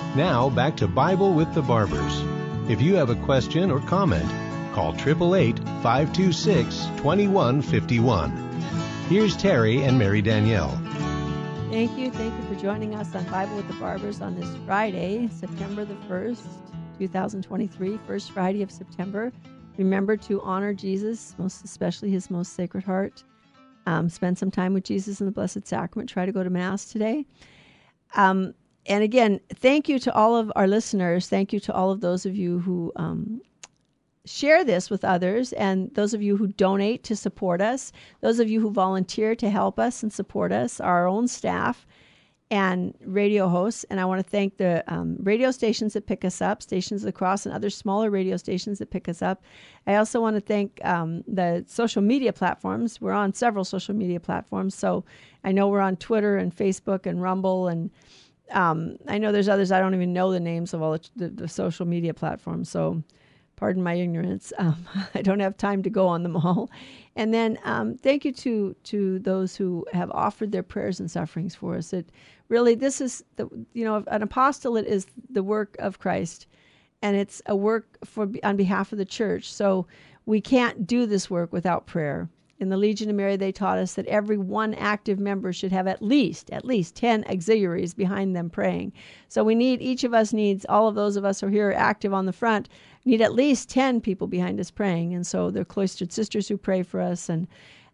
study. 0.01 0.17
Now 0.17 0.49
back 0.51 0.77
to 0.79 0.87
Bible 0.87 1.35
with 1.35 1.53
the 1.53 1.63
Barbers. 1.63 2.23
If 2.71 2.81
you 2.81 2.95
have 2.95 3.11
a 3.11 3.17
question 3.17 3.71
or 3.71 3.81
comment, 3.81 4.29
call 4.73 4.95
888 4.95 5.59
526 5.83 6.87
2151. 6.97 8.31
Here's 9.09 9.37
Terry 9.37 9.83
and 9.83 9.99
Mary 9.99 10.23
Danielle. 10.23 10.81
Thank 11.71 11.99
you. 11.99 12.11
Thank 12.11 12.35
you 12.35 12.43
for 12.49 12.61
joining 12.61 12.95
us 12.95 13.15
on 13.15 13.25
Bible 13.25 13.57
with 13.57 13.69
the 13.69 13.75
Barbers 13.75 14.21
on 14.21 14.39
this 14.39 14.49
Friday, 14.65 15.29
September 15.33 15.85
the 15.85 15.95
1st, 16.09 16.47
2023, 16.99 17.99
first 18.07 18.31
Friday 18.31 18.63
of 18.63 18.71
September. 18.71 19.33
Remember 19.79 20.17
to 20.17 20.41
honor 20.43 20.73
Jesus, 20.73 21.35
most 21.39 21.65
especially 21.65 22.11
his 22.11 22.31
most 22.31 22.55
sacred 22.55 22.85
heart. 22.85 23.23
Um, 23.87 24.09
spend 24.09 24.37
some 24.37 24.51
time 24.51 24.75
with 24.75 24.85
Jesus 24.85 25.21
in 25.21 25.27
the 25.27 25.33
Blessed 25.33 25.67
Sacrament. 25.67 26.11
Try 26.11 26.27
to 26.27 26.33
go 26.33 26.43
to 26.43 26.51
Mass 26.51 26.87
today. 26.87 27.25
Um, 28.15 28.55
and 28.87 29.03
again, 29.03 29.41
thank 29.55 29.89
you 29.89 29.99
to 30.01 30.15
all 30.15 30.37
of 30.37 30.53
our 30.57 30.67
listeners. 30.67 31.29
Thank 31.29 31.53
you 31.53 31.61
to 31.61 31.75
all 31.75 31.91
of 31.91 32.01
those 32.01 32.27
of 32.27 32.37
you 32.37 32.61
who 32.61 32.93
um, 32.97 33.41
share 34.25 34.65
this 34.65 34.91
with 34.91 35.05
others, 35.05 35.53
and 35.53 35.93
those 35.95 36.15
of 36.15 36.23
you 36.23 36.37
who 36.37 36.49
donate 36.49 37.05
to 37.05 37.17
support 37.17 37.61
us, 37.61 37.93
those 38.21 38.41
of 38.41 38.49
you 38.49 38.61
who 38.61 38.71
volunteer 38.71 39.35
to 39.37 39.51
help 39.51 39.79
us 39.79 40.03
and 40.03 40.13
support 40.13 40.53
us, 40.53 40.81
our 40.81 41.07
own 41.07 41.29
staff 41.29 41.87
and 42.51 42.95
radio 43.05 43.49
hosts. 43.49 43.85
And 43.91 43.99
I 43.99 44.05
want 44.05 44.25
to 44.25 44.31
thank 44.31 44.57
the 44.57 44.85
um, 44.87 45.17
radio 45.21 45.51
stations 45.51 45.95
that 45.95 46.07
pick 46.07 46.25
us 46.25 46.41
up, 46.41 46.63
Stations 46.63 47.03
of 47.03 47.07
the 47.07 47.13
Cross, 47.13 47.45
and 47.45 47.55
other 47.55 47.71
smaller 47.71 48.09
radio 48.09 48.37
stations 48.37 48.79
that 48.79 48.91
pick 48.91 49.09
us 49.09 49.21
up. 49.21 49.43
I 49.87 49.97
also 49.97 50.21
want 50.21 50.37
to 50.37 50.41
thank 50.41 50.85
um, 50.85 51.25
the 51.27 51.65
social 51.67 52.03
media 52.03 52.33
platforms. 52.33 53.01
We're 53.01 53.13
on 53.13 53.35
several 53.35 53.65
social 53.65 53.95
media 53.95 54.21
platforms. 54.21 54.75
So 54.75 55.05
I 55.43 55.53
know 55.53 55.69
we're 55.69 55.81
on 55.81 55.97
Twitter 55.97 56.37
and 56.37 56.55
Facebook 56.55 57.07
and 57.07 57.21
Rumble. 57.21 57.67
And 57.67 57.91
um, 58.53 58.97
I 59.09 59.19
know 59.19 59.33
there's 59.33 59.49
others, 59.49 59.73
I 59.73 59.81
don't 59.81 59.95
even 59.95 60.13
know 60.13 60.31
the 60.31 60.41
names 60.41 60.73
of 60.73 60.83
all 60.83 60.93
the, 60.93 61.09
the, 61.17 61.29
the 61.29 61.49
social 61.49 61.87
media 61.87 62.15
platforms. 62.15 62.71
So 62.71 63.03
pardon 63.57 63.83
my 63.83 63.95
ignorance. 63.95 64.53
Um, 64.59 64.87
I 65.15 65.23
don't 65.23 65.41
have 65.41 65.57
time 65.57 65.83
to 65.83 65.91
go 65.91 66.07
on 66.07 66.23
them 66.23 66.37
all. 66.37 66.71
And 67.15 67.33
then 67.33 67.59
um, 67.65 67.97
thank 67.97 68.25
you 68.25 68.33
to 68.33 68.75
to 68.85 69.19
those 69.19 69.57
who 69.57 69.87
have 69.93 70.11
offered 70.13 70.53
their 70.53 70.63
prayers 70.63 71.01
and 71.01 71.11
sufferings 71.11 71.55
for 71.55 71.77
us. 71.77 71.93
It 71.93 72.11
really 72.49 72.75
this 72.75 73.01
is 73.01 73.25
the 73.37 73.49
you 73.73 73.85
know 73.85 74.05
an 74.09 74.23
apostolate 74.23 74.87
is 74.87 75.07
the 75.31 75.43
work 75.43 75.77
of 75.79 75.99
Christ, 75.99 76.47
and 77.03 77.17
it's 77.17 77.43
a 77.47 77.57
work 77.57 77.99
for 78.05 78.29
on 78.43 78.57
behalf 78.57 78.93
of 78.93 78.99
the 78.99 79.05
church. 79.05 79.53
So 79.53 79.87
we 80.27 80.41
can't 80.41 80.87
do 80.87 81.07
this 81.07 81.31
work 81.31 81.53
without 81.53 81.87
prayer. 81.87 82.29
In 82.59 82.71
the 82.71 82.77
Legion 82.77 83.11
of 83.11 83.17
Mary, 83.17 83.37
they 83.37 83.53
taught 83.53 83.79
us 83.79 83.95
that 83.95 84.07
every 84.07 84.39
one 84.39 84.75
active 84.75 85.19
member 85.19 85.53
should 85.53 85.73
have 85.73 85.87
at 85.87 86.01
least, 86.01 86.51
at 86.51 86.65
least 86.65 86.95
10 86.97 87.25
auxiliaries 87.29 87.93
behind 87.93 88.35
them 88.35 88.49
praying. 88.49 88.93
So 89.29 89.45
we 89.45 89.55
need, 89.55 89.83
each 89.83 90.05
of 90.05 90.15
us 90.15 90.33
needs, 90.33 90.65
all 90.69 90.89
of 90.89 90.95
those 90.95 91.17
of 91.17 91.25
us 91.25 91.41
who 91.41 91.49
are 91.49 91.51
here 91.51 91.75
active 91.77 92.15
on 92.15 92.27
the 92.27 92.33
front, 92.33 92.69
need 93.05 93.21
at 93.21 93.35
least 93.35 93.69
10 93.69 94.01
people 94.01 94.27
behind 94.27 94.59
us 94.59 94.71
praying. 94.71 95.15
And 95.15 95.27
so 95.27 95.51
they're 95.51 95.65
cloistered 95.65 96.13
sisters 96.13 96.49
who 96.49 96.57
pray 96.57 96.83
for 96.83 97.01
us 97.01 97.29
and 97.29 97.47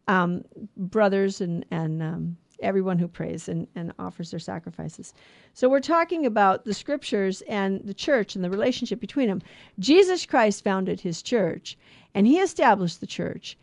um, 0.09 0.45
brothers 0.77 1.41
and, 1.41 1.65
and 1.71 2.03
um, 2.03 2.37
everyone 2.63 2.99
who 2.99 3.09
prays 3.09 3.49
and, 3.49 3.67
and 3.75 3.93
offers 3.99 4.31
their 4.31 4.41
sacrifices. 4.41 5.13
So 5.55 5.69
we're 5.69 5.81
talking 5.81 6.25
about 6.25 6.65
the 6.65 6.75
scriptures 6.75 7.43
and 7.43 7.81
the 7.85 7.95
church 7.95 8.35
and 8.35 8.45
the 8.45 8.51
relationship 8.51 9.01
between 9.01 9.29
them. 9.29 9.43
Jesus 9.79 10.25
Christ 10.25 10.65
founded 10.65 11.01
his 11.01 11.23
church 11.23 11.77
and 12.15 12.27
he 12.27 12.39
established 12.39 13.01
the 13.01 13.07
church. 13.07 13.59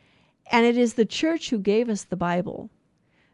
And 0.51 0.65
it 0.65 0.77
is 0.77 0.93
the 0.93 1.05
church 1.05 1.49
who 1.49 1.59
gave 1.59 1.89
us 1.89 2.03
the 2.03 2.15
Bible. 2.15 2.69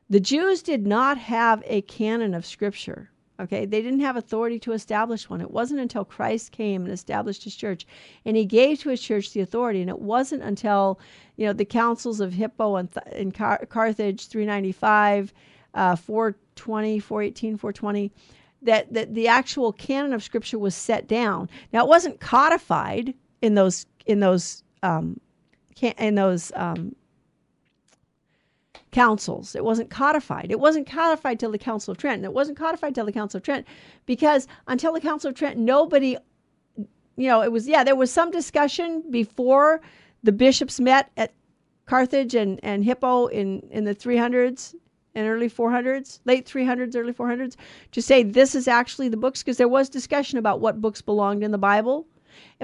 The 0.09 0.19
Jews 0.19 0.61
did 0.61 0.85
not 0.85 1.17
have 1.17 1.63
a 1.65 1.81
canon 1.81 2.33
of 2.33 2.45
scripture. 2.45 3.09
Okay, 3.37 3.65
they 3.65 3.81
didn't 3.81 3.99
have 3.99 4.15
authority 4.15 4.59
to 4.59 4.71
establish 4.71 5.29
one. 5.29 5.41
It 5.41 5.51
wasn't 5.51 5.81
until 5.81 6.05
Christ 6.05 6.53
came 6.53 6.85
and 6.85 6.93
established 6.93 7.43
his 7.43 7.55
church, 7.55 7.85
and 8.23 8.37
he 8.37 8.45
gave 8.45 8.79
to 8.79 8.89
his 8.89 9.01
church 9.01 9.33
the 9.33 9.41
authority. 9.41 9.81
And 9.81 9.89
it 9.89 9.99
wasn't 9.99 10.43
until, 10.43 10.99
you 11.35 11.45
know, 11.45 11.51
the 11.51 11.65
councils 11.65 12.21
of 12.21 12.31
Hippo 12.31 12.77
and, 12.77 12.89
Th- 12.89 13.15
in 13.15 13.33
Car- 13.33 13.65
Carthage, 13.65 14.27
395, 14.27 15.33
uh, 15.73 15.97
420, 15.97 16.99
418, 16.99 17.57
420, 17.57 18.11
that, 18.61 18.93
that 18.93 19.13
the 19.13 19.27
actual 19.27 19.73
canon 19.73 20.13
of 20.13 20.23
scripture 20.23 20.57
was 20.57 20.73
set 20.73 21.05
down. 21.05 21.49
Now, 21.73 21.83
it 21.83 21.89
wasn't 21.89 22.21
codified 22.21 23.13
in 23.41 23.55
those 23.55 23.85
in 24.05 24.21
those 24.21 24.63
um, 24.81 25.19
in 25.81 26.15
those 26.15 26.51
um, 26.55 26.95
councils. 28.95 29.55
It 29.55 29.65
wasn't 29.65 29.89
codified. 29.89 30.47
It 30.51 30.59
wasn't 30.61 30.87
codified 30.87 31.37
till 31.37 31.51
the 31.51 31.57
Council 31.57 31.91
of 31.91 31.97
Trent. 31.97 32.19
And 32.19 32.25
it 32.25 32.31
wasn't 32.31 32.57
codified 32.57 32.95
till 32.95 33.05
the 33.05 33.11
Council 33.11 33.39
of 33.39 33.43
Trent 33.43 33.67
because 34.05 34.47
until 34.67 34.93
the 34.93 35.01
Council 35.01 35.29
of 35.29 35.35
Trent, 35.35 35.57
nobody, 35.57 36.15
you 36.77 37.27
know, 37.27 37.41
it 37.41 37.51
was, 37.51 37.67
yeah, 37.67 37.83
there 37.83 37.97
was 37.97 38.09
some 38.09 38.31
discussion 38.31 39.03
before 39.11 39.81
the 40.23 40.31
bishops 40.31 40.79
met 40.79 41.11
at 41.17 41.33
Carthage 41.85 42.35
and, 42.35 42.57
and 42.63 42.85
Hippo 42.85 43.27
in, 43.27 43.67
in 43.69 43.83
the 43.83 43.93
300s 43.93 44.73
and 45.13 45.27
early 45.27 45.49
400s, 45.49 46.19
late 46.23 46.45
300s, 46.45 46.95
early 46.95 47.13
400s, 47.13 47.57
to 47.91 48.01
say 48.01 48.23
this 48.23 48.55
is 48.55 48.65
actually 48.65 49.09
the 49.09 49.17
books 49.17 49.43
because 49.43 49.57
there 49.57 49.67
was 49.67 49.89
discussion 49.89 50.39
about 50.39 50.61
what 50.61 50.79
books 50.79 51.01
belonged 51.01 51.43
in 51.43 51.51
the 51.51 51.57
Bible. 51.57 52.07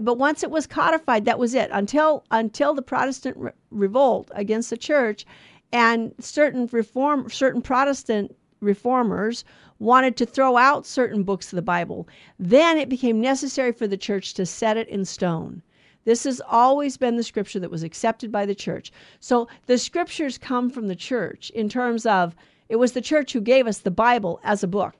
But 0.01 0.17
once 0.17 0.43
it 0.43 0.51
was 0.51 0.65
codified, 0.65 1.25
that 1.25 1.39
was 1.39 1.53
it. 1.53 1.69
Until 1.71 2.25
until 2.31 2.73
the 2.73 2.81
Protestant 2.81 3.37
re- 3.37 3.51
revolt 3.69 4.29
against 4.33 4.69
the 4.69 4.77
church, 4.77 5.25
and 5.71 6.13
certain 6.19 6.67
reform 6.71 7.29
certain 7.29 7.61
Protestant 7.61 8.35
reformers 8.59 9.43
wanted 9.79 10.15
to 10.15 10.25
throw 10.25 10.57
out 10.57 10.85
certain 10.85 11.23
books 11.23 11.51
of 11.51 11.55
the 11.55 11.61
Bible, 11.61 12.07
then 12.37 12.77
it 12.77 12.89
became 12.89 13.19
necessary 13.19 13.71
for 13.71 13.87
the 13.87 13.97
church 13.97 14.35
to 14.35 14.45
set 14.45 14.77
it 14.77 14.87
in 14.89 15.03
stone. 15.03 15.61
This 16.03 16.23
has 16.23 16.41
always 16.47 16.97
been 16.97 17.15
the 17.15 17.23
scripture 17.23 17.59
that 17.59 17.71
was 17.71 17.83
accepted 17.83 18.31
by 18.31 18.45
the 18.45 18.55
church. 18.55 18.91
So 19.19 19.47
the 19.65 19.77
scriptures 19.77 20.37
come 20.37 20.69
from 20.69 20.87
the 20.87 20.95
church 20.95 21.49
in 21.51 21.69
terms 21.69 22.05
of 22.05 22.35
it 22.69 22.77
was 22.77 22.93
the 22.93 23.01
church 23.01 23.33
who 23.33 23.41
gave 23.41 23.67
us 23.67 23.79
the 23.79 23.91
Bible 23.91 24.39
as 24.43 24.63
a 24.63 24.67
book. 24.67 24.95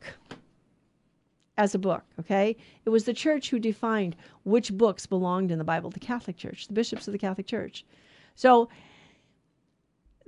As 1.57 1.75
a 1.75 1.79
book, 1.79 2.03
okay? 2.19 2.55
It 2.85 2.89
was 2.89 3.05
the 3.05 3.13
church 3.13 3.49
who 3.49 3.59
defined 3.59 4.15
which 4.43 4.73
books 4.73 5.05
belonged 5.05 5.51
in 5.51 5.57
the 5.57 5.63
Bible, 5.63 5.89
the 5.89 5.99
Catholic 5.99 6.37
Church, 6.37 6.67
the 6.67 6.73
bishops 6.73 7.07
of 7.07 7.11
the 7.11 7.19
Catholic 7.19 7.47
Church. 7.47 7.85
So 8.35 8.69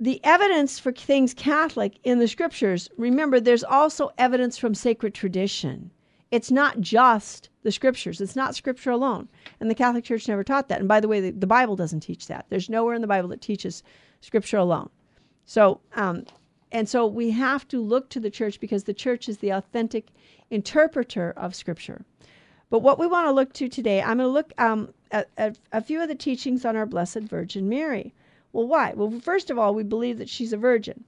the 0.04 0.20
evidence 0.22 0.78
for 0.78 0.92
things 0.92 1.32
Catholic 1.32 1.98
in 2.04 2.18
the 2.18 2.28
scriptures, 2.28 2.90
remember, 2.98 3.40
there's 3.40 3.64
also 3.64 4.10
evidence 4.18 4.58
from 4.58 4.74
sacred 4.74 5.14
tradition. 5.14 5.90
It's 6.30 6.50
not 6.50 6.78
just 6.80 7.48
the 7.62 7.72
scriptures, 7.72 8.20
it's 8.20 8.36
not 8.36 8.54
scripture 8.54 8.90
alone. 8.90 9.28
And 9.60 9.70
the 9.70 9.74
Catholic 9.74 10.04
Church 10.04 10.28
never 10.28 10.44
taught 10.44 10.68
that. 10.68 10.80
And 10.80 10.88
by 10.88 11.00
the 11.00 11.08
way, 11.08 11.22
the, 11.22 11.30
the 11.30 11.46
Bible 11.46 11.74
doesn't 11.74 12.00
teach 12.00 12.26
that. 12.26 12.44
There's 12.50 12.68
nowhere 12.68 12.94
in 12.94 13.00
the 13.00 13.06
Bible 13.06 13.30
that 13.30 13.40
teaches 13.40 13.82
scripture 14.20 14.58
alone. 14.58 14.90
So, 15.46 15.80
um, 15.94 16.26
and 16.70 16.86
so 16.86 17.06
we 17.06 17.30
have 17.30 17.66
to 17.68 17.80
look 17.80 18.10
to 18.10 18.20
the 18.20 18.30
church 18.30 18.60
because 18.60 18.84
the 18.84 18.92
church 18.92 19.26
is 19.26 19.38
the 19.38 19.50
authentic 19.50 20.08
interpreter 20.50 21.32
of 21.34 21.54
scripture. 21.54 22.04
But 22.68 22.80
what 22.80 22.98
we 22.98 23.06
want 23.06 23.26
to 23.26 23.32
look 23.32 23.54
to 23.54 23.68
today, 23.70 24.02
I'm 24.02 24.18
going 24.18 24.28
to 24.28 24.28
look 24.28 24.52
um, 24.58 24.92
at, 25.12 25.30
at 25.38 25.58
a 25.72 25.80
few 25.80 26.02
of 26.02 26.08
the 26.08 26.14
teachings 26.14 26.66
on 26.66 26.76
our 26.76 26.84
Blessed 26.84 27.20
Virgin 27.20 27.70
Mary. 27.70 28.12
Well, 28.54 28.68
why? 28.68 28.92
Well, 28.94 29.10
first 29.20 29.50
of 29.50 29.58
all, 29.58 29.74
we 29.74 29.82
believe 29.82 30.18
that 30.18 30.28
she's 30.28 30.52
a 30.52 30.56
virgin. 30.56 31.02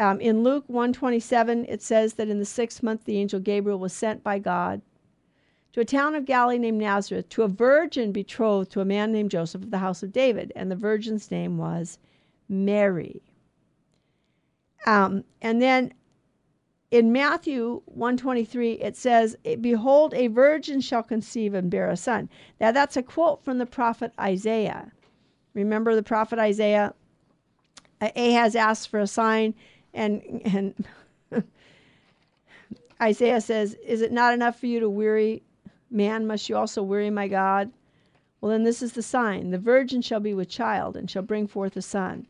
Um, 0.00 0.20
in 0.20 0.42
Luke 0.42 0.64
127, 0.68 1.66
it 1.68 1.82
says 1.82 2.14
that 2.14 2.30
in 2.30 2.38
the 2.38 2.46
sixth 2.46 2.82
month, 2.82 3.04
the 3.04 3.18
angel 3.18 3.40
Gabriel 3.40 3.78
was 3.78 3.92
sent 3.92 4.24
by 4.24 4.38
God 4.38 4.80
to 5.74 5.80
a 5.80 5.84
town 5.84 6.14
of 6.14 6.24
Galilee 6.24 6.56
named 6.56 6.80
Nazareth 6.80 7.28
to 7.28 7.42
a 7.42 7.48
virgin 7.48 8.10
betrothed 8.10 8.70
to 8.72 8.80
a 8.80 8.86
man 8.86 9.12
named 9.12 9.30
Joseph 9.30 9.62
of 9.62 9.70
the 9.70 9.78
house 9.78 10.02
of 10.02 10.12
David, 10.12 10.50
and 10.56 10.70
the 10.70 10.76
virgin's 10.76 11.30
name 11.30 11.58
was 11.58 11.98
Mary. 12.48 13.22
Um, 14.86 15.24
and 15.42 15.60
then 15.60 15.92
in 16.90 17.12
Matthew 17.12 17.82
123 17.84 18.72
it 18.80 18.96
says 18.96 19.36
behold 19.60 20.14
a 20.14 20.28
virgin 20.28 20.80
shall 20.80 21.02
conceive 21.02 21.52
and 21.52 21.70
bear 21.70 21.90
a 21.90 21.98
son. 21.98 22.30
Now 22.58 22.72
that's 22.72 22.96
a 22.96 23.02
quote 23.02 23.44
from 23.44 23.58
the 23.58 23.66
prophet 23.66 24.12
Isaiah. 24.18 24.90
Remember 25.58 25.96
the 25.96 26.04
prophet 26.04 26.38
Isaiah? 26.38 26.94
Ahaz 28.00 28.54
asked 28.54 28.88
for 28.90 29.00
a 29.00 29.08
sign, 29.08 29.54
and 29.92 30.22
and 30.44 30.86
Isaiah 33.02 33.40
says, 33.40 33.74
"Is 33.84 34.00
it 34.00 34.12
not 34.12 34.34
enough 34.34 34.60
for 34.60 34.66
you 34.66 34.78
to 34.78 34.88
weary 34.88 35.42
man? 35.90 36.28
Must 36.28 36.48
you 36.48 36.56
also 36.56 36.82
weary 36.82 37.10
my 37.10 37.26
God?" 37.26 37.72
Well, 38.40 38.52
then 38.52 38.62
this 38.62 38.82
is 38.82 38.92
the 38.92 39.02
sign: 39.02 39.50
the 39.50 39.58
virgin 39.58 40.00
shall 40.00 40.20
be 40.20 40.32
with 40.32 40.48
child 40.48 40.96
and 40.96 41.10
shall 41.10 41.22
bring 41.22 41.48
forth 41.48 41.76
a 41.76 41.82
son. 41.82 42.28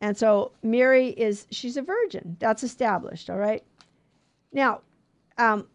And 0.00 0.16
so 0.16 0.50
Mary 0.64 1.10
is 1.10 1.46
she's 1.52 1.76
a 1.76 1.82
virgin. 1.82 2.36
That's 2.40 2.64
established. 2.64 3.30
All 3.30 3.38
right. 3.38 3.62
Now, 4.52 4.80
um, 5.38 5.68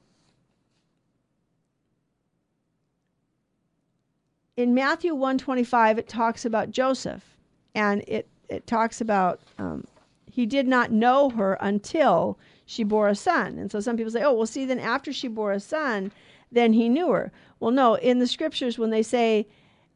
in 4.57 4.73
Matthew 4.73 5.13
125, 5.13 5.97
it 5.97 6.07
talks 6.07 6.45
about 6.45 6.71
Joseph, 6.71 7.37
and 7.73 8.03
it, 8.07 8.27
it 8.49 8.67
talks 8.67 9.01
about 9.01 9.39
um, 9.57 9.85
he 10.29 10.45
did 10.45 10.67
not 10.67 10.91
know 10.91 11.29
her 11.29 11.57
until 11.61 12.37
she 12.65 12.83
bore 12.83 13.07
a 13.07 13.15
son. 13.15 13.57
And 13.57 13.71
so 13.71 13.79
some 13.79 13.97
people 13.97 14.11
say, 14.11 14.23
oh, 14.23 14.33
well, 14.33 14.45
see, 14.45 14.65
then 14.65 14.79
after 14.79 15.11
she 15.11 15.27
bore 15.27 15.51
a 15.51 15.59
son, 15.59 16.11
then 16.51 16.73
he 16.73 16.89
knew 16.89 17.09
her. 17.11 17.31
Well, 17.59 17.71
no, 17.71 17.95
in 17.95 18.19
the 18.19 18.27
scriptures, 18.27 18.77
when 18.77 18.89
they 18.89 19.03
say, 19.03 19.47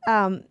um, 0.08 0.44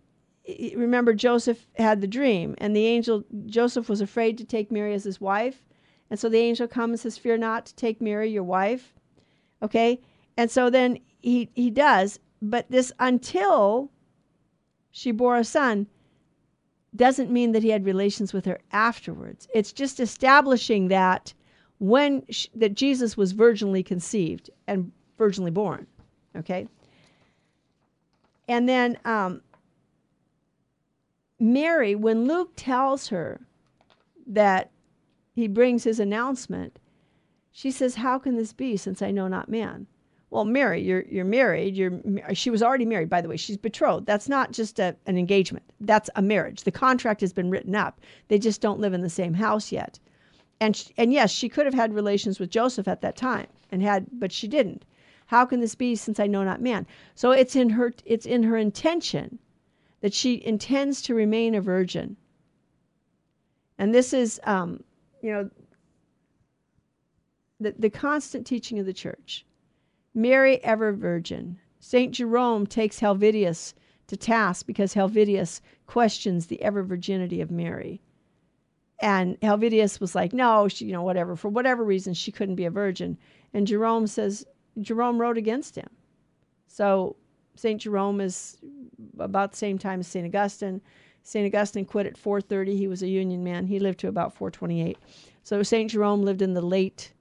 remember, 0.75 1.15
Joseph 1.15 1.67
had 1.77 2.01
the 2.01 2.07
dream, 2.07 2.55
and 2.59 2.77
the 2.77 2.87
angel, 2.87 3.25
Joseph 3.47 3.89
was 3.89 4.01
afraid 4.01 4.37
to 4.39 4.45
take 4.45 4.71
Mary 4.71 4.95
as 4.95 5.05
his 5.05 5.21
wife. 5.21 5.63
And 6.11 6.21
so 6.21 6.29
the 6.29 6.39
angel 6.39 6.69
comes 6.69 6.91
and 6.91 7.01
says, 7.01 7.19
Fear 7.19 7.39
not 7.39 7.67
to 7.67 7.75
take 7.75 8.01
Mary, 8.01 8.31
your 8.31 8.43
wife. 8.43 8.95
Okay? 9.63 10.01
And 10.37 10.51
so 10.51 10.69
then 10.69 10.99
he, 11.21 11.49
he 11.55 11.71
does. 11.71 12.19
But 12.43 12.71
this 12.71 12.93
until 12.99 13.91
she 14.97 15.11
bore 15.11 15.37
a 15.37 15.43
son 15.43 15.89
doesn't 16.95 17.29
mean 17.29 17.51
that 17.51 17.65
he 17.65 17.71
had 17.71 17.85
relations 17.85 18.33
with 18.33 18.45
her 18.45 18.61
afterwards. 18.71 19.49
It's 19.53 19.73
just 19.73 19.99
establishing 19.99 20.87
that 20.87 21.35
when 21.81 22.25
she, 22.31 22.49
that 22.55 22.75
Jesus 22.75 23.17
was 23.17 23.35
virginally 23.35 23.85
conceived 23.85 24.51
and 24.69 24.93
virginally 25.19 25.53
born. 25.53 25.89
Okay. 26.37 26.69
And 28.47 28.69
then 28.69 28.97
um, 29.05 29.43
Mary, 31.41 31.97
when 31.97 32.29
Luke 32.29 32.53
tells 32.55 33.09
her 33.09 33.41
that 34.29 34.71
he 35.35 35.49
brings 35.49 35.83
his 35.83 35.99
announcement, 35.99 36.79
she 37.51 37.73
says, 37.73 37.97
How 37.97 38.21
can 38.21 38.37
this 38.37 38.53
be 38.53 38.77
since 38.77 39.03
I 39.03 39.11
know 39.11 39.27
not 39.27 39.49
man? 39.49 39.89
Well, 40.35 40.45
Mary, 40.45 40.83
you're 40.83 41.05
you're 41.09 41.25
married. 41.25 41.77
You're 41.77 42.01
she 42.35 42.51
was 42.51 42.61
already 42.61 42.85
married, 42.85 43.09
by 43.09 43.21
the 43.21 43.29
way. 43.29 43.37
She's 43.37 43.57
betrothed. 43.57 44.05
That's 44.05 44.29
not 44.29 44.51
just 44.51 44.81
a, 44.81 44.97
an 45.07 45.17
engagement. 45.17 45.65
That's 45.81 46.11
a 46.17 46.23
marriage. 46.23 46.65
The 46.65 46.73
contract 46.73 47.21
has 47.21 47.33
been 47.33 47.51
written 47.51 47.77
up. 47.77 48.01
They 48.27 48.41
just 48.41 48.61
don't 48.61 48.81
live 48.81 48.95
in 48.95 49.03
the 49.03 49.09
same 49.09 49.35
house 49.35 49.71
yet. 49.71 50.01
And 50.59 50.91
and 50.97 51.13
yes, 51.13 51.31
she 51.31 51.49
could 51.49 51.67
have 51.67 51.75
had 51.75 51.95
relations 51.95 52.41
with 52.41 52.51
Joseph 52.51 52.89
at 52.89 53.01
that 53.01 53.17
time 53.17 53.47
and 53.71 53.81
had, 53.81 54.07
but 54.11 54.33
she 54.33 54.49
didn't. 54.49 54.85
How 55.27 55.47
can 55.47 55.61
this 55.61 55.77
be 55.77 55.95
since 55.95 56.19
I 56.19 56.27
know 56.27 56.43
not 56.43 56.61
man? 56.61 56.85
So 57.15 57.31
it's 57.31 57.55
in 57.55 57.71
her 57.71 57.95
it's 58.05 58.27
in 58.27 58.43
her 58.43 58.57
intention 58.57 59.39
that 60.01 60.13
she 60.13 60.45
intends 60.45 61.01
to 61.03 61.15
remain 61.15 61.55
a 61.55 61.61
virgin. 61.61 62.17
And 63.79 63.95
this 63.95 64.13
is, 64.13 64.41
um, 64.43 64.83
you 65.23 65.31
know, 65.31 65.51
the, 67.61 67.73
the 67.79 67.91
constant 67.91 68.49
teaching 68.49 68.81
of 68.81 68.87
the 68.87 68.93
church 68.93 69.47
Mary 70.15 70.63
ever 70.63 70.93
virgin. 70.93 71.59
St. 71.81 72.13
Jerome 72.13 72.67
takes 72.67 73.01
Helvidius 73.01 73.75
to 74.07 74.17
task 74.17 74.67
because 74.67 74.95
Helvidius 74.95 75.61
questions 75.87 76.47
the 76.47 76.63
ever 76.63 76.83
virginity 76.83 77.41
of 77.41 77.51
Mary. 77.51 78.01
And 79.01 79.39
Helvidius 79.41 80.01
was 80.01 80.15
like, 80.15 80.33
no, 80.33 80.69
she, 80.69 80.87
you 80.87 80.93
know, 80.93 81.03
whatever, 81.03 81.37
for 81.37 81.49
whatever 81.49 81.85
reason, 81.85 82.15
she 82.15 82.33
couldn't 82.33 82.55
be 82.55 82.65
a 82.65 82.71
virgin. 82.71 83.19
And 83.53 83.67
Jerome 83.67 84.07
says, 84.07 84.47
Jerome 84.81 85.21
wrote 85.21 85.37
against 85.37 85.75
him. 85.77 85.89
So 86.69 87.17
St. 87.57 87.81
Jerome 87.81 88.21
is 88.21 88.59
about 89.19 89.53
the 89.53 89.59
same 89.59 89.79
time 89.79 90.01
as 90.01 90.09
St. 90.09 90.27
Augustine. 90.27 90.81
St. 91.23 91.47
Augustine 91.47 91.85
quit 91.85 92.07
at 92.07 92.19
430. 92.19 92.77
He 92.77 92.89
was 92.89 93.03
a 93.03 93.09
Union 93.09 93.43
man. 93.43 93.67
He 93.67 93.79
lived 93.79 94.01
to 94.01 94.09
about 94.09 94.35
428. 94.35 94.99
So 95.43 95.63
St. 95.63 95.91
Jerome 95.91 96.23
lived 96.23 96.43
in 96.43 96.55
the 96.55 96.63
late, 96.63 97.13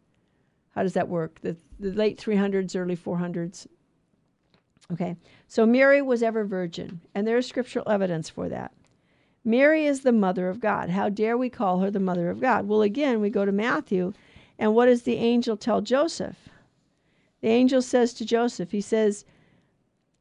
how 0.72 0.84
does 0.84 0.94
that 0.94 1.10
work? 1.10 1.40
The, 1.42 1.56
the 1.84 1.92
late 1.92 2.20
300s, 2.20 2.76
early 2.76 2.96
400s. 2.96 3.68
Okay, 4.92 5.16
so 5.48 5.66
Mary 5.66 6.02
was 6.02 6.24
ever 6.24 6.44
virgin, 6.44 7.02
and 7.16 7.26
there 7.26 7.38
is 7.38 7.48
scriptural 7.48 7.90
evidence 7.90 8.30
for 8.30 8.50
that. 8.50 8.74
Mary 9.46 9.86
is 9.86 10.02
the 10.02 10.12
mother 10.12 10.50
of 10.50 10.60
God. 10.60 10.90
How 10.90 11.10
dare 11.10 11.38
we 11.38 11.50
call 11.50 11.80
her 11.80 11.92
the 11.92 12.00
mother 12.00 12.30
of 12.30 12.42
God? 12.42 12.68
Well, 12.68 12.82
again, 12.82 13.22
we 13.22 13.30
go 13.30 13.46
to 13.46 13.52
Matthew, 13.52 14.14
and 14.58 14.74
what 14.74 14.86
does 14.86 15.04
the 15.04 15.16
angel 15.16 15.58
tell 15.58 15.82
Joseph? 15.82 16.50
The 17.42 17.50
angel 17.50 17.82
says 17.82 18.14
to 18.16 18.26
Joseph, 18.26 18.72
he 18.72 18.82
says, 18.82 19.26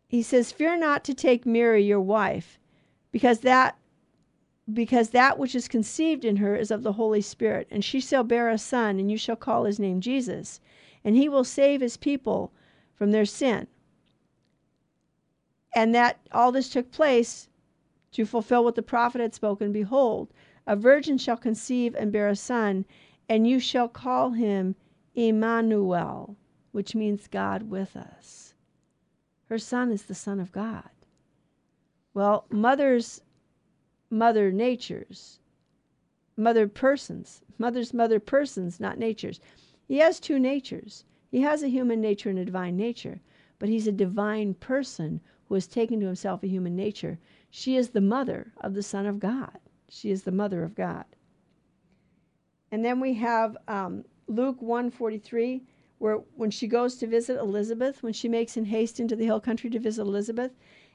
he 0.08 0.22
says, 0.22 0.52
"Fear 0.52 0.78
not 0.78 1.04
to 1.04 1.14
take 1.14 1.46
Mary 1.46 1.84
your 1.84 2.00
wife, 2.00 2.58
because 3.10 3.40
that 3.40 3.76
because 4.72 5.10
that 5.10 5.38
which 5.38 5.54
is 5.54 5.68
conceived 5.68 6.24
in 6.24 6.36
her 6.36 6.54
is 6.54 6.70
of 6.70 6.82
the 6.82 6.92
Holy 6.92 7.20
Spirit, 7.20 7.66
and 7.70 7.84
she 7.84 8.00
shall 8.00 8.22
bear 8.22 8.48
a 8.48 8.58
son, 8.58 8.98
and 8.98 9.10
you 9.10 9.16
shall 9.16 9.36
call 9.36 9.64
his 9.64 9.80
name 9.80 10.00
Jesus, 10.00 10.60
and 11.04 11.16
he 11.16 11.28
will 11.28 11.44
save 11.44 11.80
his 11.80 11.96
people 11.96 12.52
from 12.94 13.10
their 13.10 13.24
sin." 13.24 13.66
And 15.74 15.94
that 15.94 16.18
all 16.32 16.52
this 16.52 16.68
took 16.68 16.90
place 16.90 17.48
to 18.12 18.26
fulfill 18.26 18.62
what 18.62 18.74
the 18.74 18.82
prophet 18.82 19.20
had 19.20 19.34
spoken 19.34 19.72
Behold, 19.72 20.32
a 20.66 20.76
virgin 20.76 21.18
shall 21.18 21.36
conceive 21.36 21.94
and 21.94 22.12
bear 22.12 22.28
a 22.28 22.36
son, 22.36 22.84
and 23.28 23.46
you 23.46 23.58
shall 23.58 23.88
call 23.88 24.30
him 24.30 24.76
Emmanuel, 25.14 26.36
which 26.72 26.94
means 26.94 27.26
God 27.26 27.64
with 27.64 27.96
us. 27.96 28.54
Her 29.46 29.58
son 29.58 29.90
is 29.90 30.04
the 30.04 30.14
Son 30.14 30.40
of 30.40 30.52
God. 30.52 30.88
Well, 32.14 32.46
mothers, 32.50 33.22
mother 34.10 34.52
natures, 34.52 35.40
mother 36.36 36.68
persons, 36.68 37.42
mother's 37.58 37.92
mother 37.92 38.20
persons, 38.20 38.80
not 38.80 38.98
natures. 38.98 39.40
He 39.92 39.98
has 39.98 40.18
two 40.18 40.38
natures. 40.38 41.04
He 41.30 41.42
has 41.42 41.62
a 41.62 41.68
human 41.68 42.00
nature 42.00 42.30
and 42.30 42.38
a 42.38 42.46
divine 42.46 42.78
nature, 42.78 43.20
but 43.58 43.68
he's 43.68 43.86
a 43.86 43.92
divine 43.92 44.54
person 44.54 45.20
who 45.44 45.54
has 45.54 45.66
taken 45.66 46.00
to 46.00 46.06
himself 46.06 46.42
a 46.42 46.48
human 46.48 46.74
nature. 46.74 47.18
She 47.50 47.76
is 47.76 47.90
the 47.90 48.00
mother 48.00 48.54
of 48.62 48.72
the 48.72 48.82
Son 48.82 49.04
of 49.04 49.20
God. 49.20 49.58
She 49.90 50.10
is 50.10 50.22
the 50.22 50.32
mother 50.32 50.64
of 50.64 50.74
God. 50.74 51.04
And 52.70 52.82
then 52.82 53.00
we 53.00 53.12
have 53.16 53.58
um, 53.68 54.06
Luke 54.28 54.62
143, 54.62 55.62
where 55.98 56.22
when 56.36 56.50
she 56.50 56.66
goes 56.66 56.96
to 56.96 57.06
visit 57.06 57.38
Elizabeth, 57.38 58.02
when 58.02 58.14
she 58.14 58.30
makes 58.30 58.56
in 58.56 58.64
haste 58.64 58.98
into 58.98 59.14
the 59.14 59.26
hill 59.26 59.40
country 59.40 59.68
to 59.68 59.78
visit 59.78 60.00
Elizabeth, 60.00 60.52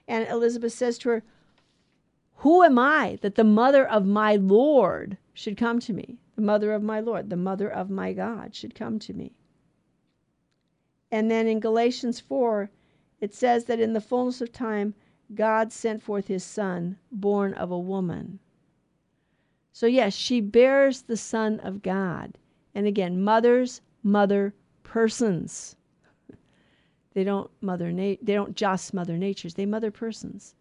and 0.07 0.27
Elizabeth 0.27 0.73
says 0.73 0.97
to 0.97 1.09
her, 1.09 1.23
Who 2.37 2.63
am 2.63 2.79
I 2.79 3.19
that 3.21 3.35
the 3.35 3.43
mother 3.43 3.87
of 3.87 4.07
my 4.07 4.37
Lord 4.37 5.19
should 5.35 5.55
come 5.55 5.79
to 5.81 5.93
me? 5.93 6.17
The 6.37 6.43
mother 6.43 6.71
of 6.71 6.83
my 6.83 6.99
Lord, 6.99 7.31
the 7.31 7.35
mother 7.35 7.67
of 7.67 7.89
my 7.89 8.13
God 8.13 8.55
should 8.55 8.75
come 8.75 8.99
to 8.99 9.13
me. 9.13 9.33
And 11.11 11.31
then 11.31 11.47
in 11.47 11.59
Galatians 11.59 12.19
4, 12.19 12.69
it 13.19 13.33
says 13.33 13.65
that 13.65 13.79
in 13.79 13.93
the 13.93 14.01
fullness 14.01 14.39
of 14.39 14.51
time, 14.51 14.93
God 15.33 15.73
sent 15.73 16.03
forth 16.03 16.27
his 16.27 16.43
son, 16.43 16.99
born 17.11 17.55
of 17.55 17.71
a 17.71 17.79
woman. 17.79 18.37
So, 19.71 19.87
yes, 19.87 20.13
she 20.13 20.39
bears 20.39 21.01
the 21.01 21.17
Son 21.17 21.59
of 21.59 21.81
God. 21.81 22.37
And 22.75 22.85
again, 22.85 23.23
mothers 23.23 23.81
mother 24.03 24.53
persons. 24.83 25.75
They 27.13 27.23
don't 27.23 27.49
mother 27.61 27.91
na- 27.91 28.21
they 28.21 28.35
don't 28.35 28.55
just 28.55 28.93
mother 28.93 29.17
natures, 29.17 29.55
they 29.55 29.65
mother 29.65 29.89
persons. 29.89 30.53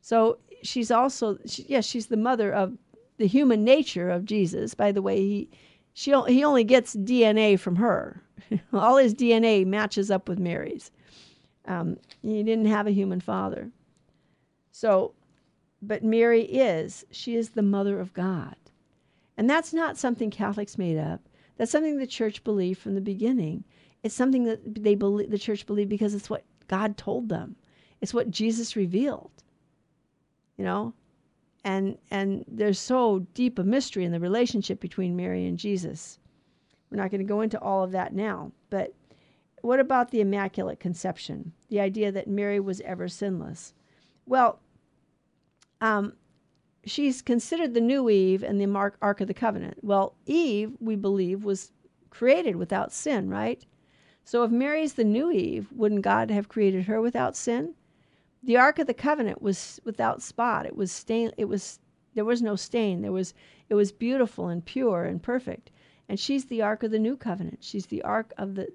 So 0.00 0.38
she's 0.62 0.92
also 0.92 1.38
she, 1.46 1.66
yes, 1.68 1.84
she's 1.84 2.06
the 2.06 2.16
mother 2.16 2.52
of 2.52 2.78
the 3.18 3.26
human 3.26 3.64
nature 3.64 4.10
of 4.10 4.24
Jesus. 4.24 4.74
By 4.74 4.92
the 4.92 5.02
way, 5.02 5.18
he 5.18 5.50
she 5.92 6.10
he 6.28 6.44
only 6.44 6.64
gets 6.64 6.94
DNA 6.94 7.58
from 7.58 7.76
her. 7.76 8.22
All 8.72 8.96
his 8.96 9.14
DNA 9.14 9.64
matches 9.64 10.10
up 10.10 10.28
with 10.28 10.38
Mary's. 10.38 10.90
Um, 11.66 11.96
he 12.22 12.42
didn't 12.42 12.66
have 12.66 12.86
a 12.86 12.92
human 12.92 13.20
father. 13.20 13.70
So, 14.70 15.14
but 15.82 16.04
Mary 16.04 16.42
is, 16.42 17.04
she 17.10 17.34
is 17.34 17.50
the 17.50 17.62
mother 17.62 17.98
of 17.98 18.12
God. 18.12 18.56
And 19.36 19.48
that's 19.48 19.72
not 19.72 19.98
something 19.98 20.30
Catholics 20.30 20.78
made 20.78 20.98
up. 20.98 21.28
That's 21.56 21.70
something 21.70 21.98
the 21.98 22.06
church 22.06 22.44
believed 22.44 22.80
from 22.80 22.94
the 22.94 23.00
beginning. 23.00 23.64
It's 24.02 24.14
something 24.14 24.44
that 24.44 24.82
they 24.82 24.94
believe, 24.94 25.30
the 25.30 25.38
church 25.38 25.66
believed 25.66 25.90
because 25.90 26.14
it's 26.14 26.30
what 26.30 26.44
God 26.68 26.96
told 26.96 27.28
them. 27.28 27.56
It's 28.00 28.14
what 28.14 28.30
Jesus 28.30 28.76
revealed. 28.76 29.30
You 30.56 30.64
know? 30.64 30.94
And 31.66 31.98
and 32.12 32.44
there's 32.46 32.78
so 32.78 33.26
deep 33.34 33.58
a 33.58 33.64
mystery 33.64 34.04
in 34.04 34.12
the 34.12 34.20
relationship 34.20 34.78
between 34.78 35.16
Mary 35.16 35.46
and 35.46 35.58
Jesus. 35.58 36.20
We're 36.90 37.02
not 37.02 37.10
going 37.10 37.20
to 37.20 37.24
go 37.24 37.40
into 37.40 37.60
all 37.60 37.82
of 37.82 37.90
that 37.90 38.14
now, 38.14 38.52
but 38.70 38.94
what 39.62 39.80
about 39.80 40.12
the 40.12 40.20
Immaculate 40.20 40.78
Conception? 40.78 41.52
The 41.68 41.80
idea 41.80 42.12
that 42.12 42.28
Mary 42.28 42.60
was 42.60 42.80
ever 42.82 43.08
sinless. 43.08 43.74
Well, 44.26 44.60
um, 45.80 46.12
she's 46.84 47.20
considered 47.20 47.74
the 47.74 47.80
new 47.80 48.08
Eve 48.08 48.44
and 48.44 48.60
the 48.60 48.94
Ark 49.02 49.20
of 49.20 49.26
the 49.26 49.34
Covenant. 49.34 49.82
Well, 49.82 50.14
Eve, 50.24 50.76
we 50.78 50.94
believe, 50.94 51.42
was 51.42 51.72
created 52.10 52.54
without 52.54 52.92
sin, 52.92 53.28
right? 53.28 53.66
So 54.24 54.44
if 54.44 54.52
Mary's 54.52 54.94
the 54.94 55.04
new 55.04 55.32
Eve, 55.32 55.72
wouldn't 55.72 56.02
God 56.02 56.30
have 56.30 56.48
created 56.48 56.84
her 56.84 57.00
without 57.00 57.34
sin? 57.34 57.74
The 58.46 58.56
Ark 58.56 58.78
of 58.78 58.86
the 58.86 58.94
Covenant 58.94 59.42
was 59.42 59.80
without 59.84 60.22
spot. 60.22 60.66
It 60.66 60.76
was 60.76 60.92
stain. 60.92 61.32
It 61.36 61.46
was 61.46 61.80
there 62.14 62.24
was 62.24 62.40
no 62.40 62.54
stain. 62.54 63.02
There 63.02 63.12
was 63.12 63.34
it 63.68 63.74
was 63.74 63.90
beautiful 63.90 64.48
and 64.48 64.64
pure 64.64 65.04
and 65.04 65.20
perfect. 65.20 65.70
And 66.08 66.18
she's 66.18 66.44
the 66.44 66.62
Ark 66.62 66.84
of 66.84 66.92
the 66.92 67.00
New 67.00 67.16
Covenant. 67.16 67.64
She's 67.64 67.86
the 67.86 68.02
Ark 68.02 68.32
of 68.38 68.54
the 68.54 68.68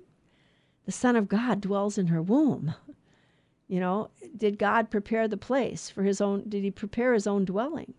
the 0.85 0.91
Son 0.91 1.15
of 1.15 1.29
God 1.29 1.61
dwells 1.61 1.97
in 1.97 2.07
her 2.07 2.21
womb. 2.21 2.75
You 3.69 3.79
know, 3.79 4.09
did 4.35 4.59
God 4.59 4.89
prepare 4.89 5.29
the 5.29 5.37
place 5.37 5.89
for 5.89 6.03
his 6.03 6.19
own? 6.19 6.49
Did 6.49 6.63
he 6.63 6.71
prepare 6.71 7.13
his 7.13 7.25
own 7.25 7.45
dwelling? 7.45 7.93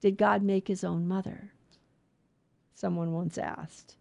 Did 0.00 0.16
God 0.18 0.42
make 0.42 0.66
his 0.66 0.82
own 0.82 1.06
mother? 1.06 1.52
Someone 2.74 3.12
once 3.12 3.38
asked. 3.38 3.96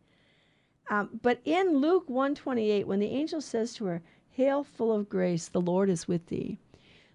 Um, 0.89 1.19
but 1.21 1.39
in 1.45 1.77
Luke 1.77 2.09
128, 2.09 2.87
when 2.87 2.99
the 2.99 3.07
angel 3.07 3.41
says 3.41 3.75
to 3.75 3.85
her, 3.85 4.01
Hail, 4.31 4.63
full 4.63 4.91
of 4.91 5.09
grace, 5.09 5.47
the 5.49 5.61
Lord 5.61 5.89
is 5.89 6.07
with 6.07 6.25
thee, 6.27 6.57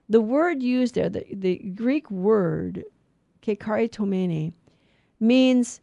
the 0.08 0.20
word 0.20 0.62
used 0.62 0.94
there, 0.94 1.08
the, 1.08 1.24
the 1.32 1.56
Greek 1.74 2.10
word, 2.10 2.84
kecharitomene, 3.42 4.52
means 5.20 5.80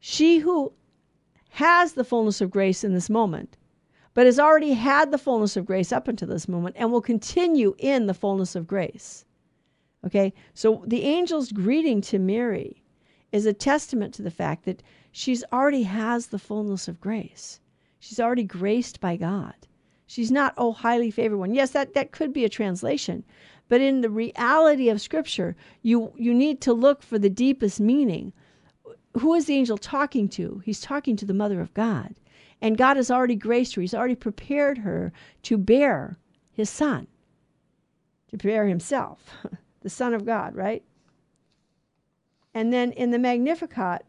she 0.00 0.38
who 0.38 0.72
has 1.50 1.92
the 1.92 2.04
fullness 2.04 2.40
of 2.40 2.50
grace 2.50 2.84
in 2.84 2.94
this 2.94 3.10
moment 3.10 3.56
but 4.18 4.26
has 4.26 4.40
already 4.40 4.72
had 4.72 5.12
the 5.12 5.16
fullness 5.16 5.56
of 5.56 5.64
grace 5.64 5.92
up 5.92 6.08
until 6.08 6.26
this 6.26 6.48
moment 6.48 6.74
and 6.76 6.90
will 6.90 7.00
continue 7.00 7.72
in 7.78 8.06
the 8.06 8.14
fullness 8.14 8.56
of 8.56 8.66
grace. 8.66 9.24
Okay, 10.04 10.34
so 10.54 10.82
the 10.88 11.04
angel's 11.04 11.52
greeting 11.52 12.00
to 12.00 12.18
Mary 12.18 12.82
is 13.30 13.46
a 13.46 13.52
testament 13.52 14.12
to 14.14 14.22
the 14.22 14.30
fact 14.32 14.64
that 14.64 14.82
she's 15.12 15.44
already 15.52 15.84
has 15.84 16.26
the 16.26 16.38
fullness 16.40 16.88
of 16.88 17.00
grace. 17.00 17.60
She's 18.00 18.18
already 18.18 18.42
graced 18.42 18.98
by 19.00 19.14
God. 19.14 19.54
She's 20.08 20.30
not, 20.30 20.54
oh, 20.56 20.72
highly 20.72 21.10
favored 21.10 21.36
one. 21.36 21.54
Yes, 21.54 21.70
that, 21.72 21.92
that 21.92 22.12
could 22.12 22.32
be 22.32 22.46
a 22.46 22.48
translation. 22.48 23.24
But 23.68 23.82
in 23.82 24.00
the 24.00 24.08
reality 24.08 24.88
of 24.88 25.02
Scripture, 25.02 25.54
you, 25.82 26.12
you 26.16 26.32
need 26.32 26.62
to 26.62 26.72
look 26.72 27.02
for 27.02 27.18
the 27.18 27.28
deepest 27.28 27.78
meaning. 27.78 28.32
Who 29.18 29.34
is 29.34 29.44
the 29.44 29.54
angel 29.54 29.76
talking 29.76 30.26
to? 30.30 30.62
He's 30.64 30.80
talking 30.80 31.14
to 31.16 31.26
the 31.26 31.34
Mother 31.34 31.60
of 31.60 31.74
God. 31.74 32.14
And 32.62 32.78
God 32.78 32.96
has 32.96 33.10
already 33.10 33.36
graced 33.36 33.74
her, 33.74 33.82
He's 33.82 33.94
already 33.94 34.14
prepared 34.14 34.78
her 34.78 35.12
to 35.42 35.58
bear 35.58 36.16
His 36.52 36.70
Son, 36.70 37.06
to 38.28 38.38
bear 38.38 38.66
Himself, 38.66 39.36
the 39.82 39.90
Son 39.90 40.14
of 40.14 40.24
God, 40.24 40.56
right? 40.56 40.82
And 42.54 42.72
then 42.72 42.92
in 42.92 43.10
the 43.10 43.18
Magnificat, 43.18 44.06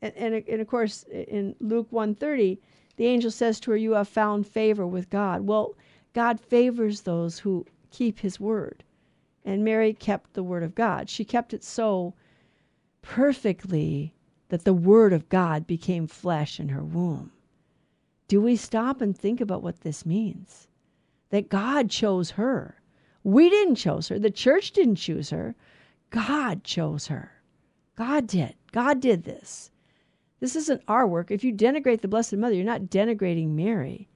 and, 0.00 0.14
and, 0.16 0.34
and 0.48 0.60
of 0.62 0.66
course 0.66 1.02
in 1.04 1.54
Luke 1.60 1.88
130, 1.90 2.58
the 2.96 3.06
angel 3.06 3.30
says 3.30 3.60
to 3.60 3.70
her, 3.70 3.76
You 3.76 3.92
have 3.92 4.08
found 4.08 4.46
favor 4.46 4.86
with 4.86 5.10
God. 5.10 5.42
Well, 5.42 5.74
God 6.12 6.40
favors 6.40 7.02
those 7.02 7.38
who 7.38 7.66
keep 7.90 8.18
His 8.20 8.40
word. 8.40 8.82
And 9.44 9.64
Mary 9.64 9.92
kept 9.92 10.32
the 10.32 10.42
word 10.42 10.62
of 10.62 10.74
God. 10.74 11.08
She 11.08 11.24
kept 11.24 11.54
it 11.54 11.62
so 11.62 12.14
perfectly 13.02 14.14
that 14.48 14.64
the 14.64 14.74
word 14.74 15.12
of 15.12 15.28
God 15.28 15.66
became 15.66 16.06
flesh 16.06 16.58
in 16.58 16.70
her 16.70 16.82
womb. 16.82 17.32
Do 18.28 18.40
we 18.40 18.56
stop 18.56 19.00
and 19.00 19.16
think 19.16 19.40
about 19.40 19.62
what 19.62 19.82
this 19.82 20.04
means? 20.04 20.66
That 21.30 21.48
God 21.48 21.90
chose 21.90 22.32
her. 22.32 22.80
We 23.22 23.50
didn't 23.50 23.76
choose 23.76 24.08
her. 24.08 24.18
The 24.18 24.30
church 24.30 24.72
didn't 24.72 24.96
choose 24.96 25.30
her. 25.30 25.54
God 26.10 26.64
chose 26.64 27.08
her. 27.08 27.32
God 27.96 28.26
did. 28.26 28.54
God 28.72 29.00
did 29.00 29.24
this. 29.24 29.70
This 30.40 30.56
isn't 30.56 30.82
our 30.86 31.06
work. 31.06 31.30
If 31.30 31.44
you 31.44 31.52
denigrate 31.52 32.02
the 32.02 32.08
Blessed 32.08 32.34
Mother, 32.34 32.54
you're 32.54 32.64
not 32.64 32.82
denigrating 32.82 33.50
Mary. 33.50 34.08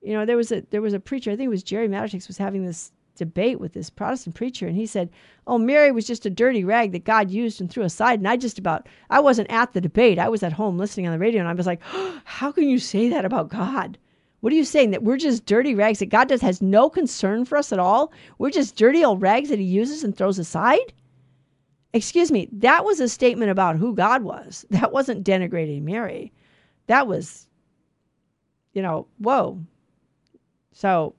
You 0.00 0.14
know, 0.14 0.24
there 0.24 0.36
was 0.36 0.52
a 0.52 0.62
there 0.70 0.82
was 0.82 0.94
a 0.94 1.00
preacher, 1.00 1.30
I 1.30 1.36
think 1.36 1.46
it 1.46 1.50
was 1.50 1.62
Jerry 1.62 1.88
Matatics, 1.88 2.28
was 2.28 2.38
having 2.38 2.64
this 2.64 2.92
debate 3.16 3.60
with 3.60 3.72
this 3.72 3.90
Protestant 3.90 4.34
preacher, 4.34 4.66
and 4.66 4.76
he 4.76 4.86
said, 4.86 5.10
"Oh, 5.46 5.58
Mary 5.58 5.92
was 5.92 6.06
just 6.06 6.26
a 6.26 6.30
dirty 6.30 6.64
rag 6.64 6.92
that 6.92 7.04
God 7.04 7.30
used 7.30 7.60
and 7.60 7.70
threw 7.70 7.84
aside." 7.84 8.20
And 8.20 8.28
I 8.28 8.36
just 8.36 8.58
about 8.58 8.88
I 9.10 9.20
wasn't 9.20 9.50
at 9.50 9.72
the 9.72 9.80
debate. 9.80 10.18
I 10.18 10.28
was 10.28 10.42
at 10.42 10.52
home 10.52 10.78
listening 10.78 11.06
on 11.06 11.12
the 11.12 11.18
radio, 11.18 11.40
and 11.40 11.48
I 11.48 11.54
was 11.54 11.66
like, 11.66 11.82
oh, 11.92 12.20
"How 12.24 12.52
can 12.52 12.68
you 12.68 12.78
say 12.78 13.08
that 13.08 13.24
about 13.24 13.48
God?" 13.48 13.98
What 14.40 14.52
are 14.52 14.56
you 14.56 14.64
saying? 14.64 14.90
That 14.90 15.04
we're 15.04 15.18
just 15.18 15.46
dirty 15.46 15.72
rags 15.72 16.00
that 16.00 16.06
God 16.06 16.28
does 16.28 16.40
has 16.40 16.60
no 16.60 16.90
concern 16.90 17.44
for 17.44 17.56
us 17.56 17.72
at 17.72 17.78
all? 17.78 18.12
We're 18.38 18.50
just 18.50 18.74
dirty 18.74 19.04
old 19.04 19.22
rags 19.22 19.50
that 19.50 19.60
he 19.60 19.64
uses 19.64 20.02
and 20.02 20.16
throws 20.16 20.38
aside? 20.38 20.92
Excuse 21.94 22.32
me, 22.32 22.48
that 22.52 22.84
was 22.84 23.00
a 23.00 23.08
statement 23.08 23.50
about 23.50 23.76
who 23.76 23.94
God 23.94 24.22
was. 24.22 24.64
That 24.70 24.92
wasn't 24.92 25.26
denigrating 25.26 25.82
Mary. 25.82 26.32
That 26.86 27.06
was, 27.06 27.46
you 28.72 28.82
know, 28.82 29.06
whoa. 29.18 29.60
So, 30.72 31.14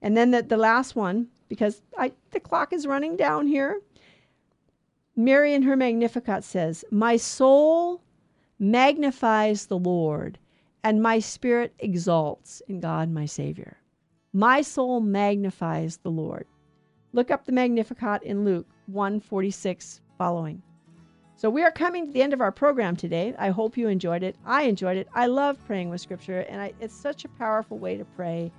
and 0.00 0.16
then 0.16 0.30
the, 0.30 0.42
the 0.42 0.56
last 0.56 0.94
one, 0.94 1.28
because 1.48 1.82
I 1.98 2.12
the 2.30 2.40
clock 2.40 2.72
is 2.72 2.86
running 2.86 3.16
down 3.16 3.46
here. 3.46 3.80
Mary 5.16 5.54
in 5.54 5.62
her 5.62 5.76
Magnificat 5.76 6.44
says, 6.44 6.84
My 6.90 7.16
soul 7.16 8.02
magnifies 8.58 9.66
the 9.66 9.78
Lord 9.78 10.38
and 10.84 11.02
my 11.02 11.18
spirit 11.18 11.74
exalts 11.80 12.62
in 12.68 12.78
God 12.78 13.10
my 13.10 13.26
Savior. 13.26 13.78
My 14.32 14.62
soul 14.62 15.00
magnifies 15.00 15.96
the 15.96 16.10
Lord. 16.10 16.46
Look 17.12 17.30
up 17.30 17.44
the 17.44 17.52
Magnificat 17.52 18.22
in 18.22 18.44
Luke 18.44 18.68
146 18.86 20.00
following. 20.18 20.62
So 21.38 21.50
we 21.50 21.62
are 21.62 21.70
coming 21.70 22.06
to 22.06 22.12
the 22.12 22.22
end 22.22 22.32
of 22.32 22.40
our 22.40 22.52
program 22.52 22.96
today. 22.96 23.34
I 23.38 23.50
hope 23.50 23.76
you 23.76 23.88
enjoyed 23.88 24.22
it. 24.22 24.36
I 24.46 24.62
enjoyed 24.62 24.96
it. 24.96 25.08
I 25.14 25.26
love 25.26 25.58
praying 25.66 25.90
with 25.90 26.00
scripture 26.00 26.40
and 26.48 26.60
I, 26.62 26.72
it's 26.80 26.94
such 26.94 27.24
a 27.24 27.28
powerful 27.28 27.78
way 27.78 27.96
to 27.98 28.04
pray. 28.04 28.50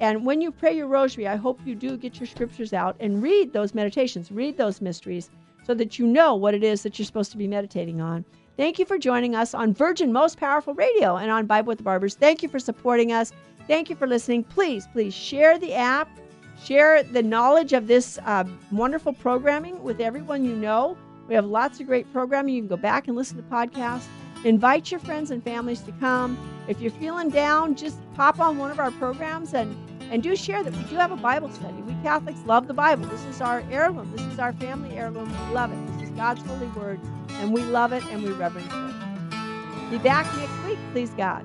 And 0.00 0.26
when 0.26 0.40
you 0.40 0.52
pray 0.52 0.76
your 0.76 0.86
rosary, 0.86 1.26
I 1.26 1.36
hope 1.36 1.58
you 1.64 1.74
do 1.74 1.96
get 1.96 2.20
your 2.20 2.26
scriptures 2.26 2.72
out 2.72 2.96
and 3.00 3.22
read 3.22 3.52
those 3.52 3.74
meditations, 3.74 4.30
read 4.30 4.56
those 4.56 4.80
mysteries 4.80 5.30
so 5.64 5.74
that 5.74 5.98
you 5.98 6.06
know 6.06 6.34
what 6.34 6.54
it 6.54 6.62
is 6.62 6.82
that 6.82 6.98
you're 6.98 7.06
supposed 7.06 7.32
to 7.32 7.38
be 7.38 7.48
meditating 7.48 8.00
on. 8.00 8.24
Thank 8.56 8.78
you 8.78 8.84
for 8.84 8.98
joining 8.98 9.34
us 9.34 9.54
on 9.54 9.72
Virgin 9.72 10.12
Most 10.12 10.38
Powerful 10.38 10.74
Radio 10.74 11.16
and 11.16 11.30
on 11.30 11.46
Bible 11.46 11.68
with 11.68 11.78
the 11.78 11.84
Barbers. 11.84 12.14
Thank 12.14 12.42
you 12.42 12.48
for 12.48 12.58
supporting 12.58 13.12
us. 13.12 13.32
Thank 13.66 13.88
you 13.88 13.96
for 13.96 14.06
listening. 14.06 14.44
Please, 14.44 14.86
please 14.92 15.14
share 15.14 15.58
the 15.58 15.74
app, 15.74 16.08
share 16.64 17.02
the 17.02 17.22
knowledge 17.22 17.72
of 17.72 17.86
this 17.86 18.18
uh, 18.24 18.44
wonderful 18.70 19.12
programming 19.12 19.82
with 19.82 20.00
everyone 20.00 20.44
you 20.44 20.54
know. 20.54 20.96
We 21.28 21.34
have 21.34 21.44
lots 21.44 21.80
of 21.80 21.86
great 21.86 22.10
programming. 22.12 22.54
You 22.54 22.62
can 22.62 22.68
go 22.68 22.76
back 22.76 23.08
and 23.08 23.16
listen 23.16 23.36
to 23.36 23.42
podcasts. 23.44 24.06
Invite 24.44 24.90
your 24.90 25.00
friends 25.00 25.30
and 25.30 25.42
families 25.42 25.80
to 25.80 25.92
come. 25.92 26.38
If 26.68 26.80
you're 26.80 26.92
feeling 26.92 27.28
down, 27.28 27.74
just 27.74 27.98
pop 28.14 28.40
on 28.40 28.58
one 28.58 28.70
of 28.70 28.78
our 28.78 28.90
programs 28.92 29.52
and, 29.54 29.76
and 30.12 30.22
do 30.22 30.36
share 30.36 30.62
that 30.62 30.74
we 30.74 30.82
do 30.84 30.96
have 30.96 31.12
a 31.12 31.16
Bible 31.16 31.50
study. 31.50 31.74
We 31.82 31.94
Catholics 32.02 32.40
love 32.46 32.68
the 32.68 32.74
Bible. 32.74 33.06
This 33.06 33.24
is 33.24 33.40
our 33.40 33.64
heirloom. 33.70 34.12
This 34.12 34.24
is 34.26 34.38
our 34.38 34.52
family 34.54 34.96
heirloom. 34.96 35.28
We 35.28 35.54
love 35.54 35.72
it. 35.72 35.98
This 35.98 36.08
is 36.08 36.16
God's 36.16 36.42
holy 36.42 36.68
word 36.68 37.00
and 37.30 37.52
we 37.52 37.62
love 37.62 37.92
it 37.92 38.04
and 38.06 38.22
we 38.22 38.30
reverence 38.32 38.72
it. 38.72 39.90
Be 39.90 39.98
back 39.98 40.26
next 40.36 40.64
week, 40.64 40.78
please 40.92 41.10
God. 41.10 41.44